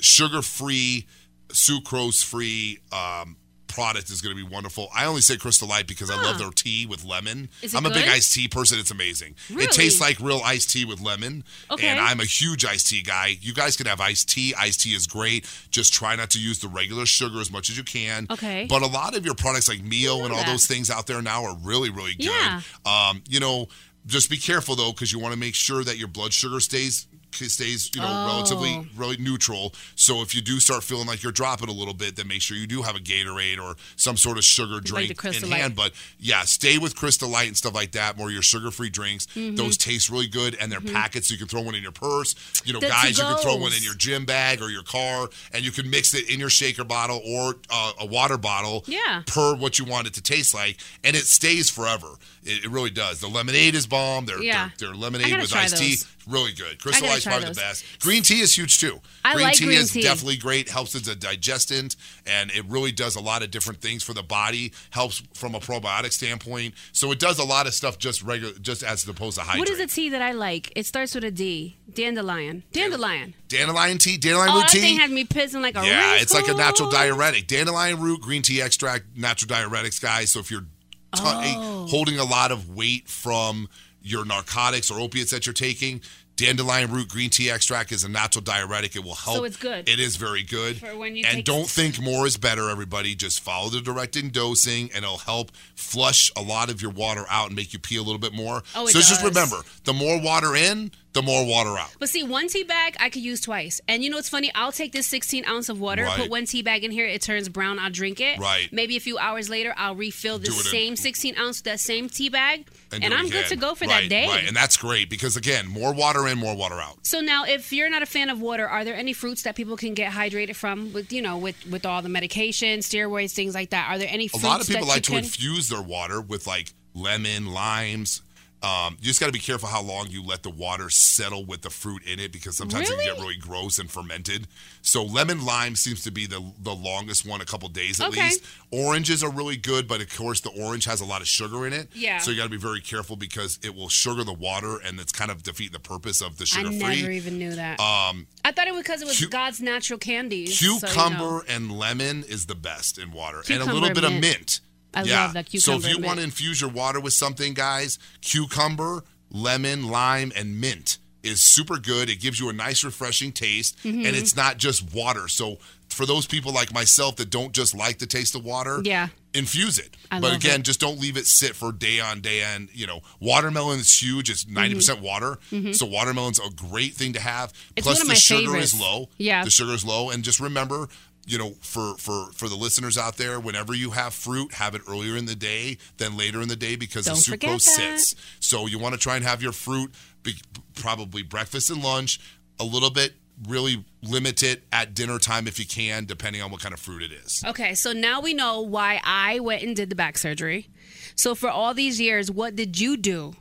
sugar-free, 0.00 1.06
sucrose-free 1.48 2.78
um, 2.92 3.36
product 3.68 4.10
is 4.10 4.20
going 4.20 4.36
to 4.36 4.44
be 4.44 4.48
wonderful. 4.48 4.88
I 4.94 5.04
only 5.04 5.20
say 5.20 5.36
Crystal 5.36 5.68
Light 5.68 5.86
because 5.86 6.10
I 6.10 6.20
love 6.20 6.38
their 6.38 6.50
tea 6.50 6.86
with 6.86 7.04
lemon. 7.04 7.48
I'm 7.74 7.86
a 7.86 7.90
big 7.90 8.08
iced 8.08 8.32
tea 8.32 8.48
person. 8.48 8.78
It's 8.78 8.90
amazing. 8.90 9.36
Really? 9.50 9.64
It 9.64 9.72
tastes 9.72 10.00
like 10.00 10.18
real 10.18 10.40
iced 10.44 10.70
tea 10.70 10.84
with 10.84 11.00
lemon. 11.00 11.44
Okay. 11.70 11.86
And 11.86 12.00
I'm 12.00 12.18
a 12.18 12.24
huge 12.24 12.64
iced 12.64 12.88
tea 12.88 13.02
guy. 13.02 13.36
You 13.40 13.54
guys 13.54 13.76
can 13.76 13.86
have 13.86 14.00
iced 14.00 14.30
tea. 14.30 14.54
Iced 14.58 14.80
tea 14.80 14.94
is 14.94 15.06
great. 15.06 15.48
Just 15.70 15.92
try 15.92 16.16
not 16.16 16.30
to 16.30 16.40
use 16.40 16.58
the 16.58 16.68
regular 16.68 17.06
sugar 17.06 17.40
as 17.40 17.52
much 17.52 17.70
as 17.70 17.76
you 17.78 17.84
can. 17.84 18.26
Okay. 18.30 18.66
But 18.68 18.82
a 18.82 18.86
lot 18.86 19.16
of 19.16 19.24
your 19.24 19.34
products 19.34 19.68
like 19.68 19.82
Mio 19.82 20.24
and 20.24 20.32
all 20.32 20.38
that. 20.38 20.46
those 20.46 20.66
things 20.66 20.90
out 20.90 21.06
there 21.06 21.22
now 21.22 21.44
are 21.44 21.56
really, 21.62 21.90
really 21.90 22.14
good. 22.14 22.26
Yeah. 22.26 22.62
Um, 22.84 23.22
you 23.28 23.38
know, 23.38 23.66
just 24.06 24.30
be 24.30 24.38
careful 24.38 24.74
though, 24.74 24.92
because 24.92 25.12
you 25.12 25.18
want 25.18 25.34
to 25.34 25.38
make 25.38 25.54
sure 25.54 25.84
that 25.84 25.98
your 25.98 26.08
blood 26.08 26.32
sugar 26.32 26.58
stays 26.58 27.06
stays 27.32 27.90
you 27.94 28.00
know 28.00 28.06
Oh. 28.08 28.26
relatively 28.26 28.88
really 28.96 29.16
neutral. 29.18 29.74
So 29.94 30.22
if 30.22 30.34
you 30.34 30.40
do 30.40 30.60
start 30.60 30.82
feeling 30.84 31.06
like 31.06 31.22
you're 31.22 31.32
dropping 31.32 31.68
a 31.68 31.72
little 31.72 31.94
bit, 31.94 32.16
then 32.16 32.28
make 32.28 32.42
sure 32.42 32.56
you 32.56 32.66
do 32.66 32.82
have 32.82 32.96
a 32.96 33.00
Gatorade 33.00 33.58
or 33.60 33.76
some 33.96 34.16
sort 34.16 34.38
of 34.38 34.44
sugar 34.44 34.80
drink 34.80 35.20
the 35.20 35.28
in 35.36 35.50
hand. 35.50 35.76
But 35.76 35.92
yeah, 36.18 36.42
stay 36.42 36.78
with 36.78 36.96
Crystal 36.96 37.28
Light 37.28 37.48
and 37.48 37.56
stuff 37.56 37.74
like 37.74 37.92
that. 37.92 38.16
More 38.16 38.30
your 38.30 38.42
sugar-free 38.42 38.90
drinks. 38.90 39.26
Mm-hmm. 39.26 39.56
Those 39.56 39.76
taste 39.76 40.10
really 40.10 40.26
good, 40.28 40.56
and 40.60 40.70
they're 40.72 40.80
packets. 40.80 41.28
So 41.28 41.32
you 41.32 41.38
can 41.38 41.48
throw 41.48 41.60
one 41.62 41.74
in 41.74 41.82
your 41.82 41.92
purse. 41.92 42.34
You 42.64 42.72
know, 42.72 42.80
guys, 42.80 43.18
you 43.18 43.24
can 43.24 43.38
throw 43.38 43.56
one 43.56 43.72
in 43.72 43.82
your 43.82 43.94
gym 43.94 44.24
bag 44.24 44.60
or 44.62 44.70
your 44.70 44.82
car, 44.82 45.28
and 45.52 45.64
you 45.64 45.70
can 45.70 45.88
mix 45.90 46.14
it 46.14 46.28
in 46.30 46.38
your 46.40 46.50
shaker 46.50 46.84
bottle 46.84 47.20
or 47.26 47.54
uh, 47.70 47.92
a 48.00 48.06
water 48.06 48.38
bottle. 48.38 48.84
Yeah. 48.86 49.22
Per 49.26 49.54
what 49.56 49.78
you 49.78 49.84
want 49.84 50.06
it 50.06 50.14
to 50.14 50.22
taste 50.22 50.54
like, 50.54 50.78
and 51.04 51.14
it 51.16 51.24
stays 51.26 51.68
forever. 51.70 52.08
It, 52.44 52.64
it 52.64 52.70
really 52.70 52.90
does. 52.90 53.20
The 53.20 53.28
lemonade 53.28 53.74
is 53.74 53.86
bomb. 53.86 54.26
Their 54.26 54.42
Yeah. 54.42 54.70
their, 54.78 54.94
lemonade 54.94 55.36
with 55.40 55.54
iced 55.54 55.76
tea, 55.76 55.90
those. 55.96 56.06
really 56.26 56.52
good. 56.52 56.80
Crystal 56.80 57.06
gotta 57.06 57.17
Try 57.22 57.32
probably 57.32 57.48
those. 57.48 57.56
the 57.56 57.60
best. 57.62 58.00
Green 58.00 58.22
tea 58.22 58.40
is 58.40 58.54
huge 58.56 58.78
too. 58.80 59.00
I 59.24 59.34
green 59.34 59.46
like 59.46 59.56
tea 59.56 59.64
green 59.66 59.78
is 59.78 59.92
tea. 59.92 60.02
definitely 60.02 60.36
great. 60.36 60.68
Helps 60.68 60.94
as 60.94 61.06
a 61.08 61.14
digestant, 61.16 61.96
and 62.26 62.50
it 62.50 62.64
really 62.66 62.92
does 62.92 63.16
a 63.16 63.20
lot 63.20 63.42
of 63.42 63.50
different 63.50 63.80
things 63.80 64.02
for 64.02 64.14
the 64.14 64.22
body. 64.22 64.72
Helps 64.90 65.22
from 65.34 65.54
a 65.54 65.60
probiotic 65.60 66.12
standpoint. 66.12 66.74
So 66.92 67.10
it 67.12 67.18
does 67.18 67.38
a 67.38 67.44
lot 67.44 67.66
of 67.66 67.74
stuff 67.74 67.98
just 67.98 68.22
regular, 68.22 68.54
just 68.54 68.82
as 68.82 69.06
opposed 69.08 69.38
to 69.38 69.44
hydrate. 69.44 69.60
What 69.60 69.68
is 69.70 69.78
the 69.78 69.86
tea 69.86 70.08
that 70.10 70.22
I 70.22 70.32
like? 70.32 70.72
It 70.76 70.86
starts 70.86 71.14
with 71.14 71.24
a 71.24 71.30
D. 71.30 71.76
Dandelion. 71.92 72.62
Dandelion. 72.72 73.34
Dandelion 73.48 73.98
tea, 73.98 74.16
dandelion 74.18 74.50
Oh, 74.52 74.60
root 74.60 74.68
tea. 74.68 74.80
thing 74.80 74.98
had 74.98 75.10
me 75.10 75.24
pissing 75.24 75.62
like 75.62 75.76
a 75.76 75.84
yeah, 75.84 76.16
it's 76.16 76.34
like 76.34 76.48
a 76.48 76.54
natural 76.54 76.90
diuretic. 76.90 77.46
Dandelion 77.46 78.00
root, 78.00 78.20
green 78.20 78.42
tea 78.42 78.60
extract, 78.60 79.04
natural 79.16 79.48
diuretics, 79.48 80.00
guys. 80.00 80.30
So 80.30 80.38
if 80.40 80.50
you're 80.50 80.60
t- 80.62 80.66
Oh. 81.14 81.86
holding 81.88 82.18
a 82.18 82.24
lot 82.24 82.52
of 82.52 82.68
weight 82.70 83.08
from 83.08 83.68
your 84.02 84.24
narcotics 84.26 84.90
or 84.90 85.00
opiates 85.00 85.30
that 85.30 85.46
you're 85.46 85.52
taking, 85.54 86.00
dandelion 86.38 86.90
root 86.90 87.08
green 87.08 87.28
tea 87.28 87.50
extract 87.50 87.92
is 87.92 88.04
a 88.04 88.08
natural 88.08 88.42
diuretic. 88.42 88.96
It 88.96 89.04
will 89.04 89.14
help. 89.14 89.36
So 89.38 89.44
it's 89.44 89.56
good. 89.56 89.88
It 89.88 89.98
is 90.00 90.16
very 90.16 90.42
good. 90.42 90.78
For 90.78 90.96
when 90.96 91.16
you 91.16 91.24
and 91.26 91.44
don't 91.44 91.68
think 91.68 92.00
more 92.00 92.26
is 92.26 92.36
better, 92.36 92.70
everybody. 92.70 93.14
Just 93.14 93.40
follow 93.40 93.68
the 93.68 93.80
directing 93.80 94.30
dosing, 94.30 94.90
and 94.94 95.04
it'll 95.04 95.18
help 95.18 95.50
flush 95.74 96.30
a 96.36 96.42
lot 96.42 96.70
of 96.70 96.80
your 96.80 96.92
water 96.92 97.24
out 97.28 97.48
and 97.48 97.56
make 97.56 97.72
you 97.72 97.78
pee 97.78 97.96
a 97.96 98.02
little 98.02 98.20
bit 98.20 98.32
more. 98.32 98.62
Oh, 98.74 98.86
it 98.86 98.92
so 98.92 99.00
just 99.00 99.22
remember, 99.22 99.56
the 99.84 99.92
more 99.92 100.20
water 100.22 100.54
in, 100.54 100.92
the 101.20 101.26
more 101.26 101.44
water 101.46 101.76
out. 101.78 101.90
But 101.98 102.08
see, 102.08 102.22
one 102.22 102.48
tea 102.48 102.62
bag 102.64 102.96
I 103.00 103.10
could 103.10 103.22
use 103.22 103.40
twice. 103.40 103.80
And 103.88 104.02
you 104.04 104.10
know 104.10 104.16
what's 104.16 104.28
funny? 104.28 104.50
I'll 104.54 104.72
take 104.72 104.92
this 104.92 105.06
16 105.06 105.44
ounce 105.46 105.68
of 105.68 105.80
water, 105.80 106.04
Right. 106.04 106.20
put 106.20 106.30
one 106.30 106.46
tea 106.46 106.62
bag 106.62 106.84
in 106.84 106.90
here, 106.90 107.06
it 107.06 107.22
turns 107.22 107.48
brown, 107.48 107.78
I'll 107.78 107.90
drink 107.90 108.20
it. 108.20 108.38
Right. 108.38 108.68
Maybe 108.72 108.96
a 108.96 109.00
few 109.00 109.18
hours 109.18 109.48
later, 109.48 109.74
I'll 109.76 109.94
refill 109.96 110.38
the 110.38 110.48
it 110.48 110.54
in- 110.56 110.62
same 110.62 110.96
16 110.96 111.36
ounce, 111.38 111.58
with 111.58 111.64
that 111.64 111.80
same 111.80 112.08
tea 112.08 112.28
bag, 112.28 112.66
and, 112.92 113.04
it 113.04 113.12
I'm 113.12 113.28
good 113.28 113.46
to 113.48 113.56
go 113.56 113.74
for 113.74 113.86
right, 113.86 114.02
that 114.02 114.08
day. 114.08 114.26
Right, 114.28 114.46
and 114.46 114.56
that's 114.56 114.76
great 114.76 115.10
because 115.10 115.36
again, 115.36 115.66
more 115.66 115.92
water 115.92 116.26
in, 116.28 116.38
more 116.38 116.54
water 116.54 116.80
out. 116.80 117.06
So 117.06 117.20
now, 117.20 117.44
if 117.44 117.72
you're 117.72 117.90
not 117.90 118.02
a 118.02 118.06
fan 118.06 118.30
of 118.30 118.40
water, 118.40 118.68
are 118.68 118.84
there 118.84 118.94
any 118.94 119.12
fruits 119.12 119.42
that 119.42 119.56
people 119.56 119.76
can 119.76 119.94
get 119.94 120.12
hydrated 120.12 120.54
from? 120.56 120.92
With 120.92 121.12
you 121.12 121.22
know, 121.22 121.36
with 121.38 121.56
with 121.66 121.84
all 121.84 122.02
the 122.02 122.08
medication, 122.08 122.80
steroids, 122.80 123.32
things 123.32 123.54
like 123.54 123.70
that. 123.70 123.90
Are 123.90 123.98
there 123.98 124.08
any 124.10 124.28
A 124.32 124.36
lot 124.38 124.60
of 124.60 124.66
people 124.68 124.86
like 124.86 125.02
to 125.04 125.10
can? 125.12 125.18
infuse 125.24 125.68
their 125.68 125.82
water 125.82 126.20
with 126.20 126.46
like 126.46 126.72
lemon, 126.94 127.46
limes. 127.46 128.22
Um, 128.62 128.96
you 129.00 129.06
just 129.06 129.20
got 129.20 129.26
to 129.26 129.32
be 129.32 129.38
careful 129.38 129.68
how 129.68 129.80
long 129.82 130.08
you 130.08 130.22
let 130.24 130.42
the 130.42 130.50
water 130.50 130.90
settle 130.90 131.44
with 131.44 131.62
the 131.62 131.70
fruit 131.70 132.02
in 132.04 132.18
it 132.18 132.32
because 132.32 132.56
sometimes 132.56 132.90
it 132.90 132.96
can 132.96 133.04
get 133.04 133.12
Really? 133.12 133.20
really 133.20 133.36
gross 133.36 133.78
and 133.78 133.88
fermented. 133.90 134.48
So 134.82 135.04
lemon 135.04 135.44
lime 135.44 135.76
seems 135.76 136.02
to 136.04 136.10
be 136.10 136.26
the 136.26 136.52
the 136.60 136.74
longest 136.74 137.24
one, 137.24 137.40
a 137.40 137.44
couple 137.44 137.68
days 137.68 138.00
at 138.00 138.08
Okay. 138.08 138.24
least. 138.24 138.42
Oranges 138.72 139.22
are 139.22 139.30
really 139.30 139.56
good, 139.56 139.86
but 139.86 140.00
of 140.00 140.14
course 140.14 140.40
the 140.40 140.50
orange 140.50 140.86
has 140.86 141.00
a 141.00 141.04
lot 141.04 141.20
of 141.20 141.28
sugar 141.28 141.66
in 141.66 141.72
it. 141.72 141.88
Yeah. 141.94 142.18
So 142.18 142.30
you 142.32 142.36
got 142.36 142.44
to 142.44 142.48
be 142.50 142.56
very 142.56 142.80
careful 142.80 143.14
because 143.16 143.58
it 143.62 143.74
will 143.74 143.88
sugar 143.88 144.24
the 144.24 144.32
water 144.32 144.78
and 144.78 144.98
it's 144.98 145.12
kind 145.12 145.30
of 145.30 145.42
defeating 145.44 145.72
the 145.74 145.78
purpose 145.78 146.20
of 146.20 146.38
the 146.38 146.46
sugar 146.46 146.70
free. 146.70 146.82
I 146.84 146.94
never 146.96 147.10
even 147.12 147.38
knew 147.38 147.54
that. 147.54 147.78
Um, 147.78 148.26
I 148.44 148.50
thought 148.52 148.66
it 148.66 148.74
was 148.74 148.82
because 148.82 149.02
it 149.02 149.06
was 149.08 149.20
cu- 149.20 149.28
God's 149.28 149.60
natural 149.60 149.98
candies. 150.00 150.58
so, 150.58 150.66
you 150.66 150.72
know. 150.72 150.78
cucumber 150.88 151.44
and 151.48 151.70
lemon 151.70 152.24
is 152.24 152.46
the 152.46 152.54
best 152.56 152.98
in 152.98 153.12
water, 153.12 153.42
and 153.48 153.62
a 153.62 153.72
little 153.72 153.90
bit 153.94 154.04
of 154.04 154.12
mint. 154.12 154.60
I 154.94 155.02
yeah. 155.02 155.24
love 155.24 155.34
that 155.34 155.50
So 155.60 155.74
if 155.74 155.86
you 155.88 155.98
want 156.02 156.18
to 156.18 156.24
infuse 156.24 156.60
your 156.60 156.70
water 156.70 157.00
with 157.00 157.12
something, 157.12 157.54
guys, 157.54 157.98
cucumber, 158.20 159.04
lemon, 159.30 159.88
lime, 159.88 160.32
and 160.36 160.60
mint 160.60 160.98
is 161.22 161.42
super 161.42 161.78
good. 161.78 162.08
It 162.08 162.20
gives 162.20 162.38
you 162.38 162.48
a 162.48 162.52
nice, 162.52 162.84
refreshing 162.84 163.32
taste, 163.32 163.76
Mm-hmm. 163.82 164.06
and 164.06 164.16
it's 164.16 164.36
not 164.36 164.56
just 164.56 164.94
water. 164.94 165.28
So 165.28 165.58
for 165.88 166.06
those 166.06 166.26
people 166.26 166.52
like 166.52 166.72
myself 166.72 167.16
that 167.16 167.28
don't 167.30 167.52
just 167.52 167.74
like 167.74 167.98
the 167.98 168.06
taste 168.06 168.34
of 168.36 168.44
water, 168.44 168.80
Yeah. 168.84 169.08
infuse 169.34 169.78
it. 169.78 169.96
I 170.12 170.20
but 170.20 170.34
again, 170.36 170.60
it. 170.60 170.62
just 170.62 170.78
don't 170.80 171.00
leave 171.00 171.16
it 171.16 171.26
sit 171.26 171.56
for 171.56 171.72
day 171.72 171.98
on 171.98 172.20
day 172.20 172.44
on. 172.44 172.68
You 172.72 172.86
know, 172.86 173.00
watermelon 173.20 173.80
is 173.80 174.00
huge. 174.00 174.30
It's 174.30 174.46
90 174.46 174.70
Mm-hmm. 174.70 174.78
percent 174.78 175.00
water. 175.00 175.38
So 175.72 175.86
watermelon's 175.86 176.38
a 176.38 176.50
great 176.54 176.94
thing 176.94 177.14
to 177.14 177.20
have. 177.20 177.52
It's 177.74 177.84
Plus 177.86 178.06
the 178.06 178.14
sugar 178.14 178.56
is 178.56 178.78
low. 178.78 179.08
Yeah. 179.18 179.44
The 179.44 179.50
sugar 179.50 179.72
is 179.72 179.84
low. 179.84 180.10
And 180.10 180.22
just 180.22 180.38
remember, 180.40 180.88
you 181.28 181.38
know, 181.38 181.50
for 181.60 181.94
for 181.98 182.32
for 182.32 182.48
the 182.48 182.56
listeners 182.56 182.96
out 182.96 183.16
there, 183.16 183.38
whenever 183.38 183.74
you 183.74 183.90
have 183.90 184.14
fruit, 184.14 184.54
have 184.54 184.74
it 184.74 184.82
earlier 184.88 185.16
in 185.16 185.26
the 185.26 185.34
day 185.34 185.78
than 185.98 186.16
later 186.16 186.40
in 186.40 186.48
the 186.48 186.56
day 186.56 186.74
because 186.74 187.04
Don't 187.04 187.16
the 187.16 187.36
sucrose 187.36 187.60
sits. 187.60 188.14
So 188.40 188.66
you 188.66 188.78
want 188.78 188.94
to 188.94 189.00
try 189.00 189.16
and 189.16 189.24
have 189.24 189.42
your 189.42 189.52
fruit 189.52 189.92
be, 190.22 190.34
probably 190.74 191.22
breakfast 191.22 191.70
and 191.70 191.82
lunch 191.82 192.18
a 192.58 192.64
little 192.64 192.90
bit 192.90 193.12
really 193.46 193.84
limit 194.02 194.42
it 194.42 194.64
at 194.72 194.94
dinner 194.94 195.18
time 195.18 195.46
if 195.46 195.58
you 195.60 195.66
can 195.66 196.04
depending 196.04 196.42
on 196.42 196.50
what 196.50 196.60
kind 196.60 196.72
of 196.72 196.80
fruit 196.80 197.02
it 197.02 197.12
is. 197.12 197.42
Okay, 197.46 197.74
so 197.74 197.92
now 197.92 198.20
we 198.20 198.34
know 198.34 198.62
why 198.62 199.00
I 199.04 199.38
went 199.40 199.62
and 199.62 199.76
did 199.76 199.90
the 199.90 199.94
back 199.94 200.18
surgery. 200.18 200.68
So 201.14 201.34
for 201.34 201.48
all 201.48 201.74
these 201.74 202.00
years, 202.00 202.30
what 202.30 202.56
did 202.56 202.80
you 202.80 202.96
do 202.96 203.34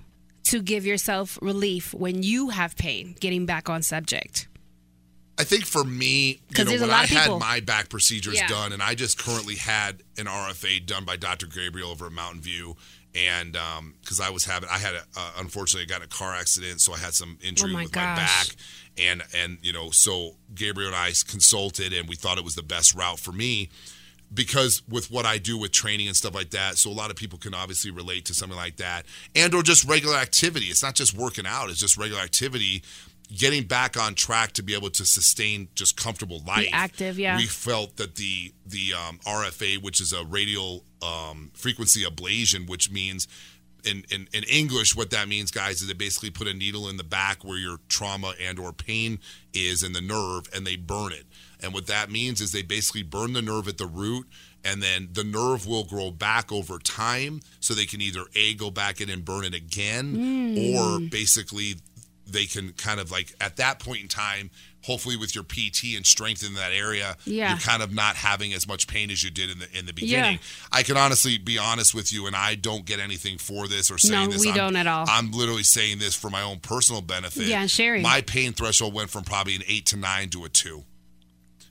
to 0.45 0.61
give 0.61 0.85
yourself 0.85 1.39
relief 1.41 1.93
when 1.93 2.21
you 2.21 2.49
have 2.49 2.75
pain? 2.75 3.15
Getting 3.19 3.45
back 3.45 3.69
on 3.69 3.81
subject. 3.81 4.47
I 5.39 5.43
think 5.43 5.65
for 5.65 5.83
me, 5.83 6.39
you 6.57 6.65
know, 6.65 6.71
when 6.81 6.89
I 6.89 7.05
had 7.05 7.29
my 7.39 7.59
back 7.59 7.89
procedures 7.89 8.35
Yeah. 8.35 8.47
done, 8.47 8.73
and 8.73 8.81
I 8.81 8.95
just 8.95 9.17
currently 9.19 9.55
had 9.55 10.01
an 10.17 10.27
RFA 10.27 10.79
done 10.79 11.05
by 11.05 11.15
Dr. 11.15 11.45
Gabriel 11.45 11.91
over 11.91 12.07
at 12.07 12.11
Mountain 12.11 12.41
View, 12.41 12.75
and 13.13 13.55
because 14.01 14.19
I 14.19 14.29
was 14.29 14.45
having, 14.45 14.69
I 14.69 14.79
had, 14.79 14.95
a, 14.95 15.03
uh, 15.15 15.31
unfortunately, 15.37 15.83
I 15.83 15.85
got 15.85 16.01
in 16.01 16.05
a 16.05 16.07
car 16.07 16.33
accident, 16.33 16.81
so 16.81 16.93
I 16.93 16.97
had 16.97 17.13
some 17.13 17.37
injury 17.41 17.71
Oh 17.71 17.73
my 17.73 17.83
with 17.83 17.95
my 17.95 18.15
back, 18.15 18.47
and 18.97 19.21
and 19.35 19.59
you 19.61 19.73
know, 19.73 19.91
so 19.91 20.35
Gabriel 20.55 20.89
and 20.89 20.95
I 20.97 21.11
consulted, 21.27 21.93
and 21.93 22.09
we 22.09 22.15
thought 22.15 22.37
it 22.37 22.43
was 22.43 22.55
the 22.55 22.63
best 22.63 22.95
route 22.95 23.19
for 23.19 23.31
me. 23.31 23.69
Because 24.33 24.81
with 24.89 25.09
what 25.09 25.25
I 25.25 25.37
do 25.37 25.57
with 25.57 25.71
training 25.71 26.07
and 26.07 26.15
stuff 26.15 26.35
like 26.35 26.49
that, 26.49 26.77
so 26.77 26.89
a 26.89 26.91
lot 26.91 27.09
of 27.09 27.15
people 27.15 27.39
can 27.39 27.53
obviously 27.53 27.91
relate 27.91 28.25
to 28.25 28.33
something 28.33 28.57
like 28.57 28.75
that, 28.75 29.05
and 29.33 29.53
or 29.55 29.63
just 29.63 29.85
regular 29.85 30.17
activity. 30.17 30.65
It's 30.65 30.83
not 30.83 30.95
just 30.95 31.13
working 31.13 31.45
out; 31.47 31.69
it's 31.69 31.79
just 31.79 31.95
regular 31.95 32.21
activity 32.21 32.83
getting 33.35 33.63
back 33.63 33.97
on 33.97 34.15
track 34.15 34.53
to 34.53 34.63
be 34.63 34.73
able 34.73 34.89
to 34.89 35.05
sustain 35.05 35.67
just 35.75 35.97
comfortable 35.97 36.41
life. 36.45 36.69
active, 36.71 37.19
yeah. 37.19 37.37
We 37.37 37.45
felt 37.45 37.97
that 37.97 38.15
the 38.15 38.53
the 38.65 38.93
um, 38.93 39.19
RFA, 39.25 39.81
which 39.81 39.99
is 40.01 40.13
a 40.13 40.23
radial 40.23 40.83
um, 41.01 41.51
frequency 41.53 42.03
ablation, 42.03 42.67
which 42.69 42.91
means 42.91 43.27
in, 43.83 44.03
in 44.11 44.27
in 44.33 44.43
English, 44.43 44.95
what 44.95 45.09
that 45.11 45.27
means, 45.27 45.51
guys, 45.51 45.81
is 45.81 45.87
they 45.87 45.93
basically 45.93 46.29
put 46.29 46.47
a 46.47 46.53
needle 46.53 46.87
in 46.89 46.97
the 46.97 47.03
back 47.03 47.43
where 47.43 47.57
your 47.57 47.79
trauma 47.89 48.33
and 48.41 48.59
or 48.59 48.73
pain 48.73 49.19
is 49.53 49.83
in 49.83 49.93
the 49.93 50.01
nerve, 50.01 50.47
and 50.53 50.65
they 50.65 50.75
burn 50.75 51.11
it. 51.11 51.25
And 51.61 51.73
what 51.73 51.87
that 51.87 52.11
means 52.11 52.39
is 52.39 52.51
they 52.51 52.61
basically 52.61 53.03
burn 53.03 53.33
the 53.33 53.41
nerve 53.41 53.67
at 53.67 53.77
the 53.77 53.87
root, 53.87 54.27
and 54.63 54.81
then 54.81 55.09
the 55.11 55.23
nerve 55.23 55.65
will 55.65 55.83
grow 55.85 56.11
back 56.11 56.51
over 56.51 56.77
time, 56.79 57.41
so 57.59 57.73
they 57.73 57.85
can 57.85 58.01
either 58.01 58.25
a 58.35 58.53
go 58.53 58.69
back 58.69 59.01
in 59.01 59.09
and 59.09 59.25
burn 59.25 59.43
it 59.43 59.53
again, 59.53 60.15
or 60.75 60.99
basically 61.09 61.75
they 62.29 62.45
can 62.45 62.73
kind 62.73 62.99
of 62.99 63.11
like 63.11 63.33
at 63.41 63.57
that 63.57 63.79
point 63.79 64.01
in 64.01 64.07
time 64.07 64.49
hopefully 64.83 65.17
with 65.17 65.33
your 65.35 65.43
pt 65.43 65.95
and 65.95 66.05
strength 66.05 66.45
in 66.45 66.53
that 66.53 66.71
area 66.71 67.17
Yeah. 67.25 67.49
you're 67.49 67.57
kind 67.59 67.81
of 67.83 67.93
not 67.93 68.15
having 68.15 68.53
as 68.53 68.67
much 68.67 68.87
pain 68.87 69.09
as 69.11 69.23
you 69.23 69.29
did 69.31 69.49
in 69.49 69.59
the 69.59 69.67
in 69.77 69.85
the 69.85 69.93
beginning 69.93 70.39
i 70.71 70.83
can 70.83 70.95
honestly 70.97 71.37
be 71.37 71.57
honest 71.57 71.93
with 71.93 72.13
you 72.13 72.25
and 72.27 72.35
i 72.35 72.55
don't 72.55 72.85
get 72.85 72.99
anything 72.99 73.37
for 73.37 73.67
this 73.67 73.91
or 73.91 73.97
saying 73.97 74.27
No, 74.27 74.31
this 74.31 74.41
we 74.41 74.49
I'm, 74.51 74.55
don't 74.55 74.75
at 74.75 74.87
all. 74.87 75.05
i'm 75.09 75.31
literally 75.31 75.63
saying 75.63 75.99
this 75.99 76.15
for 76.15 76.29
my 76.29 76.41
own 76.41 76.59
personal 76.59 77.01
benefit 77.01 77.47
Yeah, 77.47 77.61
and 77.61 77.71
sharing. 77.71 78.01
my 78.03 78.21
pain 78.21 78.53
threshold 78.53 78.93
went 78.93 79.09
from 79.09 79.23
probably 79.23 79.55
an 79.55 79.63
eight 79.67 79.85
to 79.87 79.97
nine 79.97 80.29
to 80.29 80.45
a 80.45 80.49
two 80.49 80.83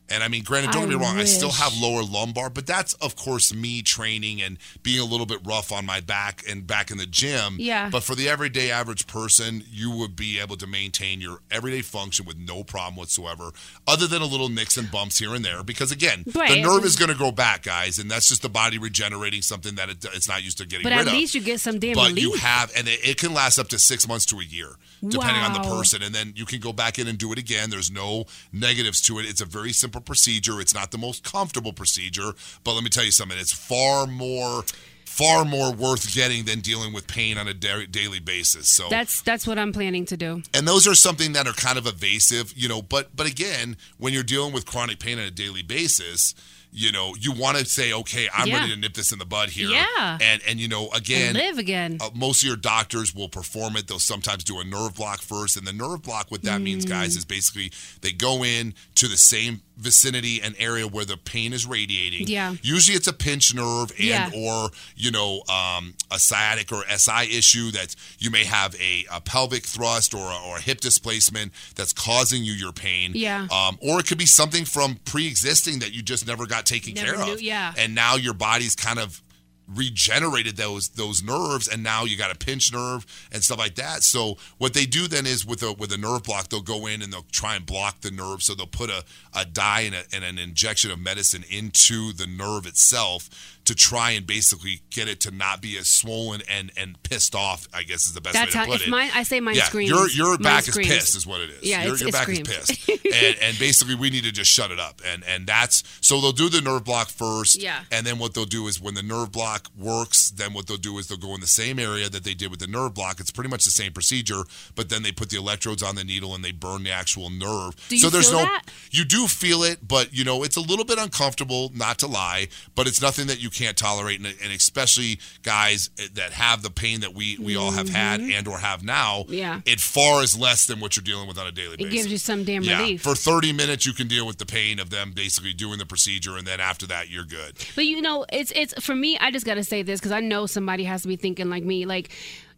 and 0.08 0.22
I 0.22 0.28
mean, 0.28 0.42
granted, 0.44 0.72
don't 0.72 0.84
I 0.84 0.86
get 0.86 0.98
me 0.98 1.04
wrong, 1.04 1.18
I 1.18 1.24
still 1.24 1.50
have 1.50 1.76
lower 1.76 2.02
lumbar, 2.02 2.50
but 2.50 2.66
that's, 2.66 2.94
of 2.94 3.16
course, 3.16 3.52
me 3.54 3.82
training 3.82 4.40
and 4.42 4.58
being 4.82 5.00
a 5.00 5.04
little 5.04 5.26
bit 5.26 5.40
rough 5.44 5.72
on 5.72 5.84
my 5.86 6.00
back 6.00 6.42
and 6.48 6.66
back 6.66 6.90
in 6.90 6.98
the 6.98 7.06
gym. 7.06 7.56
Yeah. 7.58 7.88
But 7.90 8.02
for 8.02 8.14
the 8.14 8.28
everyday 8.28 8.70
average 8.70 9.06
person, 9.06 9.62
you 9.70 9.90
would 9.90 10.16
be 10.16 10.38
able 10.40 10.56
to 10.56 10.66
maintain 10.66 11.20
your 11.20 11.40
everyday 11.50 11.82
function 11.82 12.24
with 12.26 12.36
no 12.38 12.62
problem 12.64 12.96
whatsoever, 12.96 13.50
other 13.86 14.06
than 14.06 14.22
a 14.22 14.26
little 14.26 14.48
nicks 14.48 14.76
and 14.76 14.90
bumps 14.90 15.18
here 15.18 15.34
and 15.34 15.44
there. 15.44 15.62
Because 15.62 15.90
again, 15.92 16.24
the 16.26 16.62
nerve 16.62 16.84
is 16.84 16.96
going 16.96 17.10
to 17.10 17.16
grow 17.16 17.32
back, 17.32 17.62
guys, 17.64 17.98
and 17.98 18.10
that's 18.10 18.28
just 18.28 18.42
the 18.42 18.48
body 18.48 18.78
regenerating 18.78 19.42
something 19.42 19.74
that 19.76 19.88
it, 19.88 20.04
it's 20.14 20.28
not 20.28 20.42
used 20.44 20.58
to 20.58 20.66
getting 20.66 20.84
But 20.84 20.90
rid 20.90 21.00
at 21.00 21.06
of. 21.08 21.12
least 21.12 21.34
you 21.34 21.40
get 21.40 21.60
some 21.60 21.78
damn 21.78 21.94
but 21.94 22.08
relief. 22.08 22.22
you 22.22 22.32
have, 22.34 22.72
and 22.76 22.86
it, 22.88 23.00
it 23.02 23.18
can 23.18 23.34
last 23.34 23.58
up 23.58 23.68
to 23.68 23.78
six 23.78 24.06
months 24.06 24.26
to 24.26 24.38
a 24.38 24.44
year, 24.44 24.76
depending 25.06 25.42
on 25.42 25.52
the 25.52 25.60
person. 25.60 26.02
And 26.02 26.14
then 26.14 26.32
you 26.36 26.44
can 26.46 26.60
go 26.60 26.72
back 26.72 26.98
in 26.98 27.06
and 27.08 27.18
do 27.18 27.32
it 27.32 27.38
again. 27.38 27.70
There's 27.70 27.90
no 27.90 28.24
negatives 28.52 29.00
to 29.02 29.18
it. 29.18 29.26
It's 29.26 29.40
a 29.40 29.44
very 29.46 29.72
simple 29.72 29.95
procedure. 30.00 30.60
It's 30.60 30.74
not 30.74 30.90
the 30.90 30.98
most 30.98 31.24
comfortable 31.24 31.72
procedure, 31.72 32.32
but 32.64 32.72
let 32.74 32.84
me 32.84 32.90
tell 32.90 33.04
you 33.04 33.10
something. 33.10 33.38
It's 33.38 33.52
far 33.52 34.06
more, 34.06 34.64
far 35.04 35.44
more 35.44 35.72
worth 35.72 36.12
getting 36.14 36.44
than 36.44 36.60
dealing 36.60 36.92
with 36.92 37.06
pain 37.06 37.38
on 37.38 37.48
a 37.48 37.54
da- 37.54 37.86
daily 37.86 38.20
basis. 38.20 38.68
So 38.68 38.88
That's 38.90 39.22
that's 39.22 39.46
what 39.46 39.58
I'm 39.58 39.72
planning 39.72 40.04
to 40.06 40.16
do. 40.16 40.42
and 40.54 40.66
those 40.68 40.86
are 40.86 40.94
something 40.94 41.32
that 41.32 41.46
are 41.46 41.52
kind 41.54 41.78
of 41.78 41.86
evasive, 41.86 42.52
you 42.56 42.68
know. 42.68 42.82
But 42.82 43.14
but 43.16 43.26
again, 43.26 43.76
when 43.98 44.12
you're 44.12 44.22
dealing 44.22 44.52
with 44.52 44.66
chronic 44.66 44.98
pain 44.98 45.18
on 45.18 45.24
a 45.24 45.30
daily 45.30 45.62
basis, 45.62 46.34
you 46.72 46.92
know, 46.92 47.14
you 47.18 47.32
want 47.32 47.56
to 47.56 47.64
say, 47.64 47.90
okay, 47.94 48.28
I'm 48.34 48.48
Yeah. 48.48 48.58
ready 48.58 48.74
to 48.74 48.76
nip 48.78 48.92
this 48.92 49.10
in 49.10 49.18
the 49.18 49.24
bud 49.24 49.48
here. 49.50 49.70
Yeah. 49.70 50.18
And 50.20 50.42
and 50.46 50.60
you 50.60 50.68
know, 50.68 50.90
again, 50.90 51.28
And 51.34 51.38
live 51.38 51.56
again. 51.58 51.96
uh, 52.02 52.10
most 52.14 52.42
of 52.42 52.46
your 52.48 52.56
doctors 52.56 53.14
will 53.14 53.30
perform 53.30 53.76
it. 53.76 53.86
They'll 53.86 53.98
sometimes 53.98 54.44
do 54.44 54.58
a 54.60 54.64
nerve 54.64 54.94
block 54.96 55.22
first, 55.22 55.56
and 55.56 55.66
the 55.66 55.72
nerve 55.72 56.02
block, 56.02 56.30
what 56.30 56.42
that 56.42 56.60
means, 56.60 56.84
guys, 56.84 57.14
Mm. 57.14 57.18
is 57.18 57.24
basically 57.24 57.72
they 58.02 58.12
go 58.12 58.44
in 58.44 58.74
to 58.96 59.08
the 59.08 59.16
same 59.16 59.60
vicinity 59.76 60.40
and 60.42 60.54
area 60.58 60.86
where 60.88 61.04
the 61.04 61.16
pain 61.18 61.52
is 61.52 61.66
radiating. 61.66 62.26
Yeah. 62.26 62.54
Usually, 62.62 62.96
it's 62.96 63.06
a 63.06 63.12
pinched 63.12 63.54
nerve 63.54 63.90
and 63.90 64.00
Yeah. 64.00 64.30
or 64.34 64.70
you 64.96 65.10
know 65.10 65.42
um, 65.48 65.94
a 66.10 66.18
sciatic 66.18 66.72
or 66.72 66.82
SI 66.88 67.24
issue 67.38 67.70
that 67.72 67.94
you 68.18 68.30
may 68.30 68.44
have 68.44 68.74
a, 68.80 69.04
a 69.12 69.20
pelvic 69.20 69.64
thrust 69.64 70.14
or 70.14 70.18
a, 70.30 70.36
or 70.48 70.56
a 70.56 70.60
hip 70.60 70.80
displacement 70.80 71.52
that's 71.74 71.92
causing 71.92 72.42
you 72.42 72.52
your 72.54 72.72
pain. 72.72 73.12
Yeah. 73.14 73.46
Um, 73.50 73.78
or 73.80 74.00
it 74.00 74.06
could 74.06 74.18
be 74.18 74.26
something 74.26 74.64
from 74.64 74.96
pre-existing 75.04 75.80
that 75.80 75.92
you 75.94 76.02
just 76.02 76.26
never 76.26 76.46
got 76.46 76.64
taken 76.66 76.94
Never 76.94 77.14
care 77.16 77.26
knew- 77.26 77.32
of. 77.34 77.42
yeah. 77.42 77.72
And 77.76 77.94
now 77.94 78.16
your 78.16 78.34
body's 78.34 78.74
kind 78.74 78.98
of 78.98 79.22
regenerated 79.68 80.56
those 80.56 80.90
those 80.90 81.22
nerves 81.22 81.68
and 81.68 81.82
now 81.82 82.04
you 82.04 82.16
got 82.16 82.30
a 82.30 82.38
pinch 82.38 82.72
nerve 82.72 83.06
and 83.32 83.42
stuff 83.42 83.58
like 83.58 83.74
that. 83.76 84.02
So 84.02 84.36
what 84.58 84.74
they 84.74 84.86
do 84.86 85.08
then 85.08 85.26
is 85.26 85.44
with 85.44 85.62
a 85.62 85.72
with 85.72 85.92
a 85.92 85.96
nerve 85.96 86.22
block 86.22 86.48
they'll 86.48 86.60
go 86.60 86.86
in 86.86 87.02
and 87.02 87.12
they'll 87.12 87.26
try 87.32 87.56
and 87.56 87.66
block 87.66 88.00
the 88.00 88.10
nerve. 88.10 88.42
So 88.42 88.54
they'll 88.54 88.66
put 88.66 88.90
a, 88.90 89.04
a 89.36 89.44
dye 89.44 89.82
and, 89.82 89.94
a, 89.94 90.02
and 90.12 90.24
an 90.24 90.38
injection 90.38 90.90
of 90.90 90.98
medicine 90.98 91.44
into 91.50 92.12
the 92.12 92.26
nerve 92.26 92.66
itself 92.66 93.28
to 93.66 93.74
try 93.74 94.12
and 94.12 94.26
basically 94.28 94.80
get 94.90 95.08
it 95.08 95.20
to 95.20 95.30
not 95.32 95.60
be 95.60 95.76
as 95.76 95.88
swollen 95.88 96.40
and 96.48 96.70
and 96.76 97.02
pissed 97.02 97.34
off 97.34 97.66
i 97.74 97.82
guess 97.82 98.06
is 98.06 98.14
the 98.14 98.20
best 98.20 98.34
That's 98.34 98.54
way 98.54 98.58
how 98.60 98.64
to 98.66 98.70
put 98.70 98.80
if 98.82 98.86
it 98.86 98.90
mine 98.90 99.10
I 99.12 99.24
say 99.24 99.40
mine 99.40 99.56
yeah, 99.56 99.64
screams. 99.64 99.90
your 99.90 100.08
your 100.10 100.38
back 100.38 100.62
screams. 100.64 100.88
is 100.88 100.94
pissed 100.96 101.16
is 101.16 101.26
what 101.26 101.40
it 101.40 101.50
is 101.50 101.62
Yeah, 101.64 101.82
your, 101.84 101.94
it's- 101.94 102.00
your 102.02 102.12
back 102.12 102.22
screams. 102.22 102.48
is 102.48 102.76
pissed 102.78 102.88
and 103.06 103.36
and 103.42 103.58
basically 103.58 103.96
we 103.96 104.08
need 104.10 104.22
to 104.24 104.30
just 104.32 104.50
shut 104.50 104.70
it 104.70 104.78
up 104.78 105.00
and 105.04 105.24
and 105.24 105.46
that's 105.48 105.82
so 106.00 106.20
they'll 106.20 106.30
do 106.32 106.48
the 106.48 106.60
nerve 106.60 106.84
block 106.84 107.08
first 107.08 107.60
Yeah. 107.60 107.80
and 107.90 108.06
then 108.06 108.18
what 108.18 108.34
they'll 108.34 108.44
do 108.44 108.68
is 108.68 108.80
when 108.80 108.94
the 108.94 109.02
nerve 109.02 109.32
block 109.32 109.68
works, 109.76 110.30
then 110.30 110.52
what 110.52 110.66
they'll 110.68 110.76
do 110.76 110.96
is 110.98 111.08
they'll 111.08 111.18
go 111.18 111.34
in 111.34 111.40
the 111.40 111.46
same 111.46 111.78
area 111.80 112.08
that 112.08 112.22
they 112.24 112.34
did 112.34 112.50
with 112.50 112.60
the 112.60 112.66
nerve 112.68 112.94
block. 112.94 113.18
It's 113.20 113.30
pretty 113.30 113.50
much 113.50 113.64
the 113.64 113.70
same 113.70 113.92
procedure, 113.92 114.42
but 114.76 114.88
then 114.90 115.02
they 115.02 115.10
put 115.12 115.30
the 115.30 115.38
electrodes 115.38 115.82
on 115.82 115.94
the 115.96 116.04
needle 116.04 116.34
and 116.34 116.44
they 116.44 116.52
burn 116.52 116.84
the 116.84 116.90
actual 116.92 117.30
nerve. 117.30 117.74
Do 117.88 117.96
you 117.96 118.00
so 118.00 118.10
there's 118.10 118.30
feel 118.30 118.38
no 118.40 118.44
that? 118.44 118.64
you 118.90 119.04
do 119.04 119.25
feel 119.28 119.62
it, 119.62 119.86
but 119.86 120.12
you 120.12 120.24
know 120.24 120.42
it's 120.42 120.56
a 120.56 120.60
little 120.60 120.84
bit 120.84 120.98
uncomfortable, 120.98 121.70
not 121.74 121.98
to 121.98 122.06
lie, 122.06 122.48
but 122.74 122.86
it's 122.86 123.00
nothing 123.00 123.26
that 123.28 123.42
you 123.42 123.50
can't 123.50 123.76
tolerate, 123.76 124.18
and, 124.18 124.34
and 124.42 124.52
especially 124.52 125.18
guys 125.42 125.90
that 126.14 126.32
have 126.32 126.62
the 126.62 126.70
pain 126.70 127.00
that 127.00 127.14
we 127.14 127.38
we 127.38 127.56
all 127.56 127.70
have 127.70 127.88
had 127.88 128.20
and 128.20 128.48
or 128.48 128.58
have 128.58 128.84
now. 128.84 129.22
Mm-hmm. 129.22 129.32
Yeah. 129.34 129.60
it 129.66 129.80
far 129.80 130.22
is 130.22 130.38
less 130.38 130.66
than 130.66 130.80
what 130.80 130.96
you're 130.96 131.04
dealing 131.04 131.28
with 131.28 131.38
on 131.38 131.46
a 131.46 131.52
daily 131.52 131.74
It 131.74 131.78
basis. 131.78 131.92
It 131.92 131.96
gives 131.96 132.12
you 132.12 132.18
some 132.18 132.44
damn 132.44 132.62
yeah, 132.62 132.80
relief. 132.80 133.02
for 133.02 133.14
30 133.14 133.52
minutes 133.52 133.86
you 133.86 133.92
can 133.92 134.08
deal 134.08 134.26
with 134.26 134.38
the 134.38 134.46
pain 134.46 134.78
of 134.78 134.90
them 134.90 135.12
basically 135.12 135.52
doing 135.52 135.78
the 135.78 135.86
procedure, 135.86 136.36
and 136.36 136.46
then 136.46 136.60
after 136.60 136.86
that 136.86 137.10
you're 137.10 137.24
good. 137.24 137.54
But 137.74 137.86
you 137.86 138.00
know, 138.02 138.24
it's 138.32 138.52
it's 138.54 138.74
for 138.84 138.94
me. 138.94 139.18
I 139.18 139.30
just 139.30 139.46
got 139.46 139.54
to 139.54 139.64
say 139.64 139.82
this 139.82 140.00
because 140.00 140.12
I 140.12 140.20
know 140.20 140.46
somebody 140.46 140.84
has 140.84 141.02
to 141.02 141.08
be 141.08 141.16
thinking 141.16 141.50
like 141.50 141.62
me. 141.64 141.86
Like, 141.86 142.10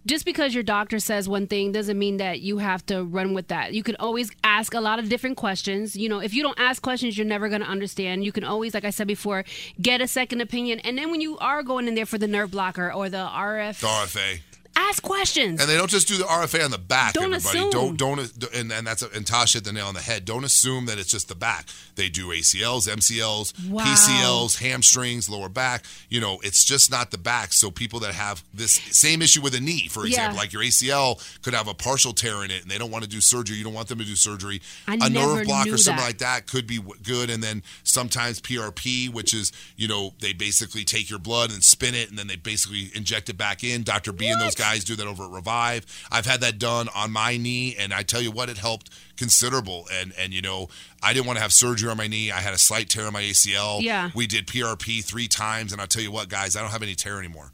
just 0.07 0.25
because 0.25 0.55
your 0.55 0.63
doctor 0.63 0.99
says 0.99 1.29
one 1.29 1.47
thing 1.47 1.73
doesn't 1.73 1.99
mean 1.99 2.17
that 2.19 2.41
you 2.41 2.59
have 2.59 2.85
to 2.87 3.05
run 3.05 3.35
with 3.35 3.49
that. 3.49 3.73
You 3.75 3.83
can 3.83 3.97
always 3.97 4.31
ask 4.43 4.75
a 4.75 4.81
lot 4.81 4.99
of 4.99 5.09
different 5.09 5.37
questions. 5.37 5.97
You 5.97 6.09
know, 6.09 6.21
if 6.21 6.33
you 6.33 6.43
don't 6.43 6.59
ask 6.59 6.83
questions, 6.83 7.17
you're 7.17 7.27
never 7.27 7.49
going 7.49 7.61
to 7.61 7.67
understand. 7.67 8.25
You 8.25 8.33
can 8.33 8.45
always, 8.45 8.75
like 8.75 8.85
I 8.85 8.91
said 8.91 9.07
before, 9.07 9.45
get 9.81 10.01
a 10.01 10.09
second 10.09 10.41
opinion. 10.41 10.81
And 10.81 10.97
then 10.97 11.11
when 11.11 11.21
you 11.21 11.37
are 11.39 11.63
going 11.63 11.89
in 11.89 11.95
there 11.95 12.07
for 12.07 12.19
the 12.19 12.29
nerve 12.29 12.51
blocker 12.51 12.93
or 12.93 13.09
the 13.09 13.19
RF, 13.19 13.81
The 13.81 13.87
RFA. 13.87 14.41
Ask 14.79 15.03
questions. 15.03 15.61
And 15.61 15.69
they 15.69 15.77
don't 15.77 15.91
just 15.91 16.09
do 16.09 16.17
the 16.17 16.25
RFA 16.25 16.65
on 16.65 16.71
the 16.71 16.79
back, 16.79 17.13
Don't 17.15 17.35
everybody. 17.35 17.59
assume. 17.59 17.71
Don't 17.71 17.97
don't 17.97 18.55
and, 18.55 18.73
and 18.73 18.87
that's 18.87 19.03
and 19.03 19.27
Tosh 19.27 19.53
hit 19.55 19.65
the 19.65 19.73
nail 19.73 19.87
on 19.87 19.95
the 19.95 20.01
head. 20.01 20.25
Don't 20.25 20.45
assume 20.45 20.87
that 20.87 20.99
it's 20.99 21.11
just 21.11 21.29
the 21.29 21.35
back. 21.35 21.67
They 21.97 22.09
do 22.09 22.29
ACLs, 22.29 22.89
MCLs, 22.89 23.69
Wow. 23.69 23.85
PCLs, 23.85 24.59
hamstrings, 24.61 25.29
lower 25.29 25.49
back. 25.49 25.85
You 26.09 26.21
know, 26.21 26.39
it's 26.43 26.65
just 26.65 26.91
not 26.91 27.11
the 27.11 27.19
back. 27.19 27.53
So 27.53 27.71
people 27.71 28.01
that 28.01 28.15
have 28.15 28.43
this 28.55 28.73
same 28.73 29.21
issue 29.23 29.43
with 29.43 29.55
a 29.55 29.61
knee, 29.61 29.89
for 29.89 30.07
example, 30.07 30.35
Yeah. 30.37 30.41
like 30.41 30.53
your 30.53 30.63
ACL 30.63 31.21
could 31.43 31.55
have 31.55 31.69
a 31.69 31.75
partial 31.75 32.13
tear 32.13 32.45
in 32.45 32.51
it, 32.51 32.63
and 32.63 32.71
they 32.71 32.79
don't 32.79 32.91
want 32.91 33.05
to 33.05 33.11
do 33.11 33.21
surgery. 33.21 33.57
You 33.57 33.65
don't 33.65 33.75
want 33.75 33.89
them 33.89 33.99
to 33.99 34.05
do 34.05 34.15
surgery. 34.17 34.63
I 34.87 34.95
a 34.95 35.11
never 35.11 35.37
nerve 35.37 35.47
block 35.47 35.67
knew 35.67 35.75
or 35.75 35.79
something 35.79 36.01
that. 36.01 36.07
like 36.07 36.19
that 36.19 36.47
could 36.47 36.67
be 36.67 36.77
w- 36.79 37.01
good. 37.03 37.31
And 37.31 37.43
then 37.43 37.63
sometimes 37.85 38.41
PRP, 38.41 39.09
which 39.13 39.35
is 39.35 39.53
you 39.77 39.89
know 39.89 40.15
they 40.21 40.33
basically 40.33 40.85
take 40.85 41.11
your 41.11 41.19
blood 41.19 41.51
and 41.51 41.65
spin 41.65 41.95
it, 41.95 42.11
and 42.11 42.19
then 42.19 42.27
they 42.29 42.37
basically 42.37 42.91
inject 42.95 43.29
it 43.29 43.37
back 43.37 43.65
in. 43.65 43.83
Dr. 43.83 44.13
B 44.13 44.29
and 44.29 44.41
those 44.41 44.55
guys 44.55 44.68
do 44.77 44.97
that 44.97 45.07
over 45.07 45.25
at 45.25 45.31
Revive. 45.31 45.87
I've 46.11 46.27
had 46.27 46.41
that 46.43 46.59
done 46.59 46.89
on 46.95 47.11
my 47.11 47.37
knee, 47.37 47.75
and 47.79 47.93
I 47.95 48.03
tell 48.03 48.21
you 48.21 48.31
what, 48.31 48.49
it 48.49 48.59
helped 48.59 48.91
considerable. 49.17 49.87
And 49.93 50.13
and 50.19 50.35
you 50.35 50.43
know, 50.43 50.69
I 51.03 51.13
didn't 51.13 51.27
want 51.27 51.39
to 51.39 51.43
have 51.43 51.53
surgery 51.53 51.91
on 51.91 51.97
my 51.97 52.07
knee. 52.07 52.31
I 52.31 52.41
had 52.41 52.53
a 52.55 52.59
slight 52.59 52.89
tear 52.89 53.07
in 53.07 53.13
my 53.13 53.23
ACL. 53.23 53.81
Yeah. 53.83 54.11
we 54.15 54.27
did 54.27 54.47
PRP 54.47 55.05
three 55.05 55.29
times, 55.29 55.73
and 55.73 55.81
I'll 55.81 55.87
tell 55.87 56.03
you 56.03 56.13
what, 56.13 56.29
guys, 56.29 56.57
I 56.57 56.61
don't 56.61 56.71
have 56.71 56.83
any 56.83 56.95
tear 56.95 57.19
anymore. 57.19 57.53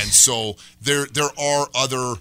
And 0.00 0.10
so 0.10 0.54
there 0.80 1.06
there 1.06 1.30
are 1.38 1.66
other 1.74 2.14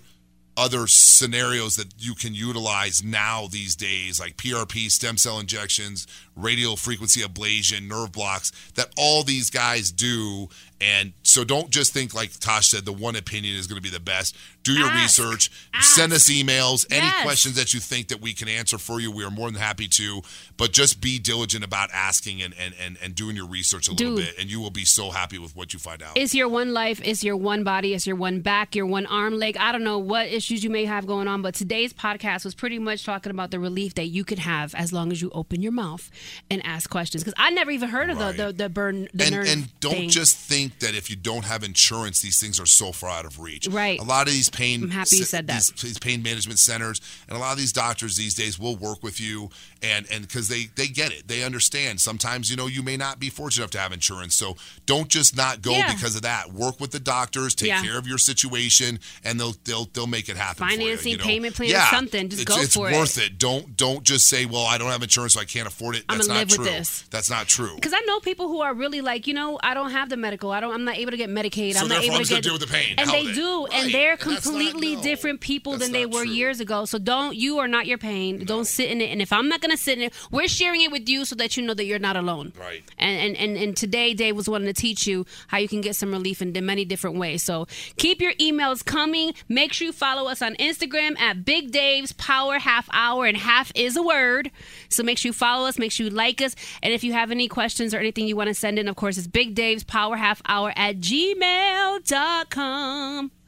other 0.57 0.85
scenarios 0.85 1.75
that 1.77 1.87
you 1.97 2.13
can 2.13 2.33
utilize 2.33 3.03
now 3.03 3.47
these 3.47 3.75
days, 3.75 4.19
like 4.19 4.35
PRP, 4.37 4.91
stem 4.91 5.17
cell 5.17 5.39
injections, 5.39 6.07
radial 6.35 6.75
frequency 6.75 7.21
ablation, 7.21 7.87
nerve 7.87 8.11
blocks, 8.11 8.51
that 8.75 8.89
all 8.97 9.23
these 9.23 9.49
guys 9.49 9.91
do. 9.91 10.49
And 10.81 11.13
so 11.21 11.43
don't 11.43 11.69
just 11.69 11.93
think, 11.93 12.13
like 12.15 12.37
Tosh 12.39 12.69
said, 12.69 12.85
the 12.85 12.93
one 12.93 13.15
opinion 13.15 13.55
is 13.55 13.67
going 13.67 13.77
to 13.77 13.83
be 13.83 13.95
the 13.95 13.99
best. 13.99 14.35
Do 14.63 14.73
your 14.73 14.87
Ask. 14.87 15.01
research, 15.19 15.51
Ask. 15.73 15.95
send 15.95 16.13
us 16.13 16.29
emails, 16.29 16.85
any 16.91 17.09
questions 17.23 17.55
that 17.55 17.73
you 17.73 17.79
think 17.79 18.09
that 18.09 18.21
we 18.21 18.33
can 18.33 18.47
answer 18.47 18.77
for 18.77 18.99
you. 18.99 19.11
We 19.11 19.23
are 19.23 19.31
more 19.31 19.49
than 19.51 19.59
happy 19.59 19.87
to, 19.87 20.21
but 20.57 20.71
just 20.71 21.01
be 21.01 21.17
diligent 21.17 21.63
about 21.63 21.89
asking 21.93 22.41
and, 22.43 22.53
and, 22.59 22.75
and, 22.79 22.97
and 23.01 23.15
doing 23.15 23.35
your 23.35 23.47
research 23.47 23.87
a 23.87 23.91
little 23.91 24.15
Dude. 24.17 24.25
bit, 24.25 24.35
and 24.39 24.51
you 24.51 24.59
will 24.59 24.69
be 24.69 24.85
so 24.85 25.09
happy 25.09 25.39
with 25.39 25.55
what 25.55 25.73
you 25.73 25.79
find 25.79 26.03
out. 26.03 26.15
Is 26.17 26.35
your 26.35 26.47
one 26.47 26.73
life, 26.73 27.01
Is 27.01 27.23
your 27.23 27.35
one 27.37 27.63
body, 27.63 27.93
Is 27.93 28.05
your 28.05 28.15
one 28.15 28.41
back, 28.41 28.75
your 28.75 28.85
one 28.85 29.05
arm, 29.07 29.33
leg. 29.39 29.57
I 29.57 29.71
don't 29.71 29.83
know 29.83 29.97
what 29.97 30.27
issues 30.27 30.63
you 30.63 30.69
may 30.69 30.85
have 30.85 31.07
going 31.07 31.27
on, 31.27 31.41
but 31.41 31.55
today's 31.55 31.91
podcast 31.93 32.45
was 32.45 32.53
pretty 32.53 32.77
much 32.77 33.03
talking 33.03 33.31
about 33.31 33.49
the 33.51 33.59
relief 33.59 33.95
that 33.95 34.07
you 34.07 34.23
could 34.23 34.39
have 34.39 34.75
as 34.75 34.93
long 34.93 35.11
as 35.11 35.21
you 35.21 35.31
open 35.33 35.61
your 35.63 35.71
mouth 35.71 36.11
and 36.51 36.63
ask 36.65 36.89
questions. 36.89 37.23
Because 37.23 37.33
I 37.37 37.49
never 37.49 37.71
even 37.71 37.89
heard 37.89 38.09
of 38.11 38.17
Right. 38.19 38.37
the, 38.37 38.47
the 38.47 38.53
the 38.53 38.69
burn 38.69 39.07
the 39.13 39.23
and, 39.23 39.35
nerve 39.35 39.47
and 39.47 39.79
don't 39.79 39.93
thing. 39.93 40.09
just 40.09 40.37
think 40.37 40.79
that 40.79 40.93
if 40.93 41.09
you 41.09 41.15
don't 41.15 41.45
have 41.45 41.63
insurance, 41.63 42.21
these 42.21 42.39
things 42.39 42.59
are 42.59 42.67
so 42.67 42.91
far 42.91 43.09
out 43.09 43.25
of 43.25 43.39
reach. 43.39 43.67
Right. 43.67 43.99
A 43.99 44.03
lot 44.03 44.27
of 44.27 44.33
these 44.33 44.50
pain. 44.51 44.83
I'm 44.83 44.89
happy 44.89 45.17
you 45.17 45.23
said 45.23 45.47
that. 45.47 45.55
These, 45.63 45.81
these 45.81 45.99
pain 45.99 46.21
management 46.23 46.59
centers 46.59 47.01
and 47.27 47.37
a 47.37 47.39
lot 47.39 47.51
of 47.53 47.57
these 47.57 47.71
doctors 47.73 48.15
these 48.15 48.33
days 48.35 48.59
will 48.59 48.75
work 48.75 49.03
with 49.03 49.19
you, 49.19 49.49
and 49.81 50.05
and 50.11 50.21
because 50.27 50.47
they 50.47 50.69
they 50.75 50.87
get 50.87 51.11
it, 51.11 51.27
they 51.27 51.43
understand. 51.43 51.99
Sometimes 52.01 52.49
you 52.49 52.55
know 52.57 52.67
you 52.67 52.83
may 52.83 52.97
not 52.97 53.19
be 53.19 53.29
fortunate 53.29 53.63
enough 53.63 53.71
to 53.71 53.79
have 53.79 53.91
insurance, 53.91 54.35
so 54.35 54.55
don't 54.85 55.07
just 55.09 55.35
not 55.35 55.61
go 55.61 55.71
Yeah. 55.71 55.93
because 55.93 56.15
of 56.15 56.21
that. 56.23 56.51
Work 56.51 56.79
with 56.79 56.91
the 56.91 56.99
doctors, 56.99 57.55
take 57.55 57.69
Yeah. 57.69 57.81
care 57.81 57.97
of 57.97 58.07
your 58.07 58.17
situation, 58.17 58.99
and 59.23 59.39
they'll 59.39 59.55
they'll 59.65 59.85
they'll 59.93 60.07
make 60.07 60.29
it 60.29 60.37
happen. 60.37 60.67
for 60.67 60.71
you, 60.73 60.77
Financing, 60.79 61.11
you 61.13 61.17
know? 61.17 61.23
payment 61.23 61.55
plan, 61.55 61.69
yeah, 61.69 61.89
something. 61.89 62.29
Just 62.29 62.41
it's, 62.43 62.51
go 62.55 62.61
it's 62.61 62.75
for 62.75 62.89
it. 62.89 62.93
worth 62.93 63.17
it. 63.17 63.37
Don't 63.37 63.75
don't 63.77 64.03
just 64.03 64.27
say, 64.27 64.45
well, 64.45 64.65
I 64.65 64.77
don't 64.77 64.89
have 64.91 65.03
insurance, 65.03 65.33
so 65.33 65.39
I 65.39 65.45
can't 65.45 65.67
afford 65.67 65.95
it. 65.95 66.03
That's 66.09 66.27
not 66.27 66.35
live 66.37 66.47
with 66.49 66.55
true. 66.57 66.65
this. 66.65 67.03
That's 67.09 67.29
not 67.29 67.47
true. 67.47 67.75
because 67.75 67.93
I 67.93 68.01
know 68.01 68.19
people 68.19 68.47
who 68.47 68.61
are 68.61 68.73
really 68.73 69.01
like, 69.01 69.27
you 69.27 69.33
know, 69.33 69.59
I 69.63 69.73
don't 69.73 69.91
have 69.91 70.09
the 70.09 70.17
medical. 70.17 70.51
I 70.51 70.59
don't. 70.59 70.73
I'm 70.73 70.83
not 70.83 70.97
able 70.97 71.11
to 71.11 71.17
get 71.17 71.29
Medicaid. 71.29 71.73
So 71.73 71.81
I'm 71.81 71.87
not 71.87 72.03
able 72.03 72.17
to 72.19 72.25
get. 72.25 72.43
deal 72.43 72.53
with 72.53 72.61
the 72.61 72.67
pain. 72.67 72.95
And 72.97 73.09
they 73.09 73.31
do, 73.33 73.65
Right. 73.65 73.73
and 73.83 73.93
they're 73.93 74.11
And 74.11 74.19
that's 74.19 74.25
not- 74.25 74.40
completely 74.41 74.95
no. 74.95 75.01
different 75.01 75.41
people 75.41 75.73
That's 75.73 75.85
than 75.85 75.91
they 75.93 76.05
were 76.05 76.23
true. 76.23 76.31
years 76.31 76.59
ago. 76.59 76.85
So 76.85 76.97
don't. 76.97 77.35
You 77.35 77.59
are 77.59 77.67
not 77.67 77.87
your 77.87 77.97
pain. 77.97 78.45
Don't 78.45 78.65
sit 78.65 78.89
in 78.89 79.01
it. 79.01 79.11
And 79.11 79.21
if 79.21 79.31
I'm 79.33 79.47
not 79.47 79.61
gonna 79.61 79.77
sit 79.77 79.97
in 79.97 80.05
it, 80.05 80.13
we're 80.31 80.47
sharing 80.47 80.81
it 80.81 80.91
with 80.91 81.07
you 81.07 81.25
so 81.25 81.35
that 81.35 81.57
you 81.57 81.63
know 81.63 81.73
that 81.73 81.85
you're 81.85 81.99
not 81.99 82.15
alone. 82.15 82.53
Right. 82.59 82.83
And 82.97 83.19
and 83.19 83.37
and, 83.37 83.57
and 83.57 83.77
today, 83.77 84.13
Dave 84.13 84.35
was 84.35 84.47
wanting 84.49 84.67
to 84.67 84.73
teach 84.73 85.07
you 85.07 85.25
how 85.47 85.57
you 85.57 85.67
can 85.67 85.81
get 85.81 85.95
some 85.95 86.11
relief 86.11 86.41
in 86.41 86.53
many 86.65 86.85
different 86.85 87.17
ways. 87.17 87.43
So 87.43 87.67
keep 87.97 88.21
your 88.21 88.33
emails 88.33 88.83
coming. 88.83 89.33
Make 89.49 89.73
sure 89.73 89.87
you 89.87 89.91
follow 89.93 90.29
us 90.29 90.41
on 90.41 90.55
Instagram 90.55 91.19
at 91.19 91.45
Big 91.45 91.71
Dave's 91.71 92.11
Power 92.13 92.59
Half 92.59 92.89
Hour, 92.93 93.25
and 93.25 93.37
half 93.37 93.71
is 93.75 93.95
a 93.95 94.03
word. 94.03 94.51
So 94.89 95.03
make 95.03 95.17
sure 95.17 95.29
you 95.29 95.33
follow 95.33 95.67
us. 95.67 95.77
Make 95.79 95.91
sure 95.91 96.05
you 96.05 96.09
like 96.09 96.41
us. 96.41 96.55
And 96.83 96.93
if 96.93 97.03
you 97.03 97.13
have 97.13 97.31
any 97.31 97.47
questions 97.47 97.93
or 97.93 97.97
anything 97.99 98.27
you 98.27 98.35
want 98.35 98.47
to 98.49 98.53
send 98.53 98.79
in, 98.79 98.87
of 98.87 98.95
course, 98.95 99.17
it's 99.17 99.27
Big 99.27 99.55
Dave's 99.55 99.83
Power 99.83 100.17
Half 100.17 100.41
Hour 100.45 100.73
at 100.75 100.97
gmail.com. 100.99 102.11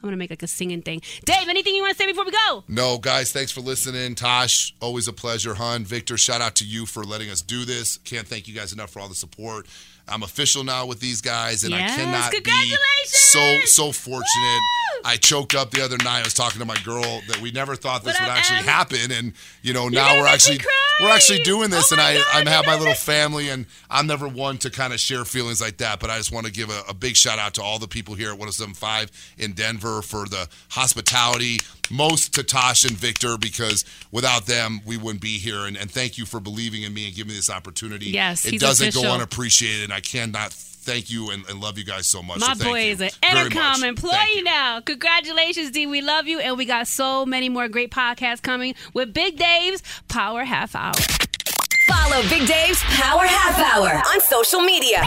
I'm 0.04 0.08
gonna 0.08 0.18
make 0.18 0.28
like 0.28 0.42
a 0.42 0.46
singing 0.46 0.82
thing. 0.82 1.00
Dave, 1.24 1.48
anything 1.48 1.74
you 1.74 1.80
want 1.80 1.96
to 1.96 1.98
say 1.98 2.06
before 2.06 2.26
we 2.26 2.30
go? 2.30 2.62
No, 2.68 2.98
guys, 2.98 3.32
thanks 3.32 3.50
for 3.50 3.62
listening. 3.62 4.14
Tosh, 4.14 4.74
always 4.82 5.08
a 5.08 5.14
pleasure. 5.14 5.54
Hun, 5.54 5.82
Victor, 5.86 6.18
shout 6.18 6.42
out 6.42 6.56
to 6.56 6.64
you 6.66 6.84
for 6.84 7.04
letting 7.04 7.30
us 7.30 7.40
do 7.40 7.64
this. 7.64 7.96
Can't 7.98 8.28
thank 8.28 8.46
you 8.46 8.54
guys 8.54 8.70
enough 8.74 8.90
for 8.90 9.00
all 9.00 9.08
the 9.08 9.14
support. 9.14 9.66
I'm 10.06 10.22
official 10.22 10.62
now 10.62 10.84
with 10.84 11.00
these 11.00 11.22
guys, 11.22 11.64
and 11.64 11.72
Yes, 11.72 11.98
I 11.98 12.02
cannot 12.02 12.44
be 12.44 12.76
so 13.06 13.60
so 13.64 13.92
fortunate. 13.92 14.60
I 15.06 15.16
choked 15.16 15.54
up 15.54 15.70
the 15.70 15.82
other 15.82 15.96
night. 15.96 16.20
I 16.20 16.24
was 16.24 16.34
talking 16.34 16.58
to 16.58 16.66
my 16.66 16.76
girl 16.84 17.02
that 17.28 17.40
we 17.40 17.50
never 17.50 17.74
thought 17.74 18.04
this 18.04 18.12
What 18.12 18.24
would 18.28 18.30
up, 18.30 18.36
actually 18.36 18.58
Em? 18.58 18.64
happen, 18.64 19.10
and 19.10 19.32
you 19.62 19.72
know 19.72 19.88
now 19.88 20.20
we're 20.20 20.26
actually! 20.26 20.58
We're 21.00 21.10
actually 21.10 21.40
doing 21.40 21.70
this, 21.70 21.92
Oh 21.92 21.94
and 21.94 22.00
I 22.00 22.14
God, 22.16 22.46
I 22.46 22.50
have 22.50 22.66
my 22.66 22.76
little 22.76 22.94
family, 22.94 23.48
and 23.48 23.66
I'm 23.90 24.06
never 24.06 24.28
one 24.28 24.58
to 24.58 24.70
kind 24.70 24.92
of 24.92 25.00
share 25.00 25.24
feelings 25.24 25.60
like 25.60 25.78
that. 25.78 26.00
But 26.00 26.10
I 26.10 26.16
just 26.16 26.32
want 26.32 26.46
to 26.46 26.52
give 26.52 26.70
a, 26.70 26.82
a 26.88 26.94
big 26.94 27.16
shout 27.16 27.38
out 27.38 27.54
to 27.54 27.62
all 27.62 27.78
the 27.78 27.88
people 27.88 28.14
here 28.14 28.32
at 28.32 28.38
107.5 28.38 29.10
in 29.38 29.52
Denver 29.52 30.02
for 30.02 30.26
the 30.26 30.48
hospitality. 30.70 31.58
Most 31.90 32.34
to 32.34 32.42
Tosh 32.42 32.84
and 32.84 32.96
Victor 32.96 33.36
because 33.36 33.84
without 34.10 34.46
them 34.46 34.80
we 34.86 34.96
wouldn't 34.96 35.20
be 35.20 35.38
here. 35.38 35.66
And, 35.66 35.76
and 35.76 35.90
thank 35.90 36.16
you 36.16 36.24
for 36.24 36.40
believing 36.40 36.82
in 36.82 36.94
me 36.94 37.06
and 37.06 37.14
giving 37.14 37.28
me 37.28 37.36
this 37.36 37.50
opportunity. 37.50 38.06
Yes, 38.06 38.46
it 38.46 38.58
doesn't 38.58 38.88
official. 38.88 39.02
go 39.02 39.14
unappreciated, 39.14 39.84
and 39.84 39.92
I 39.92 40.00
cannot 40.00 40.54
thank 40.84 41.10
you 41.10 41.30
and, 41.30 41.48
and 41.48 41.60
love 41.60 41.78
you 41.78 41.84
guys 41.84 42.06
so 42.06 42.22
much. 42.22 42.40
My 42.40 42.54
So 42.54 42.64
boy 42.64 42.84
you 42.84 42.92
is 42.92 43.00
an 43.00 43.10
Entercom 43.22 43.82
employee 43.82 44.42
now. 44.42 44.80
Congratulations, 44.80 45.70
D. 45.70 45.86
We 45.86 46.02
love 46.02 46.26
you. 46.28 46.38
And 46.40 46.56
we 46.56 46.66
got 46.66 46.86
so 46.86 47.26
many 47.26 47.48
more 47.48 47.68
great 47.68 47.90
podcasts 47.90 48.42
coming 48.42 48.74
with 48.92 49.12
Big 49.12 49.36
Dave's 49.38 49.82
Power 50.08 50.44
Half 50.44 50.76
Hour. 50.76 50.83
Follow 50.92 52.20
Big 52.28 52.46
Dave's 52.46 52.82
Power 52.82 53.24
Half 53.26 53.58
Hour 53.58 54.02
on 54.12 54.20
social 54.20 54.60
media 54.60 55.00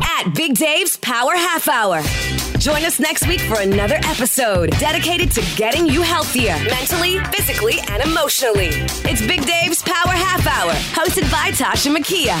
at 0.00 0.32
Big 0.34 0.54
Dave's 0.54 0.96
Power 0.96 1.34
Half 1.34 1.68
Hour. 1.68 2.00
Join 2.58 2.84
us 2.84 2.98
next 2.98 3.26
week 3.28 3.40
for 3.40 3.60
another 3.60 3.96
episode 4.04 4.70
dedicated 4.78 5.30
to 5.32 5.42
getting 5.56 5.86
you 5.86 6.00
healthier 6.00 6.56
mentally, 6.70 7.18
physically, 7.34 7.74
and 7.90 8.02
emotionally. 8.02 8.68
It's 9.04 9.20
Big 9.26 9.44
Dave's 9.44 9.82
Power 9.82 10.12
Half 10.12 10.46
Hour, 10.46 10.72
hosted 10.72 11.30
by 11.30 11.50
Tosha 11.50 11.94
Makia. 11.94 12.40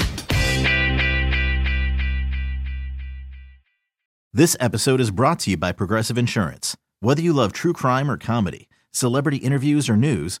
This 4.32 4.56
episode 4.58 5.00
is 5.00 5.10
brought 5.10 5.38
to 5.40 5.50
you 5.50 5.56
by 5.56 5.72
Progressive 5.72 6.16
Insurance. 6.16 6.76
Whether 7.00 7.20
you 7.20 7.34
love 7.34 7.52
true 7.52 7.74
crime 7.74 8.10
or 8.10 8.16
comedy, 8.16 8.68
celebrity 8.90 9.36
interviews 9.38 9.88
or 9.90 9.96
news, 9.96 10.40